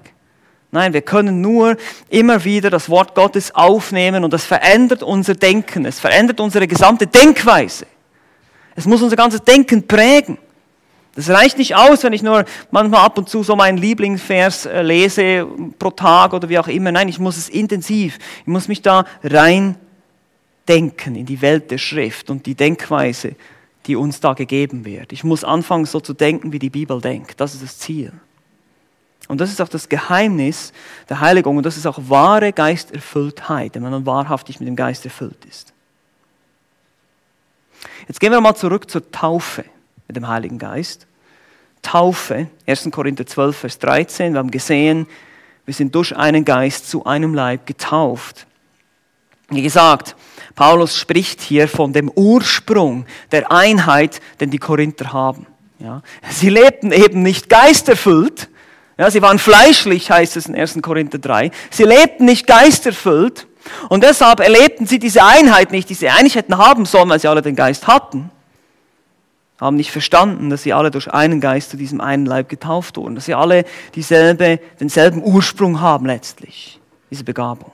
Nein, 0.72 0.94
wir 0.94 1.02
können 1.02 1.42
nur 1.42 1.78
immer 2.10 2.44
wieder 2.44 2.70
das 2.70 2.90
Wort 2.90 3.14
Gottes 3.14 3.54
aufnehmen 3.54 4.24
und 4.24 4.34
das 4.34 4.46
verändert 4.46 5.04
unser 5.04 5.36
Denken, 5.36 5.86
es 5.86 6.00
verändert 6.00 6.40
unsere 6.40 6.68
gesamte 6.68 7.06
Denkweise. 7.06 7.86
Es 8.76 8.86
muss 8.86 9.04
unser 9.04 9.16
ganzes 9.16 9.44
Denken 9.44 9.88
prägen. 9.88 10.38
Das 11.16 11.30
reicht 11.30 11.60
nicht 11.60 11.76
aus, 11.76 12.04
wenn 12.04 12.14
ich 12.14 12.24
nur 12.24 12.44
manchmal 12.72 13.06
ab 13.06 13.18
und 13.18 13.30
zu 13.30 13.44
so 13.44 13.56
meinen 13.56 13.78
Lieblingsvers 13.78 14.66
äh, 14.66 14.82
lese 14.82 15.48
pro 15.78 15.92
Tag 15.92 16.34
oder 16.34 16.50
wie 16.50 16.58
auch 16.58 16.68
immer. 16.68 16.92
Nein, 16.92 17.08
ich 17.08 17.20
muss 17.20 17.38
es 17.38 17.50
intensiv. 17.50 18.18
Ich 18.42 18.48
muss 18.48 18.68
mich 18.68 18.82
da 18.82 19.06
rein 19.24 19.76
denken 20.68 21.16
in 21.16 21.26
die 21.26 21.42
Welt 21.42 21.70
der 21.70 21.78
Schrift 21.78 22.30
und 22.30 22.46
die 22.46 22.56
Denkweise, 22.56 23.36
die 23.86 23.96
uns 23.96 24.22
da 24.22 24.34
gegeben 24.34 24.86
wird. 24.86 25.14
Ich 25.14 25.24
muss 25.24 25.44
anfangen, 25.44 25.86
so 25.86 26.00
zu 26.00 26.14
denken, 26.14 26.52
wie 26.52 26.60
die 26.60 26.72
Bibel 26.72 27.00
denkt. 27.00 27.40
Das 27.40 27.54
ist 27.54 27.62
das 27.62 27.78
Ziel. 27.78 28.12
Und 29.28 29.40
das 29.40 29.52
ist 29.52 29.62
auch 29.62 29.70
das 29.70 29.90
Geheimnis 29.90 30.74
der 31.10 31.20
Heiligung 31.20 31.58
und 31.58 31.66
das 31.66 31.78
ist 31.78 31.86
auch 31.86 32.00
wahre 32.08 32.52
Geisterfülltheit, 32.52 33.76
wenn 33.76 33.84
man 33.84 34.06
wahrhaftig 34.06 34.60
mit 34.60 34.68
dem 34.68 34.76
Geist 34.76 35.06
erfüllt 35.06 35.46
ist. 35.48 35.74
Jetzt 38.08 38.20
gehen 38.20 38.32
wir 38.32 38.42
mal 38.42 38.56
zurück 38.56 38.90
zur 38.90 39.12
Taufe 39.12 39.64
mit 40.08 40.16
dem 40.16 40.28
Heiligen 40.28 40.58
Geist. 40.58 41.08
Taufe, 41.82 42.48
1. 42.66 42.90
Korinther 42.92 43.26
12, 43.26 43.58
Vers 43.58 43.80
13, 43.80 44.34
wir 44.34 44.40
haben 44.40 44.52
gesehen, 44.52 45.06
wir 45.66 45.74
sind 45.74 45.94
durch 45.94 46.16
einen 46.16 46.46
Geist 46.46 46.90
zu 46.90 47.06
einem 47.06 47.34
Leib 47.34 47.66
getauft. 47.66 48.48
Wie 49.50 49.62
gesagt, 49.62 50.16
Paulus 50.56 50.98
spricht 50.98 51.42
hier 51.42 51.68
von 51.68 51.94
dem 51.94 52.10
Ursprung 52.10 53.06
der 53.32 53.52
Einheit, 53.52 54.22
den 54.40 54.50
die 54.50 54.58
Korinther 54.58 55.14
haben. 55.14 55.46
Ja, 55.80 56.02
sie 56.30 56.50
lebten 56.50 56.92
eben 56.92 57.22
nicht 57.22 57.50
geisterfüllt, 57.50 58.50
ja, 58.98 59.10
sie 59.12 59.22
waren 59.22 59.40
fleischlich, 59.40 60.12
heißt 60.12 60.38
es 60.38 60.46
in 60.46 60.56
1. 60.56 60.82
Korinther 60.82 61.18
3. 61.18 61.52
Sie 61.72 61.84
lebten 61.84 62.26
nicht 62.26 62.48
geisterfüllt 62.48 63.48
und 63.90 64.04
deshalb 64.04 64.40
erlebten 64.40 64.86
sie 64.86 65.00
diese 65.00 65.24
Einheit 65.24 65.72
nicht, 65.72 65.90
die 65.90 65.96
sie 65.96 66.10
eigentlich 66.10 66.36
hätten 66.36 66.58
haben 66.58 66.86
sollen, 66.86 67.10
weil 67.10 67.20
sie 67.20 67.28
alle 67.28 67.42
den 67.42 67.56
Geist 67.56 67.88
hatten 67.88 68.30
haben 69.60 69.76
nicht 69.76 69.92
verstanden, 69.92 70.50
dass 70.50 70.64
sie 70.64 70.74
alle 70.74 70.92
durch 70.92 71.12
einen 71.14 71.40
Geist 71.40 71.70
zu 71.70 71.78
diesem 71.78 72.02
einen 72.02 72.26
Leib 72.26 72.50
getauft 72.50 72.98
wurden, 72.98 73.16
dass 73.16 73.26
sie 73.26 73.34
alle 73.34 73.66
dieselbe, 73.96 74.60
denselben 74.80 75.24
Ursprung 75.24 75.80
haben 75.80 76.06
letztlich, 76.06 76.80
diese 77.12 77.24
Begabung. 77.24 77.72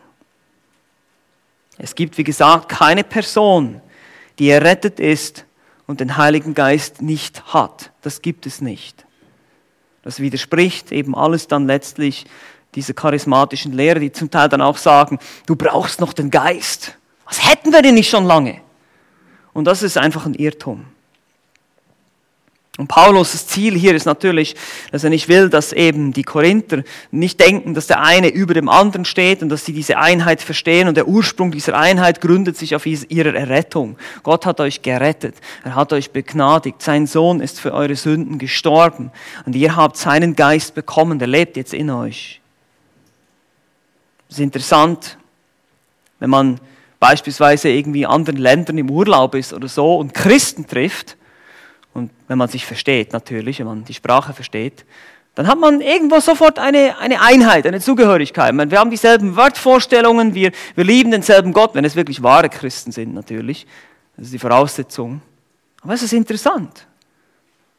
Es 1.78 1.96
gibt, 1.96 2.18
wie 2.18 2.24
gesagt, 2.24 2.70
keine 2.70 3.04
Person, 3.04 3.82
die 4.38 4.50
errettet 4.50 5.00
ist 5.00 5.46
und 5.88 6.02
den 6.02 6.18
Heiligen 6.18 6.54
Geist 6.54 7.02
nicht 7.02 7.54
hat. 7.54 7.92
Das 8.02 8.22
gibt 8.22 8.46
es 8.46 8.62
nicht. 8.62 9.06
Das 10.04 10.20
widerspricht 10.20 10.92
eben 10.92 11.16
alles 11.16 11.48
dann 11.48 11.68
letztlich 11.68 12.26
dieser 12.76 12.94
charismatischen 12.94 13.74
Lehre, 13.74 14.00
die 14.00 14.12
zum 14.12 14.30
Teil 14.30 14.50
dann 14.50 14.62
auch 14.62 14.78
sagen, 14.78 15.20
du 15.46 15.56
brauchst 15.56 16.00
noch 16.02 16.14
den 16.14 16.30
Geist. 16.30 16.98
Was 17.26 17.50
hätten 17.50 17.72
wir 17.72 17.82
denn 17.82 17.96
nicht 17.96 18.10
schon 18.10 18.26
lange? 18.26 18.62
Und 19.54 19.66
das 19.66 19.82
ist 19.82 19.98
einfach 19.98 20.26
ein 20.26 20.36
Irrtum. 20.36 20.86
Und 22.80 22.88
Paulus' 22.88 23.46
Ziel 23.46 23.78
hier 23.78 23.94
ist 23.94 24.06
natürlich, 24.06 24.56
dass 24.94 25.04
er 25.04 25.10
nicht 25.10 25.28
will, 25.28 25.50
dass 25.50 25.74
eben 25.74 26.14
die 26.14 26.24
Korinther 26.24 26.84
nicht 27.12 27.38
denken, 27.38 27.74
dass 27.74 27.88
der 27.88 28.02
eine 28.02 28.30
über 28.30 28.54
dem 28.54 28.70
anderen 28.70 29.04
steht 29.04 29.44
und 29.44 29.50
dass 29.50 29.66
sie 29.66 29.74
diese 29.74 29.98
Einheit 29.98 30.42
verstehen. 30.42 30.88
Und 30.88 30.96
der 30.96 31.06
Ursprung 31.06 31.52
dieser 31.52 31.78
Einheit 31.78 32.22
gründet 32.22 32.56
sich 32.56 32.76
auf 32.76 32.86
ihrer 32.86 33.36
Errettung. 33.36 33.98
Gott 34.24 34.46
hat 34.46 34.62
euch 34.62 34.82
gerettet. 34.82 35.36
Er 35.66 35.76
hat 35.76 35.92
euch 35.92 36.12
begnadigt. 36.12 36.82
Sein 36.82 37.06
Sohn 37.06 37.42
ist 37.42 37.60
für 37.60 37.74
eure 37.74 37.98
Sünden 37.98 38.38
gestorben. 38.38 39.12
Und 39.46 39.58
ihr 39.58 39.76
habt 39.76 39.98
seinen 39.98 40.38
Geist 40.38 40.74
bekommen. 40.74 41.20
Der 41.20 41.28
lebt 41.28 41.58
jetzt 41.58 41.74
in 41.74 41.90
euch. 41.90 42.40
Es 44.30 44.36
ist 44.36 44.42
interessant, 44.42 45.18
wenn 46.20 46.30
man 46.30 46.62
beispielsweise 47.02 47.68
irgendwie 47.68 48.04
in 48.04 48.10
anderen 48.10 48.40
Ländern 48.40 48.78
im 48.78 48.90
Urlaub 48.90 49.36
ist 49.36 49.52
oder 49.52 49.68
so 49.68 49.98
und 49.98 50.14
Christen 50.14 50.66
trifft 50.66 51.18
und 51.94 52.12
wenn 52.28 52.38
man 52.38 52.50
sich 52.50 52.66
versteht, 52.66 53.14
natürlich, 53.14 53.60
wenn 53.60 53.68
man 53.68 53.84
die 53.84 53.94
Sprache 53.94 54.34
versteht, 54.34 54.86
dann 55.36 55.48
hat 55.48 55.60
man 55.60 55.80
irgendwo 55.80 56.20
sofort 56.20 56.60
eine, 56.60 56.98
eine 57.00 57.22
Einheit, 57.22 57.66
eine 57.66 57.80
Zugehörigkeit. 57.80 58.54
Wir 58.54 58.80
haben 58.80 58.90
dieselben 58.90 59.36
Wortvorstellungen, 59.36 60.34
wir, 60.34 60.52
wir 60.76 60.84
lieben 60.84 61.12
denselben 61.12 61.54
Gott, 61.54 61.76
wenn 61.76 61.86
es 61.86 61.96
wirklich 61.96 62.22
wahre 62.22 62.50
Christen 62.50 62.92
sind 62.92 63.14
natürlich. 63.14 63.66
Das 64.18 64.26
ist 64.26 64.34
die 64.34 64.40
Voraussetzung. 64.40 65.22
Aber 65.82 65.94
es 65.94 66.04
ist 66.04 66.14
interessant. 66.14 66.86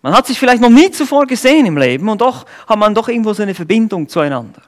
Man 0.02 0.14
hat 0.14 0.26
sich 0.26 0.38
vielleicht 0.38 0.62
noch 0.62 0.70
nie 0.70 0.90
zuvor 0.90 1.26
gesehen 1.26 1.66
im 1.66 1.76
Leben 1.76 2.08
und 2.08 2.22
doch 2.22 2.46
hat 2.66 2.78
man 2.78 2.94
doch 2.94 3.08
irgendwo 3.08 3.34
so 3.34 3.42
eine 3.42 3.54
Verbindung 3.54 4.08
zueinander. 4.08 4.62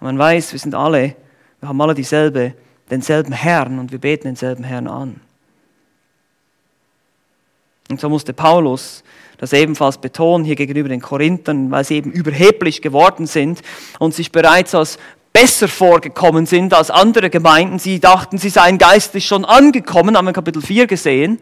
Und 0.00 0.06
man 0.06 0.18
weiß, 0.18 0.52
wir 0.52 0.58
sind 0.58 0.74
alle, 0.74 1.14
wir 1.60 1.68
haben 1.68 1.80
alle 1.80 1.94
dieselbe, 1.94 2.54
denselben 2.90 3.32
Herrn 3.32 3.78
und 3.78 3.92
wir 3.92 4.00
beten 4.00 4.24
denselben 4.24 4.64
Herrn 4.64 4.88
an. 4.88 5.20
Und 7.90 8.00
so 8.00 8.08
musste 8.08 8.32
Paulus 8.32 9.02
das 9.38 9.54
ebenfalls 9.54 9.96
betonen 9.96 10.44
hier 10.44 10.54
gegenüber 10.54 10.90
den 10.90 11.00
Korinthern, 11.00 11.70
weil 11.70 11.82
sie 11.82 11.96
eben 11.96 12.12
überheblich 12.12 12.82
geworden 12.82 13.26
sind 13.26 13.62
und 13.98 14.14
sich 14.14 14.32
bereits 14.32 14.74
als 14.74 14.98
besser 15.32 15.66
vorgekommen 15.66 16.44
sind 16.44 16.74
als 16.74 16.90
andere 16.90 17.30
Gemeinden. 17.30 17.78
Sie 17.78 18.00
dachten, 18.00 18.36
sie 18.36 18.50
seien 18.50 18.76
geistlich 18.76 19.26
schon 19.26 19.46
angekommen, 19.46 20.16
haben 20.16 20.26
wir 20.26 20.34
Kapitel 20.34 20.60
4 20.60 20.86
gesehen. 20.86 21.40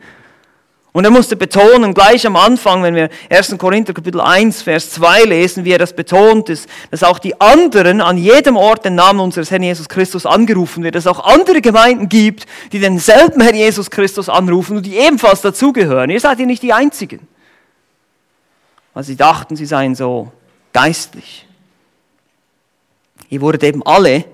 Und 0.98 1.04
er 1.04 1.12
musste 1.12 1.36
betonen, 1.36 1.94
gleich 1.94 2.26
am 2.26 2.34
Anfang, 2.34 2.82
wenn 2.82 2.96
wir 2.96 3.08
1. 3.30 3.56
Korinther 3.56 3.94
Kapitel 3.94 4.20
1, 4.20 4.62
Vers 4.62 4.90
2 4.90 5.26
lesen, 5.26 5.64
wie 5.64 5.70
er 5.70 5.78
das 5.78 5.92
betont, 5.92 6.48
ist, 6.48 6.68
dass 6.90 7.04
auch 7.04 7.20
die 7.20 7.40
anderen 7.40 8.00
an 8.00 8.18
jedem 8.18 8.56
Ort 8.56 8.84
den 8.84 8.96
Namen 8.96 9.20
unseres 9.20 9.52
Herrn 9.52 9.62
Jesus 9.62 9.88
Christus 9.88 10.26
angerufen 10.26 10.82
wird, 10.82 10.96
dass 10.96 11.04
es 11.04 11.06
auch 11.06 11.24
andere 11.24 11.60
Gemeinden 11.60 12.08
gibt, 12.08 12.46
die 12.72 12.80
denselben 12.80 13.40
Herrn 13.40 13.54
Jesus 13.54 13.92
Christus 13.92 14.28
anrufen 14.28 14.78
und 14.78 14.86
die 14.86 14.96
ebenfalls 14.96 15.40
dazugehören. 15.40 16.10
Ihr 16.10 16.18
seid 16.18 16.40
ja 16.40 16.46
nicht 16.46 16.64
die 16.64 16.72
Einzigen. 16.72 17.28
Weil 18.92 19.04
sie 19.04 19.14
dachten, 19.14 19.54
sie 19.54 19.66
seien 19.66 19.94
so 19.94 20.32
geistlich. 20.72 21.46
Ihr 23.28 23.40
wurdet 23.40 23.62
eben 23.62 23.86
alle 23.86 24.24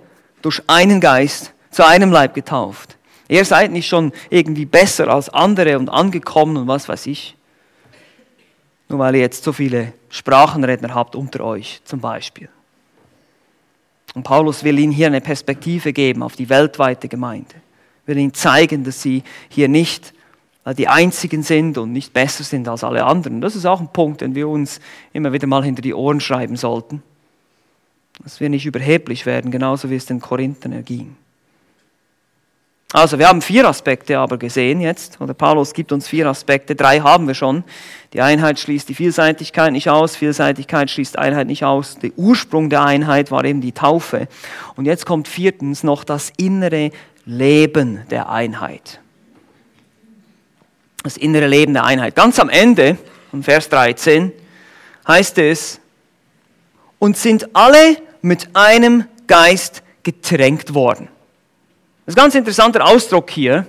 durch 0.41 0.62
einen 0.67 1.03
Geist 1.03 1.53
zu 1.71 1.85
einem 1.85 2.11
Leib 2.11 2.33
getauft. 2.33 2.97
Ihr 3.29 3.45
seid 3.45 3.72
nicht 3.72 3.89
schon 3.89 4.12
irgendwie 4.31 4.66
besser 4.66 5.09
als 5.09 5.29
andere 5.29 5.79
und 5.79 5.89
angekommen 5.89 6.57
und 6.57 6.66
was 6.66 6.89
weiß 6.89 7.07
ich. 7.07 7.37
Nur 8.89 8.99
weil 8.99 9.14
ihr 9.14 9.22
jetzt 9.22 9.45
so 9.45 9.53
viele 9.53 9.95
Sprachenredner 10.11 10.95
habt 10.95 11.16
unter 11.16 11.43
euch 11.45 11.81
zum 11.85 12.01
Beispiel. 12.01 12.49
Und 14.14 14.22
Paulus 14.22 14.62
will 14.62 14.79
ihnen 14.79 14.93
hier 14.93 15.09
eine 15.09 15.20
Perspektive 15.20 15.93
geben 15.93 16.22
auf 16.22 16.37
die 16.37 16.49
weltweite 16.49 17.09
Gemeinde. 17.09 17.55
Will 18.07 18.18
ihnen 18.18 18.35
zeigen, 18.35 18.85
dass 18.85 19.01
sie 19.01 19.25
hier 19.49 19.68
nicht 19.68 20.12
die 20.79 20.89
einzigen 20.89 21.43
sind 21.43 21.77
und 21.77 21.93
nicht 21.93 22.12
besser 22.12 22.45
sind 22.45 22.68
als 22.68 22.85
alle 22.85 23.05
anderen. 23.05 23.41
Das 23.41 23.57
ist 23.57 23.66
auch 23.66 23.81
ein 23.81 23.93
Punkt, 23.93 24.20
den 24.20 24.35
wir 24.35 24.49
uns 24.49 24.81
immer 25.12 25.33
wieder 25.33 25.47
mal 25.47 25.64
hinter 25.64 25.83
die 25.83 25.93
Ohren 25.93 26.20
schreiben 26.20 26.57
sollten. 26.57 27.03
Dass 28.22 28.41
wir 28.41 28.49
nicht 28.49 28.64
überheblich 28.64 29.27
werden, 29.27 29.51
genauso 29.51 29.91
wie 29.91 29.97
es 29.97 30.07
den 30.07 30.20
Korinthern 30.20 30.72
erging. 30.72 31.16
Also 32.95 33.18
wir 33.18 33.26
haben 33.26 33.42
vier 33.42 33.66
Aspekte 33.66 34.20
aber 34.20 34.38
gesehen 34.38 34.80
jetzt, 34.80 35.20
oder 35.20 35.34
Paulus 35.34 35.72
gibt 35.72 35.90
uns 35.90 36.07
vier 36.07 36.28
Aspekte, 36.28 36.76
drei 36.76 37.01
haben 37.01 37.26
wir 37.26 37.34
schon. 37.34 37.64
Die 38.12 38.20
Einheit 38.20 38.61
schließt 38.61 38.88
die 38.88 38.95
Vielseitigkeit 38.95 39.72
nicht 39.72 39.90
aus, 39.90 40.14
Vielseitigkeit 40.14 40.88
schließt 40.88 41.18
Einheit 41.18 41.49
nicht 41.49 41.64
aus. 41.64 41.99
Der 41.99 42.12
Ursprung 42.16 42.70
der 42.70 42.84
Einheit 42.84 43.32
war 43.32 43.45
eben 43.45 43.61
die 43.61 43.72
Taufe. 43.72 44.28
Und 44.76 44.84
jetzt 44.84 45.07
kommt 45.07 45.26
viertens 45.26 45.82
noch 45.82 46.05
das 46.05 46.32
innere 46.36 46.92
Leben 47.24 48.03
der 48.12 48.28
Einheit. 48.28 49.01
Das 51.03 51.16
innere 51.16 51.49
Leben 51.49 51.74
der 51.74 51.82
Einheit. 51.82 52.14
Ganz 52.14 52.38
am 52.38 52.49
Ende, 52.49 52.97
von 53.32 53.42
Vers 53.42 53.68
13, 53.70 54.30
heißt 55.09 55.38
es, 55.38 55.80
und 57.01 57.16
sind 57.16 57.57
alle 57.57 57.97
mit 58.22 58.51
einem 58.55 59.07
Geist 59.26 59.82
getränkt 60.05 60.74
worden. 60.74 61.09
Das 62.07 62.12
ist 62.12 62.18
ein 62.18 62.24
ganz 62.24 62.34
interessanter 62.34 62.84
Ausdruck 62.86 63.30
hier. 63.30 63.66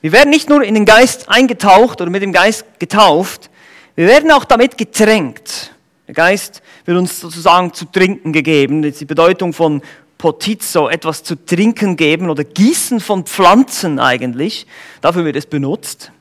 Wir 0.00 0.12
werden 0.12 0.30
nicht 0.30 0.48
nur 0.48 0.62
in 0.62 0.74
den 0.74 0.86
Geist 0.86 1.28
eingetaucht 1.28 2.00
oder 2.00 2.10
mit 2.10 2.22
dem 2.22 2.32
Geist 2.32 2.64
getauft, 2.78 3.50
wir 3.96 4.06
werden 4.06 4.30
auch 4.30 4.44
damit 4.44 4.76
getränkt. 4.76 5.74
Der 6.06 6.14
Geist 6.14 6.62
wird 6.84 6.98
uns 6.98 7.18
sozusagen 7.18 7.72
zu 7.72 7.86
trinken 7.86 8.32
gegeben. 8.32 8.82
Das 8.82 8.92
ist 8.92 9.00
die 9.00 9.06
Bedeutung 9.06 9.54
von 9.54 9.82
Potizo, 10.18 10.88
etwas 10.88 11.22
zu 11.22 11.34
trinken 11.34 11.96
geben 11.96 12.30
oder 12.30 12.44
Gießen 12.44 13.00
von 13.00 13.24
Pflanzen 13.24 13.98
eigentlich. 13.98 14.66
Dafür 15.00 15.24
wird 15.24 15.36
es 15.36 15.46
benutzt. 15.46 16.12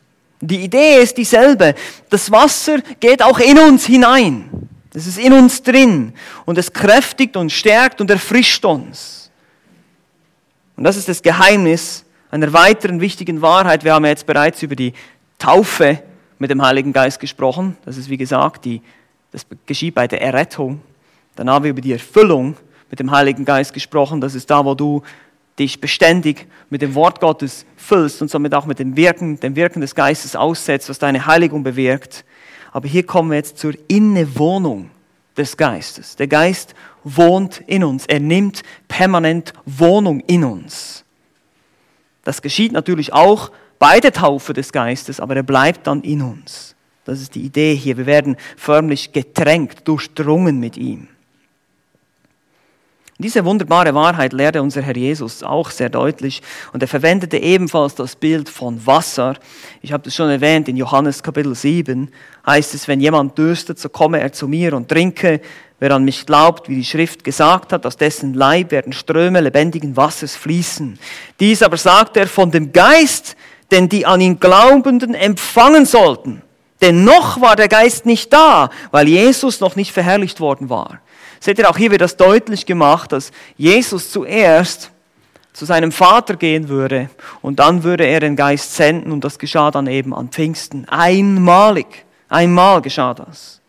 Die 0.41 0.61
Idee 0.61 1.01
ist 1.01 1.17
dieselbe. 1.17 1.75
Das 2.09 2.31
Wasser 2.31 2.79
geht 2.99 3.21
auch 3.21 3.39
in 3.39 3.59
uns 3.59 3.85
hinein. 3.85 4.49
Es 4.93 5.07
ist 5.07 5.17
in 5.17 5.33
uns 5.33 5.61
drin 5.61 6.13
und 6.45 6.57
es 6.57 6.71
kräftigt 6.71 7.35
und 7.35 7.51
stärkt 7.51 7.99
und 7.99 8.09
erfrischt 8.09 8.63
uns. 8.63 9.24
Und 10.77 10.83
das 10.83 10.97
ist 10.97 11.07
das 11.07 11.21
Geheimnis 11.21 12.05
einer 12.31 12.51
weiteren 12.53 12.99
wichtigen 12.99 13.41
Wahrheit. 13.41 13.83
Wir 13.83 13.93
haben 13.93 14.05
jetzt 14.05 14.25
bereits 14.25 14.61
über 14.61 14.75
die 14.75 14.93
Taufe 15.37 16.01
mit 16.37 16.49
dem 16.49 16.61
Heiligen 16.61 16.91
Geist 16.91 17.19
gesprochen. 17.19 17.77
Das 17.85 17.97
ist, 17.97 18.09
wie 18.09 18.17
gesagt, 18.17 18.65
die, 18.65 18.81
das 19.31 19.45
geschieht 19.65 19.95
bei 19.95 20.07
der 20.07 20.21
Errettung. 20.21 20.81
Dann 21.35 21.49
haben 21.49 21.63
wir 21.63 21.71
über 21.71 21.81
die 21.81 21.93
Erfüllung 21.93 22.57
mit 22.89 22.99
dem 22.99 23.11
Heiligen 23.11 23.45
Geist 23.45 23.73
gesprochen. 23.73 24.19
Das 24.21 24.35
ist 24.35 24.49
da, 24.49 24.65
wo 24.65 24.75
du 24.75 25.01
dich 25.57 25.79
beständig 25.79 26.47
mit 26.69 26.81
dem 26.81 26.95
Wort 26.95 27.21
Gottes 27.21 27.65
füllst 27.77 28.21
und 28.21 28.29
somit 28.29 28.53
auch 28.53 28.65
mit 28.65 28.79
dem 28.79 28.97
Wirken, 28.97 29.39
dem 29.39 29.55
Wirken 29.55 29.79
des 29.79 29.95
Geistes 29.95 30.35
aussetzt, 30.35 30.89
was 30.89 30.99
deine 30.99 31.25
Heiligung 31.25 31.63
bewirkt. 31.63 32.25
Aber 32.73 32.87
hier 32.89 33.05
kommen 33.05 33.31
wir 33.31 33.37
jetzt 33.37 33.57
zur 33.57 33.73
Innewohnung 33.87 34.89
des 35.37 35.55
Geistes. 35.55 36.17
Der 36.17 36.27
Geist 36.27 36.75
wohnt 37.05 37.61
in 37.67 37.85
uns. 37.85 38.05
Er 38.05 38.19
nimmt 38.19 38.63
permanent 38.89 39.53
Wohnung 39.65 40.19
in 40.21 40.43
uns. 40.43 41.05
Das 42.25 42.41
geschieht 42.41 42.73
natürlich 42.73 43.13
auch 43.13 43.51
bei 43.79 44.01
der 44.01 44.11
Taufe 44.11 44.51
des 44.51 44.73
Geistes, 44.73 45.21
aber 45.21 45.37
er 45.37 45.43
bleibt 45.43 45.87
dann 45.87 46.01
in 46.01 46.21
uns. 46.21 46.75
Das 47.05 47.21
ist 47.21 47.35
die 47.35 47.41
Idee 47.41 47.75
hier. 47.75 47.97
Wir 47.97 48.07
werden 48.07 48.35
förmlich 48.57 49.13
getränkt, 49.13 49.87
durchdrungen 49.87 50.59
mit 50.59 50.75
ihm. 50.75 51.07
Diese 53.17 53.45
wunderbare 53.45 53.95
Wahrheit 53.95 54.33
lehrte 54.33 54.61
unser 54.61 54.81
Herr 54.81 54.97
Jesus 54.97 55.41
auch 55.41 55.69
sehr 55.69 55.87
deutlich 55.87 56.41
und 56.73 56.81
er 56.81 56.89
verwendete 56.89 57.37
ebenfalls 57.37 57.95
das 57.95 58.17
Bild 58.17 58.49
von 58.49 58.85
Wasser. 58.85 59.35
Ich 59.81 59.93
habe 59.93 60.03
das 60.03 60.13
schon 60.13 60.29
erwähnt, 60.29 60.67
in 60.67 60.75
Johannes 60.75 61.23
Kapitel 61.23 61.55
7 61.55 62.11
heißt 62.45 62.73
es, 62.73 62.89
wenn 62.89 62.99
jemand 62.99 63.37
dürstet, 63.37 63.79
so 63.79 63.87
komme 63.87 64.19
er 64.19 64.33
zu 64.33 64.49
mir 64.49 64.73
und 64.73 64.89
trinke. 64.89 65.39
Wer 65.79 65.91
an 65.91 66.03
mich 66.03 66.25
glaubt, 66.25 66.67
wie 66.67 66.75
die 66.75 66.83
Schrift 66.83 67.23
gesagt 67.23 67.71
hat, 67.71 67.85
aus 67.85 67.95
dessen 67.95 68.33
Leib 68.33 68.71
werden 68.71 68.91
Ströme 68.91 69.39
lebendigen 69.39 69.95
Wassers 69.95 70.35
fließen. 70.35 70.99
Dies 71.39 71.63
aber 71.63 71.77
sagt 71.77 72.17
er 72.17 72.27
von 72.27 72.51
dem 72.51 72.73
Geist, 72.73 73.37
den 73.71 73.87
die 73.87 74.05
an 74.05 74.19
ihn 74.19 74.41
Glaubenden 74.41 75.13
empfangen 75.13 75.85
sollten. 75.85 76.41
Denn 76.81 77.05
noch 77.05 77.39
war 77.39 77.55
der 77.55 77.69
Geist 77.69 78.05
nicht 78.05 78.33
da, 78.33 78.69
weil 78.91 79.07
Jesus 79.07 79.61
noch 79.61 79.77
nicht 79.77 79.93
verherrlicht 79.93 80.41
worden 80.41 80.69
war. 80.69 80.99
Seht 81.45 81.59
ihr, 81.59 81.69
auch 81.69 81.77
hier 81.77 81.91
wird 81.91 82.01
das 82.01 82.17
deutlich 82.17 82.65
gemacht, 82.65 83.11
dass 83.11 83.31
Jesus 83.55 84.09
zuerst 84.09 84.89
zu 85.53 85.65
seinem 85.65 85.91
Vater 85.91 86.37
gehen 86.37 86.69
würde 86.69 87.11
und 87.43 87.59
dann 87.59 87.83
würde 87.83 88.03
er 88.03 88.19
den 88.19 88.35
Geist 88.35 88.75
senden 88.75 89.11
und 89.11 89.23
das 89.23 89.37
geschah 89.37 89.69
dann 89.69 89.85
eben 89.85 90.11
an 90.15 90.29
Pfingsten. 90.29 90.89
Einmalig. 90.89 92.03
Einmal 92.29 92.81
geschah 92.81 93.13
das. 93.13 93.61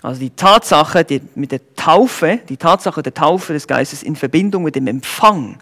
Also 0.00 0.20
die 0.20 0.30
Tatsache 0.30 1.04
die, 1.04 1.20
mit 1.34 1.50
der 1.50 1.74
Taufe, 1.74 2.38
die 2.48 2.56
Tatsache 2.56 3.02
der 3.02 3.14
Taufe 3.14 3.52
des 3.52 3.66
Geistes 3.66 4.04
in 4.04 4.14
Verbindung 4.14 4.62
mit 4.62 4.76
dem 4.76 4.86
Empfang, 4.86 5.58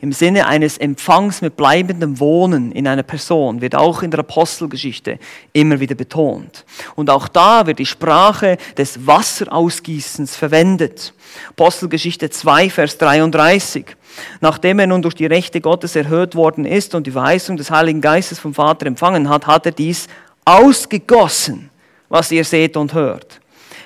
im 0.00 0.12
Sinne 0.12 0.46
eines 0.46 0.78
Empfangs 0.78 1.40
mit 1.42 1.56
bleibendem 1.56 2.20
Wohnen 2.20 2.70
in 2.70 2.86
einer 2.86 3.02
Person 3.02 3.60
wird 3.60 3.74
auch 3.74 4.02
in 4.02 4.12
der 4.12 4.20
Apostelgeschichte 4.20 5.18
immer 5.52 5.80
wieder 5.80 5.96
betont. 5.96 6.64
Und 6.94 7.10
auch 7.10 7.26
da 7.26 7.66
wird 7.66 7.80
die 7.80 7.86
Sprache 7.86 8.58
des 8.76 9.06
Wasserausgießens 9.06 10.36
verwendet. 10.36 11.12
Apostelgeschichte 11.50 12.30
2, 12.30 12.70
Vers 12.70 12.98
33. 12.98 13.96
Nachdem 14.40 14.78
er 14.78 14.86
nun 14.86 15.02
durch 15.02 15.14
die 15.14 15.26
Rechte 15.26 15.60
Gottes 15.60 15.96
erhöht 15.96 16.36
worden 16.36 16.64
ist 16.64 16.94
und 16.94 17.06
die 17.06 17.12
Verheißung 17.12 17.56
des 17.56 17.70
Heiligen 17.70 18.00
Geistes 18.00 18.38
vom 18.38 18.54
Vater 18.54 18.86
empfangen 18.86 19.28
hat, 19.28 19.48
hat 19.48 19.66
er 19.66 19.72
dies 19.72 20.06
ausgegossen, 20.44 21.70
was 22.08 22.30
ihr 22.30 22.44
seht 22.44 22.76
und 22.76 22.94
hört. 22.94 23.37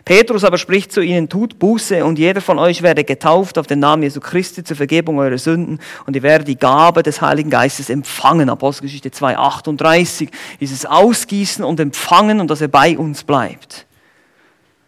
Petrus 0.05 0.43
aber 0.43 0.59
spricht 0.59 0.93
zu 0.93 1.01
ihnen, 1.01 1.29
tut 1.29 1.59
Buße 1.59 2.05
und 2.05 2.19
jeder 2.19 2.41
von 2.41 2.59
euch 2.59 2.83
werde 2.83 3.05
getauft 3.05 3.57
auf 3.57 3.67
den 3.69 3.79
Namen 3.79 4.03
Jesu 4.03 4.21
Christi 4.21 4.65
zur 4.65 4.77
Vergebung 4.77 5.19
eurer 5.19 5.39
Sünden 5.39 5.79
und 6.07 6.17
ihr 6.17 6.23
werdet 6.23 6.49
die 6.49 6.59
Gabe 6.59 7.03
des 7.03 7.21
Heiligen 7.21 7.51
Geistes 7.51 7.89
empfangen. 7.89 8.51
Apostelgeschichte 8.51 9.13
2, 9.13 9.39
38. 9.39 10.29
Dieses 10.61 10.87
Ausgießen 10.87 11.65
und 11.65 11.79
Empfangen 11.79 12.41
und 12.41 12.51
dass 12.51 12.61
er 12.61 12.69
bei 12.69 12.99
uns 12.99 13.23
bleibt. 13.23 13.87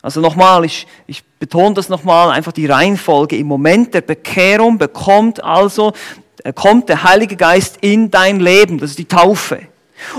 Also 0.02 0.20
nochmal, 0.20 0.64
ich, 0.64 0.86
ich 1.06 1.22
betone 1.38 1.74
das 1.74 1.88
nochmal, 1.88 2.30
einfach 2.30 2.52
die 2.52 2.66
Reihenfolge. 2.66 3.36
Im 3.36 3.46
Moment 3.46 3.94
der 3.94 4.02
Bekehrung 4.02 4.78
bekommt 4.78 5.42
also, 5.42 5.92
kommt 6.54 6.88
der 6.88 7.04
Heilige 7.04 7.36
Geist 7.36 7.78
in 7.80 8.10
dein 8.10 8.40
Leben. 8.40 8.78
Das 8.78 8.90
ist 8.90 8.98
die 8.98 9.06
Taufe. 9.06 9.60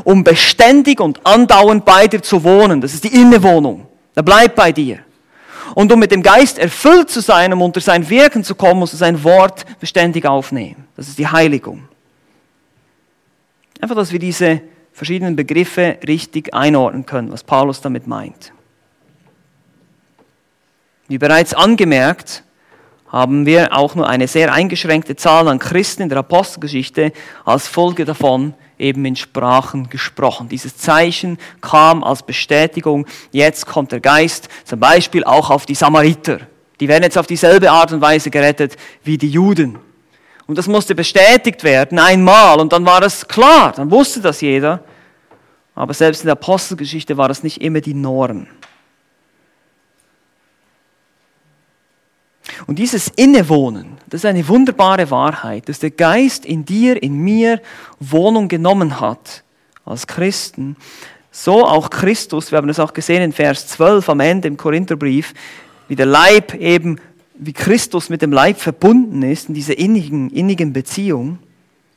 um 0.03 0.23
beständig 0.23 0.99
und 0.99 1.25
andauernd 1.25 1.85
bei 1.85 2.07
dir 2.07 2.21
zu 2.21 2.43
wohnen. 2.43 2.81
Das 2.81 2.93
ist 2.93 3.03
die 3.03 3.13
Innewohnung. 3.13 3.87
Er 4.15 4.23
bleibt 4.23 4.55
bei 4.55 4.71
dir. 4.71 4.99
Und 5.73 5.91
um 5.91 5.99
mit 5.99 6.11
dem 6.11 6.23
Geist 6.23 6.57
erfüllt 6.57 7.09
zu 7.09 7.21
sein, 7.21 7.51
um 7.51 7.61
unter 7.61 7.81
sein 7.81 8.09
Wirken 8.09 8.43
zu 8.43 8.55
kommen, 8.55 8.79
muss 8.79 8.93
er 8.93 8.97
sein 8.97 9.23
Wort 9.23 9.65
beständig 9.79 10.25
aufnehmen. 10.25 10.87
Das 10.95 11.07
ist 11.07 11.17
die 11.17 11.27
Heiligung. 11.27 11.87
Einfach, 13.81 13.95
dass 13.95 14.11
wir 14.11 14.19
diese 14.19 14.61
verschiedenen 14.93 15.35
Begriffe 15.35 15.97
richtig 16.07 16.53
einordnen 16.53 17.05
können, 17.05 17.31
was 17.31 17.43
Paulus 17.43 17.81
damit 17.81 18.07
meint. 18.07 18.53
Wie 21.07 21.17
bereits 21.17 21.53
angemerkt, 21.53 22.43
haben 23.09 23.45
wir 23.45 23.75
auch 23.75 23.95
nur 23.95 24.07
eine 24.07 24.27
sehr 24.27 24.53
eingeschränkte 24.53 25.15
Zahl 25.15 25.47
an 25.47 25.59
Christen 25.59 26.03
in 26.03 26.09
der 26.09 26.19
Apostelgeschichte 26.19 27.11
als 27.43 27.67
Folge 27.67 28.05
davon 28.05 28.53
eben 28.77 29.05
in 29.05 29.15
Sprachen 29.15 29.89
gesprochen. 29.89 30.49
Dieses 30.49 30.77
Zeichen 30.77 31.37
kam 31.61 32.03
als 32.03 32.23
Bestätigung, 32.23 33.05
jetzt 33.31 33.65
kommt 33.65 33.91
der 33.91 33.99
Geist, 33.99 34.49
zum 34.63 34.79
Beispiel 34.79 35.23
auch 35.23 35.49
auf 35.49 35.65
die 35.65 35.75
Samariter. 35.75 36.39
Die 36.79 36.87
werden 36.87 37.03
jetzt 37.03 37.17
auf 37.17 37.27
dieselbe 37.27 37.71
Art 37.71 37.93
und 37.93 38.01
Weise 38.01 38.29
gerettet 38.29 38.75
wie 39.03 39.17
die 39.17 39.29
Juden. 39.29 39.79
Und 40.47 40.57
das 40.57 40.67
musste 40.67 40.93
bestätigt 40.93 41.63
werden 41.63 41.97
einmal 41.97 42.59
und 42.59 42.71
dann 42.73 42.85
war 42.85 43.01
das 43.01 43.27
klar, 43.27 43.71
dann 43.75 43.89
wusste 43.89 44.21
das 44.21 44.41
jeder. 44.41 44.83
Aber 45.73 45.93
selbst 45.93 46.21
in 46.21 46.27
der 46.27 46.33
Apostelgeschichte 46.33 47.17
war 47.17 47.27
das 47.27 47.43
nicht 47.43 47.61
immer 47.61 47.81
die 47.81 47.93
Norm. 47.93 48.47
Und 52.67 52.79
dieses 52.79 53.07
Innewohnen, 53.09 53.97
das 54.09 54.21
ist 54.21 54.25
eine 54.25 54.47
wunderbare 54.47 55.09
Wahrheit, 55.09 55.67
dass 55.67 55.79
der 55.79 55.91
Geist 55.91 56.45
in 56.45 56.65
dir, 56.65 57.01
in 57.01 57.17
mir 57.17 57.61
Wohnung 57.99 58.47
genommen 58.47 58.99
hat 58.99 59.43
als 59.83 60.07
Christen. 60.07 60.75
So 61.31 61.65
auch 61.65 61.89
Christus, 61.89 62.51
wir 62.51 62.57
haben 62.57 62.67
das 62.67 62.79
auch 62.79 62.93
gesehen 62.93 63.21
in 63.21 63.31
Vers 63.31 63.67
12 63.67 64.09
am 64.09 64.19
Ende 64.19 64.47
im 64.47 64.57
Korintherbrief, 64.57 65.33
wie 65.87 65.95
der 65.95 66.05
Leib 66.05 66.53
eben, 66.55 66.99
wie 67.37 67.53
Christus 67.53 68.09
mit 68.09 68.21
dem 68.21 68.31
Leib 68.31 68.57
verbunden 68.59 69.21
ist 69.21 69.49
in 69.49 69.55
dieser 69.55 69.77
innigen, 69.77 70.29
innigen 70.29 70.71
Beziehung, 70.71 71.39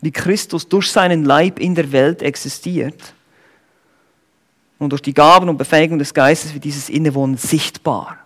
wie 0.00 0.10
Christus 0.10 0.68
durch 0.68 0.90
seinen 0.90 1.24
Leib 1.24 1.60
in 1.60 1.74
der 1.74 1.92
Welt 1.92 2.22
existiert. 2.22 3.14
Und 4.78 4.90
durch 4.90 5.02
die 5.02 5.14
Gaben 5.14 5.48
und 5.48 5.56
Befähigung 5.56 5.98
des 5.98 6.14
Geistes 6.14 6.54
wird 6.54 6.64
dieses 6.64 6.88
Innewohnen 6.88 7.36
sichtbar. 7.36 8.18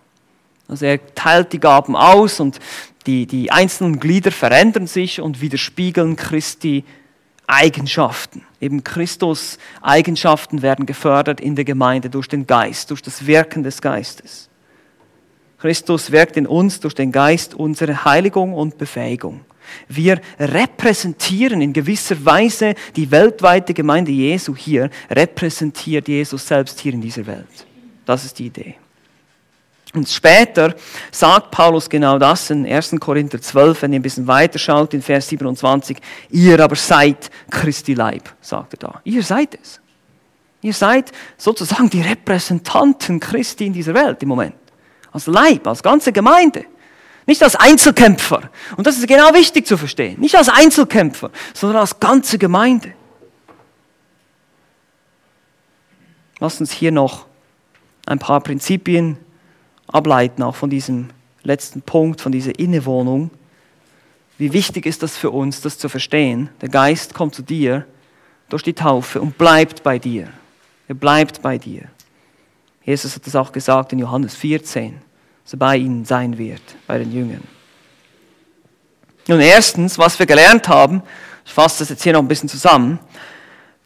Also 0.67 0.85
er 0.85 0.99
teilt 1.15 1.53
die 1.53 1.59
Gaben 1.59 1.95
aus 1.95 2.39
und 2.39 2.59
die, 3.05 3.25
die 3.25 3.51
einzelnen 3.51 3.99
Glieder 3.99 4.31
verändern 4.31 4.87
sich 4.87 5.19
und 5.19 5.41
widerspiegeln 5.41 6.15
Christi 6.15 6.85
Eigenschaften. 7.47 8.43
Eben 8.61 8.83
Christus 8.83 9.57
Eigenschaften 9.81 10.61
werden 10.61 10.85
gefördert 10.85 11.41
in 11.41 11.55
der 11.55 11.65
Gemeinde 11.65 12.09
durch 12.09 12.27
den 12.27 12.47
Geist, 12.47 12.89
durch 12.89 13.01
das 13.01 13.27
Wirken 13.27 13.63
des 13.63 13.81
Geistes. 13.81 14.49
Christus 15.59 16.11
wirkt 16.11 16.37
in 16.37 16.47
uns 16.47 16.79
durch 16.79 16.93
den 16.93 17.11
Geist 17.11 17.53
unsere 17.53 18.05
Heiligung 18.05 18.53
und 18.53 18.77
Befähigung. 18.77 19.41
Wir 19.87 20.19
repräsentieren 20.39 21.61
in 21.61 21.73
gewisser 21.73 22.23
Weise 22.25 22.75
die 22.95 23.11
weltweite 23.11 23.73
Gemeinde 23.73 24.11
Jesu 24.11 24.55
hier, 24.55 24.89
repräsentiert 25.09 26.07
Jesus 26.07 26.47
selbst 26.47 26.79
hier 26.79 26.93
in 26.93 27.01
dieser 27.01 27.25
Welt. 27.25 27.65
Das 28.05 28.25
ist 28.25 28.39
die 28.39 28.47
Idee. 28.47 28.75
Und 29.93 30.09
später 30.09 30.75
sagt 31.11 31.51
Paulus 31.51 31.87
genau 31.87 32.17
das 32.17 32.49
in 32.49 32.65
1. 32.65 32.95
Korinther 32.99 33.39
12, 33.39 33.83
wenn 33.83 33.93
ihr 33.93 33.99
ein 33.99 34.03
bisschen 34.03 34.25
weiter 34.25 34.57
schaut, 34.57 34.93
in 34.93 35.03
Vers 35.03 35.27
27. 35.29 35.97
Ihr 36.31 36.59
aber 36.59 36.75
seid 36.75 37.29
Christi 37.51 37.93
Leib, 37.93 38.33
sagt 38.41 38.73
er 38.73 38.79
da. 38.79 39.01
Ihr 39.03 39.21
seid 39.21 39.57
es. 39.61 39.79
Ihr 40.61 40.73
seid 40.73 41.11
sozusagen 41.37 41.89
die 41.89 42.01
Repräsentanten 42.01 43.19
Christi 43.19 43.67
in 43.67 43.73
dieser 43.73 43.93
Welt 43.93 44.23
im 44.23 44.29
Moment. 44.29 44.55
Als 45.11 45.27
Leib, 45.27 45.67
als 45.67 45.83
ganze 45.83 46.11
Gemeinde. 46.11 46.65
Nicht 47.27 47.43
als 47.43 47.55
Einzelkämpfer. 47.55 48.49
Und 48.75 48.87
das 48.87 48.97
ist 48.97 49.07
genau 49.07 49.33
wichtig 49.33 49.67
zu 49.67 49.77
verstehen. 49.77 50.19
Nicht 50.19 50.35
als 50.35 50.49
Einzelkämpfer, 50.49 51.29
sondern 51.53 51.81
als 51.81 51.99
ganze 51.99 52.39
Gemeinde. 52.39 52.93
Lass 56.39 56.59
uns 56.59 56.71
hier 56.71 56.91
noch 56.91 57.27
ein 58.05 58.19
paar 58.19 58.41
Prinzipien 58.41 59.17
ableiten, 59.93 60.43
auch 60.43 60.55
von 60.55 60.69
diesem 60.69 61.09
letzten 61.43 61.81
Punkt, 61.81 62.19
von 62.19 62.31
dieser 62.31 62.57
Innewohnung. 62.59 63.31
Wie 64.37 64.51
wichtig 64.51 64.85
ist 64.85 65.03
das 65.03 65.15
für 65.15 65.31
uns, 65.31 65.61
das 65.61 65.77
zu 65.77 65.87
verstehen? 65.87 66.49
Der 66.61 66.69
Geist 66.69 67.13
kommt 67.13 67.35
zu 67.35 67.43
dir 67.43 67.85
durch 68.49 68.63
die 68.63 68.73
Taufe 68.73 69.21
und 69.21 69.37
bleibt 69.37 69.83
bei 69.83 69.99
dir. 69.99 70.27
Er 70.87 70.95
bleibt 70.95 71.41
bei 71.41 71.57
dir. 71.57 71.83
Jesus 72.83 73.15
hat 73.15 73.25
es 73.25 73.35
auch 73.35 73.51
gesagt 73.51 73.93
in 73.93 73.99
Johannes 73.99 74.35
14, 74.35 74.99
dass 75.43 75.53
er 75.53 75.59
bei 75.59 75.77
ihnen 75.77 76.03
sein 76.03 76.37
wird, 76.37 76.61
bei 76.87 76.97
den 76.97 77.13
Jüngern. 77.13 77.43
Nun 79.27 79.39
erstens, 79.39 79.97
was 79.97 80.19
wir 80.19 80.25
gelernt 80.25 80.67
haben, 80.67 81.01
ich 81.45 81.53
fasse 81.53 81.79
das 81.79 81.89
jetzt 81.89 82.03
hier 82.03 82.13
noch 82.13 82.19
ein 82.19 82.27
bisschen 82.27 82.49
zusammen, 82.49 82.99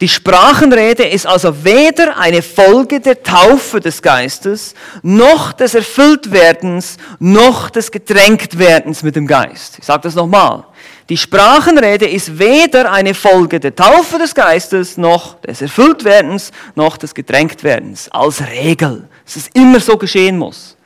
die 0.00 0.08
Sprachenrede 0.08 1.08
ist 1.08 1.26
also 1.26 1.64
weder 1.64 2.16
eine 2.18 2.40
Folge 2.40 3.00
der 3.00 3.20
Taufe 3.20 3.80
des 3.80 4.00
Geistes, 4.00 4.74
noch 5.02 5.52
des 5.52 5.74
Erfülltwerdens, 5.74 6.98
noch 7.18 7.68
des 7.68 7.90
Getränktwerdens 7.90 9.02
mit 9.02 9.16
dem 9.16 9.26
Geist. 9.26 9.76
Ich 9.80 9.84
sage 9.84 10.02
das 10.02 10.14
nochmal. 10.14 10.64
Die 11.08 11.16
Sprachenrede 11.16 12.06
ist 12.06 12.38
weder 12.38 12.92
eine 12.92 13.12
Folge 13.12 13.58
der 13.58 13.74
Taufe 13.74 14.18
des 14.18 14.36
Geistes, 14.36 14.98
noch 14.98 15.40
des 15.40 15.62
Erfülltwerdens, 15.62 16.52
noch 16.76 16.96
des 16.96 17.12
Getränktwerdens. 17.12 18.08
Als 18.12 18.40
Regel. 18.40 19.08
Dass 19.24 19.34
es 19.34 19.48
immer 19.48 19.80
so 19.80 19.96
geschehen 19.96 20.38
muss. 20.38 20.76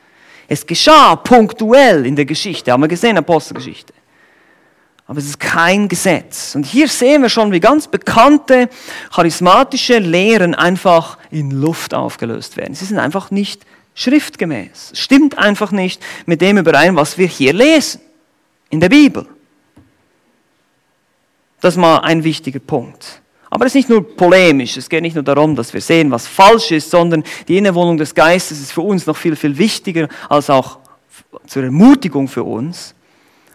Es 0.47 0.65
geschah 0.65 1.15
punktuell 1.17 2.07
in 2.07 2.15
der 2.15 2.25
Geschichte, 2.25 2.71
haben 2.71 2.81
wir 2.81 2.87
gesehen, 2.87 3.17
Apostelgeschichte 3.17 3.93
aber 5.05 5.19
es 5.19 5.25
ist 5.25 5.39
kein 5.39 5.87
Gesetz. 5.89 6.55
Und 6.55 6.65
hier 6.65 6.87
sehen 6.87 7.21
wir 7.21 7.29
schon, 7.29 7.51
wie 7.51 7.59
ganz 7.59 7.87
bekannte 7.87 8.69
charismatische 9.13 9.99
Lehren 9.99 10.55
einfach 10.55 11.17
in 11.29 11.51
Luft 11.51 11.93
aufgelöst 11.93 12.55
werden. 12.55 12.73
Sie 12.73 12.85
sind 12.85 12.99
einfach 12.99 13.29
nicht 13.29 13.65
schriftgemäß. 13.95 14.93
Stimmt 14.95 15.37
einfach 15.37 15.71
nicht 15.71 16.01
mit 16.25 16.41
dem 16.41 16.57
überein, 16.57 16.95
was 16.95 17.17
wir 17.17 17.27
hier 17.27 17.53
lesen 17.53 18.01
in 18.69 18.79
der 18.79 18.89
Bibel. 18.89 19.25
Das 21.59 21.75
ist 21.75 21.79
mal 21.79 21.99
ein 21.99 22.23
wichtiger 22.23 22.59
Punkt. 22.59 23.21
Aber 23.49 23.65
es 23.65 23.71
ist 23.71 23.75
nicht 23.75 23.89
nur 23.89 24.15
polemisch, 24.17 24.77
es 24.77 24.89
geht 24.89 25.03
nicht 25.03 25.13
nur 25.13 25.23
darum, 25.23 25.55
dass 25.55 25.73
wir 25.73 25.81
sehen, 25.81 26.09
was 26.09 26.27
falsch 26.27 26.71
ist, 26.71 26.89
sondern 26.89 27.23
die 27.47 27.57
Innewohnung 27.57 27.97
des 27.97 28.15
Geistes 28.15 28.59
ist 28.59 28.71
für 28.71 28.81
uns 28.81 29.05
noch 29.05 29.15
viel, 29.15 29.35
viel 29.35 29.55
wichtiger 29.57 30.07
als 30.27 30.49
auch 30.49 30.79
zur 31.45 31.63
Ermutigung 31.63 32.27
für 32.27 32.43
uns. 32.43 32.95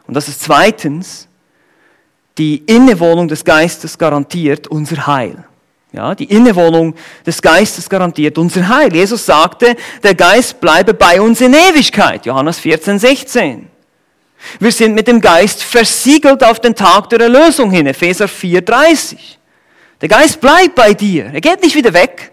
Und 0.07 0.14
das 0.14 0.28
ist 0.28 0.40
zweitens, 0.40 1.27
die 2.39 2.59
Innewohnung 2.66 3.28
des 3.28 3.45
Geistes 3.45 3.99
garantiert 3.99 4.68
unser 4.68 5.07
Heil. 5.07 5.45
Ja, 5.93 6.14
die 6.14 6.24
Innewohnung 6.24 6.95
des 7.26 7.41
Geistes 7.41 7.89
garantiert 7.89 8.39
unser 8.39 8.68
Heil. 8.68 8.95
Jesus 8.95 9.24
sagte, 9.24 9.74
der 10.03 10.14
Geist 10.14 10.61
bleibe 10.61 10.95
bei 10.95 11.20
uns 11.20 11.41
in 11.41 11.55
Ewigkeit. 11.55 12.26
Johannes 12.26 12.59
14, 12.59 12.99
16. 12.99 13.66
Wir 14.61 14.70
sind 14.70 14.95
mit 14.95 15.09
dem 15.09 15.20
Geist 15.20 15.62
versiegelt 15.62 16.45
auf 16.45 16.61
den 16.61 16.74
Tag 16.74 17.09
der 17.09 17.20
Erlösung 17.20 17.70
hin. 17.70 17.86
Epheser 17.86 18.28
4, 18.28 18.61
30. 18.61 19.39
Der 20.01 20.09
Geist 20.09 20.41
bleibt 20.41 20.74
bei 20.74 20.95
dir. 20.95 21.30
Er 21.32 21.41
geht 21.41 21.62
nicht 21.62 21.74
wieder 21.74 21.93
weg. 21.93 22.32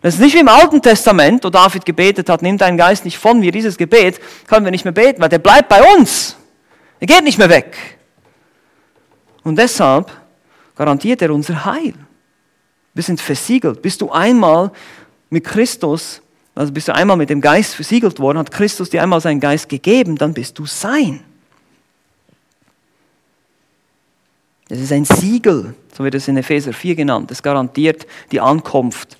Das 0.00 0.14
ist 0.14 0.20
nicht 0.20 0.34
wie 0.34 0.40
im 0.40 0.48
Alten 0.48 0.80
Testament, 0.80 1.44
wo 1.44 1.50
David 1.50 1.84
gebetet 1.84 2.28
hat, 2.28 2.40
nimm 2.40 2.56
deinen 2.56 2.76
Geist 2.76 3.04
nicht 3.04 3.18
von 3.18 3.38
mir. 3.38 3.52
Dieses 3.52 3.76
Gebet 3.76 4.20
können 4.46 4.64
wir 4.64 4.70
nicht 4.70 4.84
mehr 4.84 4.92
beten, 4.92 5.20
weil 5.20 5.28
der 5.28 5.38
bleibt 5.38 5.68
bei 5.68 5.82
uns. 5.94 6.36
Er 7.00 7.06
geht 7.06 7.22
nicht 7.22 7.38
mehr 7.38 7.48
weg. 7.48 7.97
Und 9.48 9.56
deshalb 9.56 10.12
garantiert 10.76 11.22
er 11.22 11.32
unser 11.32 11.64
Heil. 11.64 11.94
Wir 12.92 13.02
sind 13.02 13.18
versiegelt. 13.18 13.80
Bist 13.80 14.02
du 14.02 14.10
einmal 14.10 14.70
mit 15.30 15.44
Christus, 15.44 16.20
also 16.54 16.70
bist 16.70 16.88
du 16.88 16.94
einmal 16.94 17.16
mit 17.16 17.30
dem 17.30 17.40
Geist 17.40 17.74
versiegelt 17.74 18.20
worden, 18.20 18.36
hat 18.36 18.50
Christus 18.50 18.90
dir 18.90 19.02
einmal 19.02 19.22
seinen 19.22 19.40
Geist 19.40 19.70
gegeben, 19.70 20.16
dann 20.16 20.34
bist 20.34 20.58
du 20.58 20.66
sein. 20.66 21.24
Es 24.68 24.80
ist 24.80 24.92
ein 24.92 25.06
Siegel, 25.06 25.74
so 25.94 26.04
wird 26.04 26.14
es 26.14 26.28
in 26.28 26.36
Epheser 26.36 26.74
4 26.74 26.94
genannt. 26.94 27.30
Es 27.30 27.42
garantiert 27.42 28.06
die 28.30 28.40
Ankunft 28.40 29.16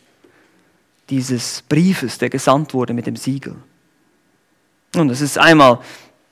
dieses 1.09 1.63
Briefes, 1.71 2.19
der 2.19 2.29
gesandt 2.29 2.75
wurde 2.75 2.93
mit 2.93 3.07
dem 3.07 3.17
Siegel. 3.17 3.57
Und 4.95 5.09
es 5.09 5.23
ist 5.23 5.39
einmal 5.39 5.79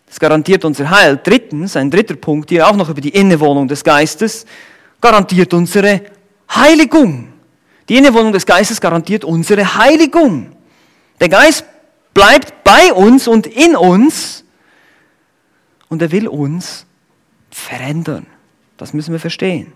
das 0.07 0.21
garantiert 0.21 0.65
unser 0.65 0.89
Heil. 0.91 1.21
Drittens, 1.23 1.77
ein 1.77 1.91
dritter 1.91 2.17
Punkt 2.17 2.51
hier 2.51 2.67
auch 2.69 2.77
noch 2.77 2.89
über 2.89 3.01
die 3.01 3.11
Innewohnung 3.11 3.69
des 3.69 3.85
Geistes, 3.85 4.47
garantiert 5.01 5.53
unsere 5.53 6.03
Heiligung. 6.51 7.33
Die 7.89 7.97
Innewohnung 7.97 8.33
des 8.33 8.47
Geistes 8.47 8.81
garantiert 8.81 9.25
unsere 9.25 9.77
Heiligung. 9.77 10.57
Der 11.21 11.29
Geist 11.29 11.65
bleibt 12.15 12.65
bei 12.65 12.93
uns 12.93 13.29
und 13.29 13.47
in 13.47 13.77
uns 13.77 14.45
und 15.89 16.03
er 16.03 16.11
will 16.11 16.29
uns 16.29 16.87
verändern. 17.51 18.27
Das 18.77 18.93
müssen 18.93 19.13
wir 19.13 19.21
verstehen. 19.21 19.73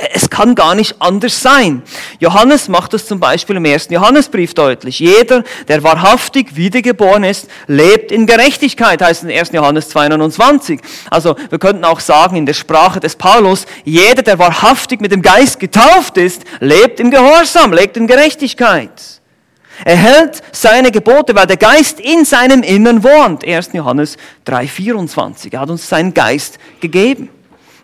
Es 0.00 0.30
kann 0.30 0.54
gar 0.54 0.76
nicht 0.76 0.94
anders 1.00 1.42
sein. 1.42 1.82
Johannes 2.20 2.68
macht 2.68 2.92
das 2.92 3.06
zum 3.06 3.18
Beispiel 3.18 3.56
im 3.56 3.64
ersten 3.64 3.92
Johannesbrief 3.92 4.54
deutlich. 4.54 5.00
Jeder, 5.00 5.42
der 5.66 5.82
wahrhaftig 5.82 6.54
wiedergeboren 6.54 7.24
ist, 7.24 7.48
lebt 7.66 8.12
in 8.12 8.24
Gerechtigkeit, 8.24 9.02
heißt 9.02 9.24
in 9.24 9.30
1. 9.32 9.50
Johannes 9.50 9.92
2,29. 9.92 10.78
Also 11.10 11.34
wir 11.50 11.58
könnten 11.58 11.84
auch 11.84 11.98
sagen 11.98 12.36
in 12.36 12.46
der 12.46 12.54
Sprache 12.54 13.00
des 13.00 13.16
Paulus, 13.16 13.66
jeder, 13.84 14.22
der 14.22 14.38
wahrhaftig 14.38 15.00
mit 15.00 15.10
dem 15.10 15.20
Geist 15.20 15.58
getauft 15.58 16.16
ist, 16.16 16.44
lebt 16.60 17.00
im 17.00 17.10
Gehorsam, 17.10 17.72
lebt 17.72 17.96
in 17.96 18.06
Gerechtigkeit. 18.06 18.92
Er 19.84 19.96
hält 19.96 20.42
seine 20.52 20.92
Gebote, 20.92 21.34
weil 21.34 21.46
der 21.46 21.56
Geist 21.56 21.98
in 21.98 22.24
seinem 22.24 22.62
Innern 22.62 23.02
wohnt. 23.02 23.44
1. 23.44 23.70
Johannes 23.72 24.16
3,24. 24.46 25.52
Er 25.52 25.60
hat 25.60 25.70
uns 25.70 25.88
seinen 25.88 26.14
Geist 26.14 26.58
gegeben. 26.80 27.30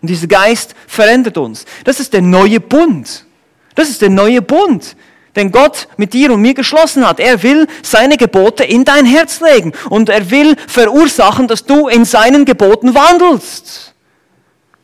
Und 0.05 0.09
dieser 0.09 0.27
Geist 0.27 0.75
verändert 0.85 1.35
uns. 1.35 1.65
Das 1.83 1.99
ist 1.99 2.13
der 2.13 2.21
neue 2.21 2.59
Bund. 2.59 3.25
Das 3.73 3.89
ist 3.89 4.03
der 4.03 4.11
neue 4.11 4.39
Bund, 4.39 4.95
den 5.35 5.51
Gott 5.51 5.87
mit 5.97 6.13
dir 6.13 6.31
und 6.31 6.43
mir 6.43 6.53
geschlossen 6.53 7.07
hat. 7.07 7.19
Er 7.19 7.41
will 7.41 7.65
seine 7.81 8.15
Gebote 8.15 8.63
in 8.63 8.85
dein 8.85 9.07
Herz 9.07 9.41
legen 9.41 9.73
und 9.89 10.09
er 10.09 10.29
will 10.29 10.55
verursachen, 10.67 11.47
dass 11.47 11.65
du 11.65 11.87
in 11.87 12.05
seinen 12.05 12.45
Geboten 12.45 12.93
wandelst. 12.93 13.95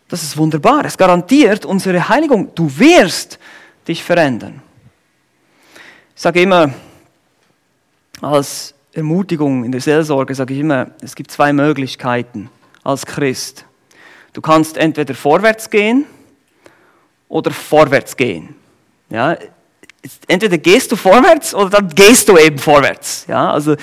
Das 0.09 0.23
ist 0.23 0.35
wunderbar. 0.37 0.85
Es 0.85 0.97
garantiert 0.97 1.63
unsere 1.63 2.09
Heiligung. 2.09 2.55
Du 2.55 2.79
wirst 2.79 3.37
dich 3.87 4.03
verändern. 4.03 4.59
Ich 6.15 6.21
sage 6.23 6.41
immer, 6.41 6.73
als 8.23 8.73
Ermutigung 8.91 9.65
in 9.65 9.71
der 9.71 9.81
Seelsorge 9.81 10.33
sage 10.33 10.55
ich 10.55 10.61
immer, 10.61 10.87
es 11.03 11.13
gibt 11.13 11.29
zwei 11.29 11.53
Möglichkeiten 11.53 12.49
als 12.83 13.05
Christ. 13.05 13.65
Du 14.33 14.41
kannst 14.41 14.77
entweder 14.77 15.13
vorwärts 15.13 15.69
gehen 15.69 16.05
oder 17.27 17.51
vorwärts 17.51 18.15
gehen. 18.15 18.55
Ja, 19.09 19.37
entweder 20.27 20.57
gehst 20.57 20.91
du 20.91 20.95
vorwärts 20.95 21.53
oder 21.53 21.69
dann 21.69 21.89
gehst 21.89 22.29
du 22.29 22.37
eben 22.37 22.57
vorwärts. 22.57 23.25
Ja, 23.27 23.51
also 23.51 23.75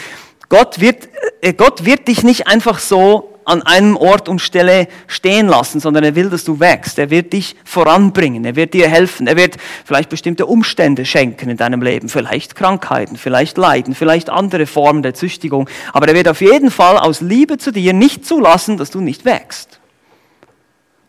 Gott 0.49 0.81
wird, 0.81 1.09
äh, 1.43 1.53
Gott 1.53 1.85
wird 1.85 2.09
dich 2.09 2.23
nicht 2.23 2.47
einfach 2.47 2.79
so 2.79 3.35
an 3.49 3.63
einem 3.63 3.97
Ort 3.97 4.29
und 4.29 4.41
Stelle 4.41 4.89
stehen 5.07 5.49
lassen, 5.49 5.81
sondern 5.81 6.05
er 6.05 6.15
will, 6.15 6.29
dass 6.29 6.45
du 6.45 6.61
wächst. 6.61 6.99
Er 6.99 7.09
wird 7.09 7.33
dich 7.33 7.57
voranbringen. 7.65 8.45
Er 8.45 8.57
wird 8.57 8.75
dir 8.75 8.89
helfen. 8.89 9.27
Er 9.27 9.37
wird 9.37 9.57
vielleicht 9.87 10.11
bestimmte 10.11 10.45
Umstände 10.45 11.07
schenken 11.07 11.49
in 11.49 11.57
deinem 11.57 11.81
Leben. 11.81 12.11
Vielleicht 12.11 12.55
Krankheiten, 12.55 13.17
vielleicht 13.17 13.57
Leiden, 13.57 13.95
vielleicht 13.95 14.29
andere 14.29 14.67
Formen 14.67 15.03
der 15.03 15.15
Züchtigung. 15.15 15.69
Aber 15.95 16.09
er 16.09 16.15
wird 16.15 16.29
auf 16.29 16.43
jeden 16.43 16.71
Fall 16.71 16.99
aus 16.99 17.23
Liebe 17.23 17.57
zu 17.57 17.73
dir 17.73 17.95
nicht 17.95 18.27
zulassen, 18.27 18.77
dass 18.77 18.91
du 18.91 19.01
nicht 19.01 19.25
wächst. 19.25 19.78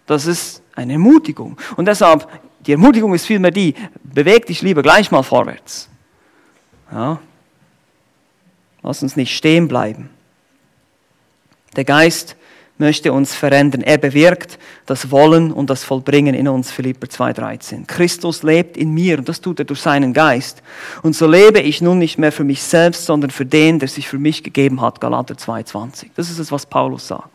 Das 0.09 0.25
ist 0.25 0.63
eine 0.73 0.93
Ermutigung. 0.93 1.55
Und 1.75 1.85
deshalb, 1.85 2.27
die 2.65 2.71
Ermutigung 2.71 3.13
ist 3.13 3.27
vielmehr 3.27 3.51
die, 3.51 3.75
beweg 4.01 4.47
dich 4.47 4.63
lieber 4.63 4.81
gleich 4.81 5.11
mal 5.11 5.21
vorwärts. 5.21 5.87
Ja. 6.91 7.19
Lass 8.81 9.03
uns 9.03 9.15
nicht 9.15 9.37
stehen 9.37 9.67
bleiben. 9.67 10.09
Der 11.75 11.83
Geist 11.83 12.37
möchte 12.79 13.13
uns 13.13 13.35
verändern. 13.35 13.81
Er 13.81 13.99
bewirkt 13.99 14.57
das 14.87 15.11
Wollen 15.11 15.51
und 15.51 15.69
das 15.69 15.83
Vollbringen 15.83 16.33
in 16.33 16.47
uns, 16.47 16.71
Philipper 16.71 17.05
2,13. 17.05 17.85
Christus 17.85 18.41
lebt 18.41 18.77
in 18.77 18.91
mir 18.91 19.19
und 19.19 19.29
das 19.29 19.41
tut 19.41 19.59
er 19.59 19.65
durch 19.65 19.81
seinen 19.81 20.13
Geist. 20.13 20.63
Und 21.03 21.15
so 21.15 21.27
lebe 21.27 21.59
ich 21.59 21.81
nun 21.81 21.99
nicht 21.99 22.17
mehr 22.17 22.31
für 22.31 22.43
mich 22.43 22.63
selbst, 22.63 23.05
sondern 23.05 23.29
für 23.29 23.45
den, 23.45 23.77
der 23.77 23.89
sich 23.89 24.07
für 24.07 24.17
mich 24.17 24.41
gegeben 24.43 24.81
hat, 24.81 25.01
Galater 25.01 25.35
2,20. 25.35 26.07
Das 26.15 26.31
ist 26.31 26.39
es, 26.39 26.51
was 26.51 26.65
Paulus 26.65 27.07
sagt. 27.09 27.29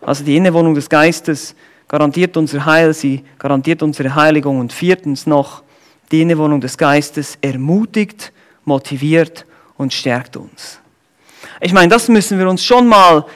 Also 0.00 0.24
die 0.24 0.36
Innewohnung 0.36 0.74
des 0.74 0.88
Geistes 0.88 1.54
garantiert 1.88 2.36
unser 2.36 2.64
Heil, 2.64 2.94
sie 2.94 3.24
garantiert 3.38 3.82
unsere 3.82 4.14
Heiligung 4.14 4.60
und 4.60 4.72
viertens 4.72 5.26
noch, 5.26 5.62
die 6.10 6.22
Innewohnung 6.22 6.60
des 6.60 6.78
Geistes 6.78 7.38
ermutigt, 7.40 8.32
motiviert 8.64 9.44
und 9.76 9.92
stärkt 9.92 10.36
uns. 10.36 10.78
Ich 11.60 11.72
meine, 11.72 11.88
das 11.88 12.08
müssen 12.08 12.38
wir 12.38 12.48
uns 12.48 12.64
schon 12.64 12.86
mal 12.86 13.26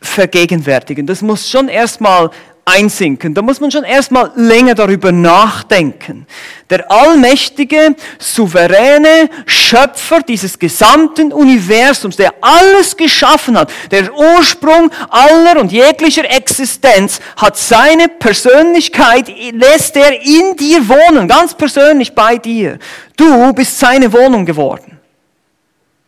vergegenwärtigen. 0.00 1.06
Das 1.06 1.22
muss 1.22 1.48
schon 1.48 1.68
erstmal 1.68 2.30
einsinken. 2.66 3.32
Da 3.32 3.42
muss 3.42 3.60
man 3.60 3.70
schon 3.70 3.84
erstmal 3.84 4.32
länger 4.34 4.74
darüber 4.74 5.12
nachdenken. 5.12 6.26
Der 6.68 6.90
allmächtige, 6.90 7.94
souveräne 8.18 9.30
Schöpfer 9.46 10.20
dieses 10.20 10.58
gesamten 10.58 11.32
Universums, 11.32 12.16
der 12.16 12.34
alles 12.40 12.96
geschaffen 12.96 13.56
hat, 13.56 13.72
der 13.92 14.12
Ursprung 14.12 14.90
aller 15.08 15.60
und 15.60 15.70
jeglicher 15.70 16.28
Existenz, 16.28 17.20
hat 17.36 17.56
seine 17.56 18.08
Persönlichkeit, 18.08 19.28
lässt 19.52 19.96
er 19.96 20.20
in 20.20 20.56
dir 20.56 20.88
wohnen, 20.88 21.28
ganz 21.28 21.54
persönlich 21.54 22.14
bei 22.14 22.36
dir. 22.36 22.80
Du 23.16 23.52
bist 23.52 23.78
seine 23.78 24.12
Wohnung 24.12 24.44
geworden. 24.44 24.98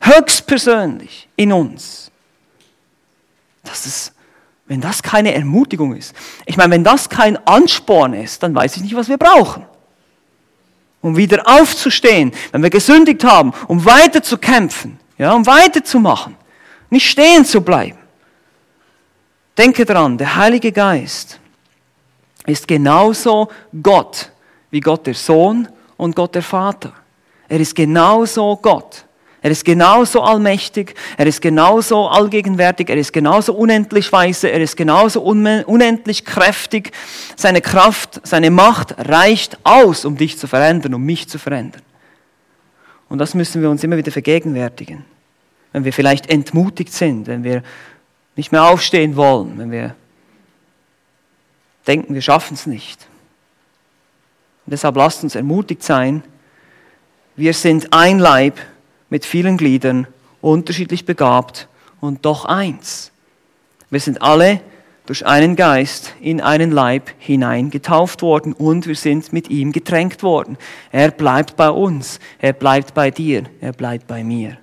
Höchstpersönlich 0.00 1.28
in 1.36 1.52
uns. 1.52 2.10
Das 3.62 3.86
ist 3.86 4.12
wenn 4.68 4.80
das 4.80 5.02
keine 5.02 5.34
Ermutigung 5.34 5.96
ist, 5.96 6.14
ich 6.46 6.56
meine, 6.56 6.74
wenn 6.74 6.84
das 6.84 7.08
kein 7.08 7.36
Ansporn 7.46 8.12
ist, 8.12 8.42
dann 8.42 8.54
weiß 8.54 8.76
ich 8.76 8.82
nicht, 8.82 8.94
was 8.94 9.08
wir 9.08 9.16
brauchen. 9.16 9.64
Um 11.00 11.16
wieder 11.16 11.42
aufzustehen, 11.46 12.32
wenn 12.52 12.62
wir 12.62 12.70
gesündigt 12.70 13.24
haben, 13.24 13.52
um 13.66 13.84
weiter 13.84 14.22
zu 14.22 14.36
kämpfen, 14.36 14.98
ja, 15.16 15.32
um 15.32 15.46
weiterzumachen, 15.46 16.36
nicht 16.90 17.08
stehen 17.08 17.44
zu 17.44 17.62
bleiben. 17.62 17.98
Denke 19.56 19.84
dran, 19.84 20.18
der 20.18 20.36
Heilige 20.36 20.70
Geist 20.70 21.40
ist 22.46 22.68
genauso 22.68 23.48
Gott 23.82 24.30
wie 24.70 24.80
Gott 24.80 25.06
der 25.06 25.14
Sohn 25.14 25.68
und 25.96 26.14
Gott 26.14 26.34
der 26.34 26.42
Vater. 26.42 26.92
Er 27.48 27.58
ist 27.58 27.74
genauso 27.74 28.56
Gott. 28.56 29.04
Er 29.40 29.52
ist 29.52 29.64
genauso 29.64 30.22
allmächtig, 30.22 30.94
er 31.16 31.26
ist 31.26 31.40
genauso 31.40 32.08
allgegenwärtig, 32.08 32.90
er 32.90 32.96
ist 32.96 33.12
genauso 33.12 33.54
unendlich 33.54 34.10
weise, 34.10 34.50
er 34.50 34.60
ist 34.60 34.76
genauso 34.76 35.22
unendlich 35.22 36.24
kräftig. 36.24 36.90
Seine 37.36 37.60
Kraft, 37.60 38.20
seine 38.26 38.50
Macht 38.50 38.96
reicht 38.98 39.58
aus, 39.64 40.04
um 40.04 40.16
dich 40.16 40.38
zu 40.38 40.48
verändern, 40.48 40.94
um 40.94 41.04
mich 41.04 41.28
zu 41.28 41.38
verändern. 41.38 41.82
Und 43.08 43.18
das 43.18 43.34
müssen 43.34 43.62
wir 43.62 43.70
uns 43.70 43.84
immer 43.84 43.96
wieder 43.96 44.10
vergegenwärtigen. 44.10 45.04
Wenn 45.72 45.84
wir 45.84 45.92
vielleicht 45.92 46.28
entmutigt 46.28 46.92
sind, 46.92 47.28
wenn 47.28 47.44
wir 47.44 47.62
nicht 48.34 48.50
mehr 48.50 48.64
aufstehen 48.64 49.16
wollen, 49.16 49.56
wenn 49.56 49.70
wir 49.70 49.94
denken, 51.86 52.14
wir 52.14 52.22
schaffen 52.22 52.54
es 52.54 52.66
nicht. 52.66 53.06
Und 54.66 54.72
deshalb 54.72 54.96
lasst 54.96 55.22
uns 55.22 55.34
ermutigt 55.34 55.82
sein. 55.82 56.22
Wir 57.36 57.54
sind 57.54 57.92
ein 57.92 58.18
Leib 58.18 58.58
mit 59.10 59.24
vielen 59.24 59.56
Gliedern, 59.56 60.06
unterschiedlich 60.40 61.04
begabt 61.04 61.68
und 62.00 62.24
doch 62.24 62.44
eins. 62.44 63.10
Wir 63.90 64.00
sind 64.00 64.22
alle 64.22 64.60
durch 65.06 65.24
einen 65.24 65.56
Geist 65.56 66.14
in 66.20 66.42
einen 66.42 66.70
Leib 66.70 67.10
hinein 67.18 67.70
getauft 67.70 68.20
worden 68.20 68.52
und 68.52 68.86
wir 68.86 68.94
sind 68.94 69.32
mit 69.32 69.48
ihm 69.48 69.72
getränkt 69.72 70.22
worden. 70.22 70.58
Er 70.92 71.10
bleibt 71.10 71.56
bei 71.56 71.70
uns, 71.70 72.20
er 72.38 72.52
bleibt 72.52 72.92
bei 72.92 73.10
dir, 73.10 73.44
er 73.62 73.72
bleibt 73.72 74.06
bei 74.06 74.22
mir. 74.22 74.58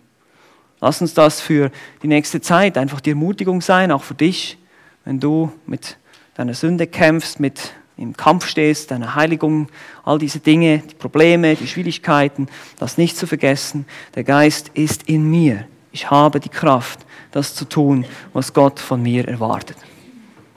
Lass 0.82 1.02
uns 1.02 1.16
das 1.16 1.42
für 1.42 1.72
die 2.04 2.08
nächste 2.08 2.42
Zeit 2.42 2.78
einfach 2.78 3.02
die 3.02 3.10
Ermutigung 3.12 3.62
sein, 3.62 3.92
auch 3.92 4.04
für 4.04 4.14
dich, 4.14 4.60
wenn 5.04 5.20
du 5.20 5.52
mit 5.66 5.98
deiner 6.36 6.54
Sünde 6.54 6.86
kämpfst, 6.86 7.40
mit 7.40 7.74
im 7.98 8.16
Kampf 8.16 8.48
stehst, 8.48 8.92
deine 8.92 9.16
Heiligung, 9.16 9.68
all 10.04 10.20
diese 10.20 10.40
Dinge, 10.40 10.80
die 10.80 10.96
Probleme, 10.96 11.56
die 11.56 11.68
Schwierigkeiten, 11.68 12.48
das 12.78 12.98
nicht 12.98 13.18
zu 13.18 13.26
vergessen. 13.28 13.86
Der 14.16 14.24
Geist 14.24 14.70
ist 14.74 15.04
in 15.04 15.30
mir. 15.30 15.66
Ich 15.92 16.12
habe 16.12 16.40
die 16.40 16.50
Kraft, 16.50 17.00
das 17.32 17.56
zu 17.56 17.66
tun, 17.66 18.06
was 18.34 18.54
Gott 18.54 18.80
von 18.80 19.02
mir 19.02 19.28
erwartet. 19.28 19.78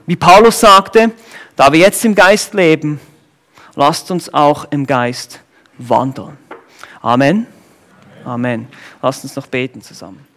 Wie 0.07 0.16
Paulus 0.16 0.61
sagte, 0.61 1.12
da 1.55 1.72
wir 1.72 1.80
jetzt 1.80 2.05
im 2.05 2.14
Geist 2.14 2.55
leben, 2.55 3.01
lasst 3.74 4.11
uns 4.11 4.32
auch 4.32 4.66
im 4.70 4.86
Geist 4.86 5.41
wandeln. 5.76 6.36
Amen. 7.03 7.47
Amen. 8.24 8.68
Lasst 9.01 9.24
uns 9.24 9.36
noch 9.36 9.47
beten 9.47 9.80
zusammen. 9.80 10.28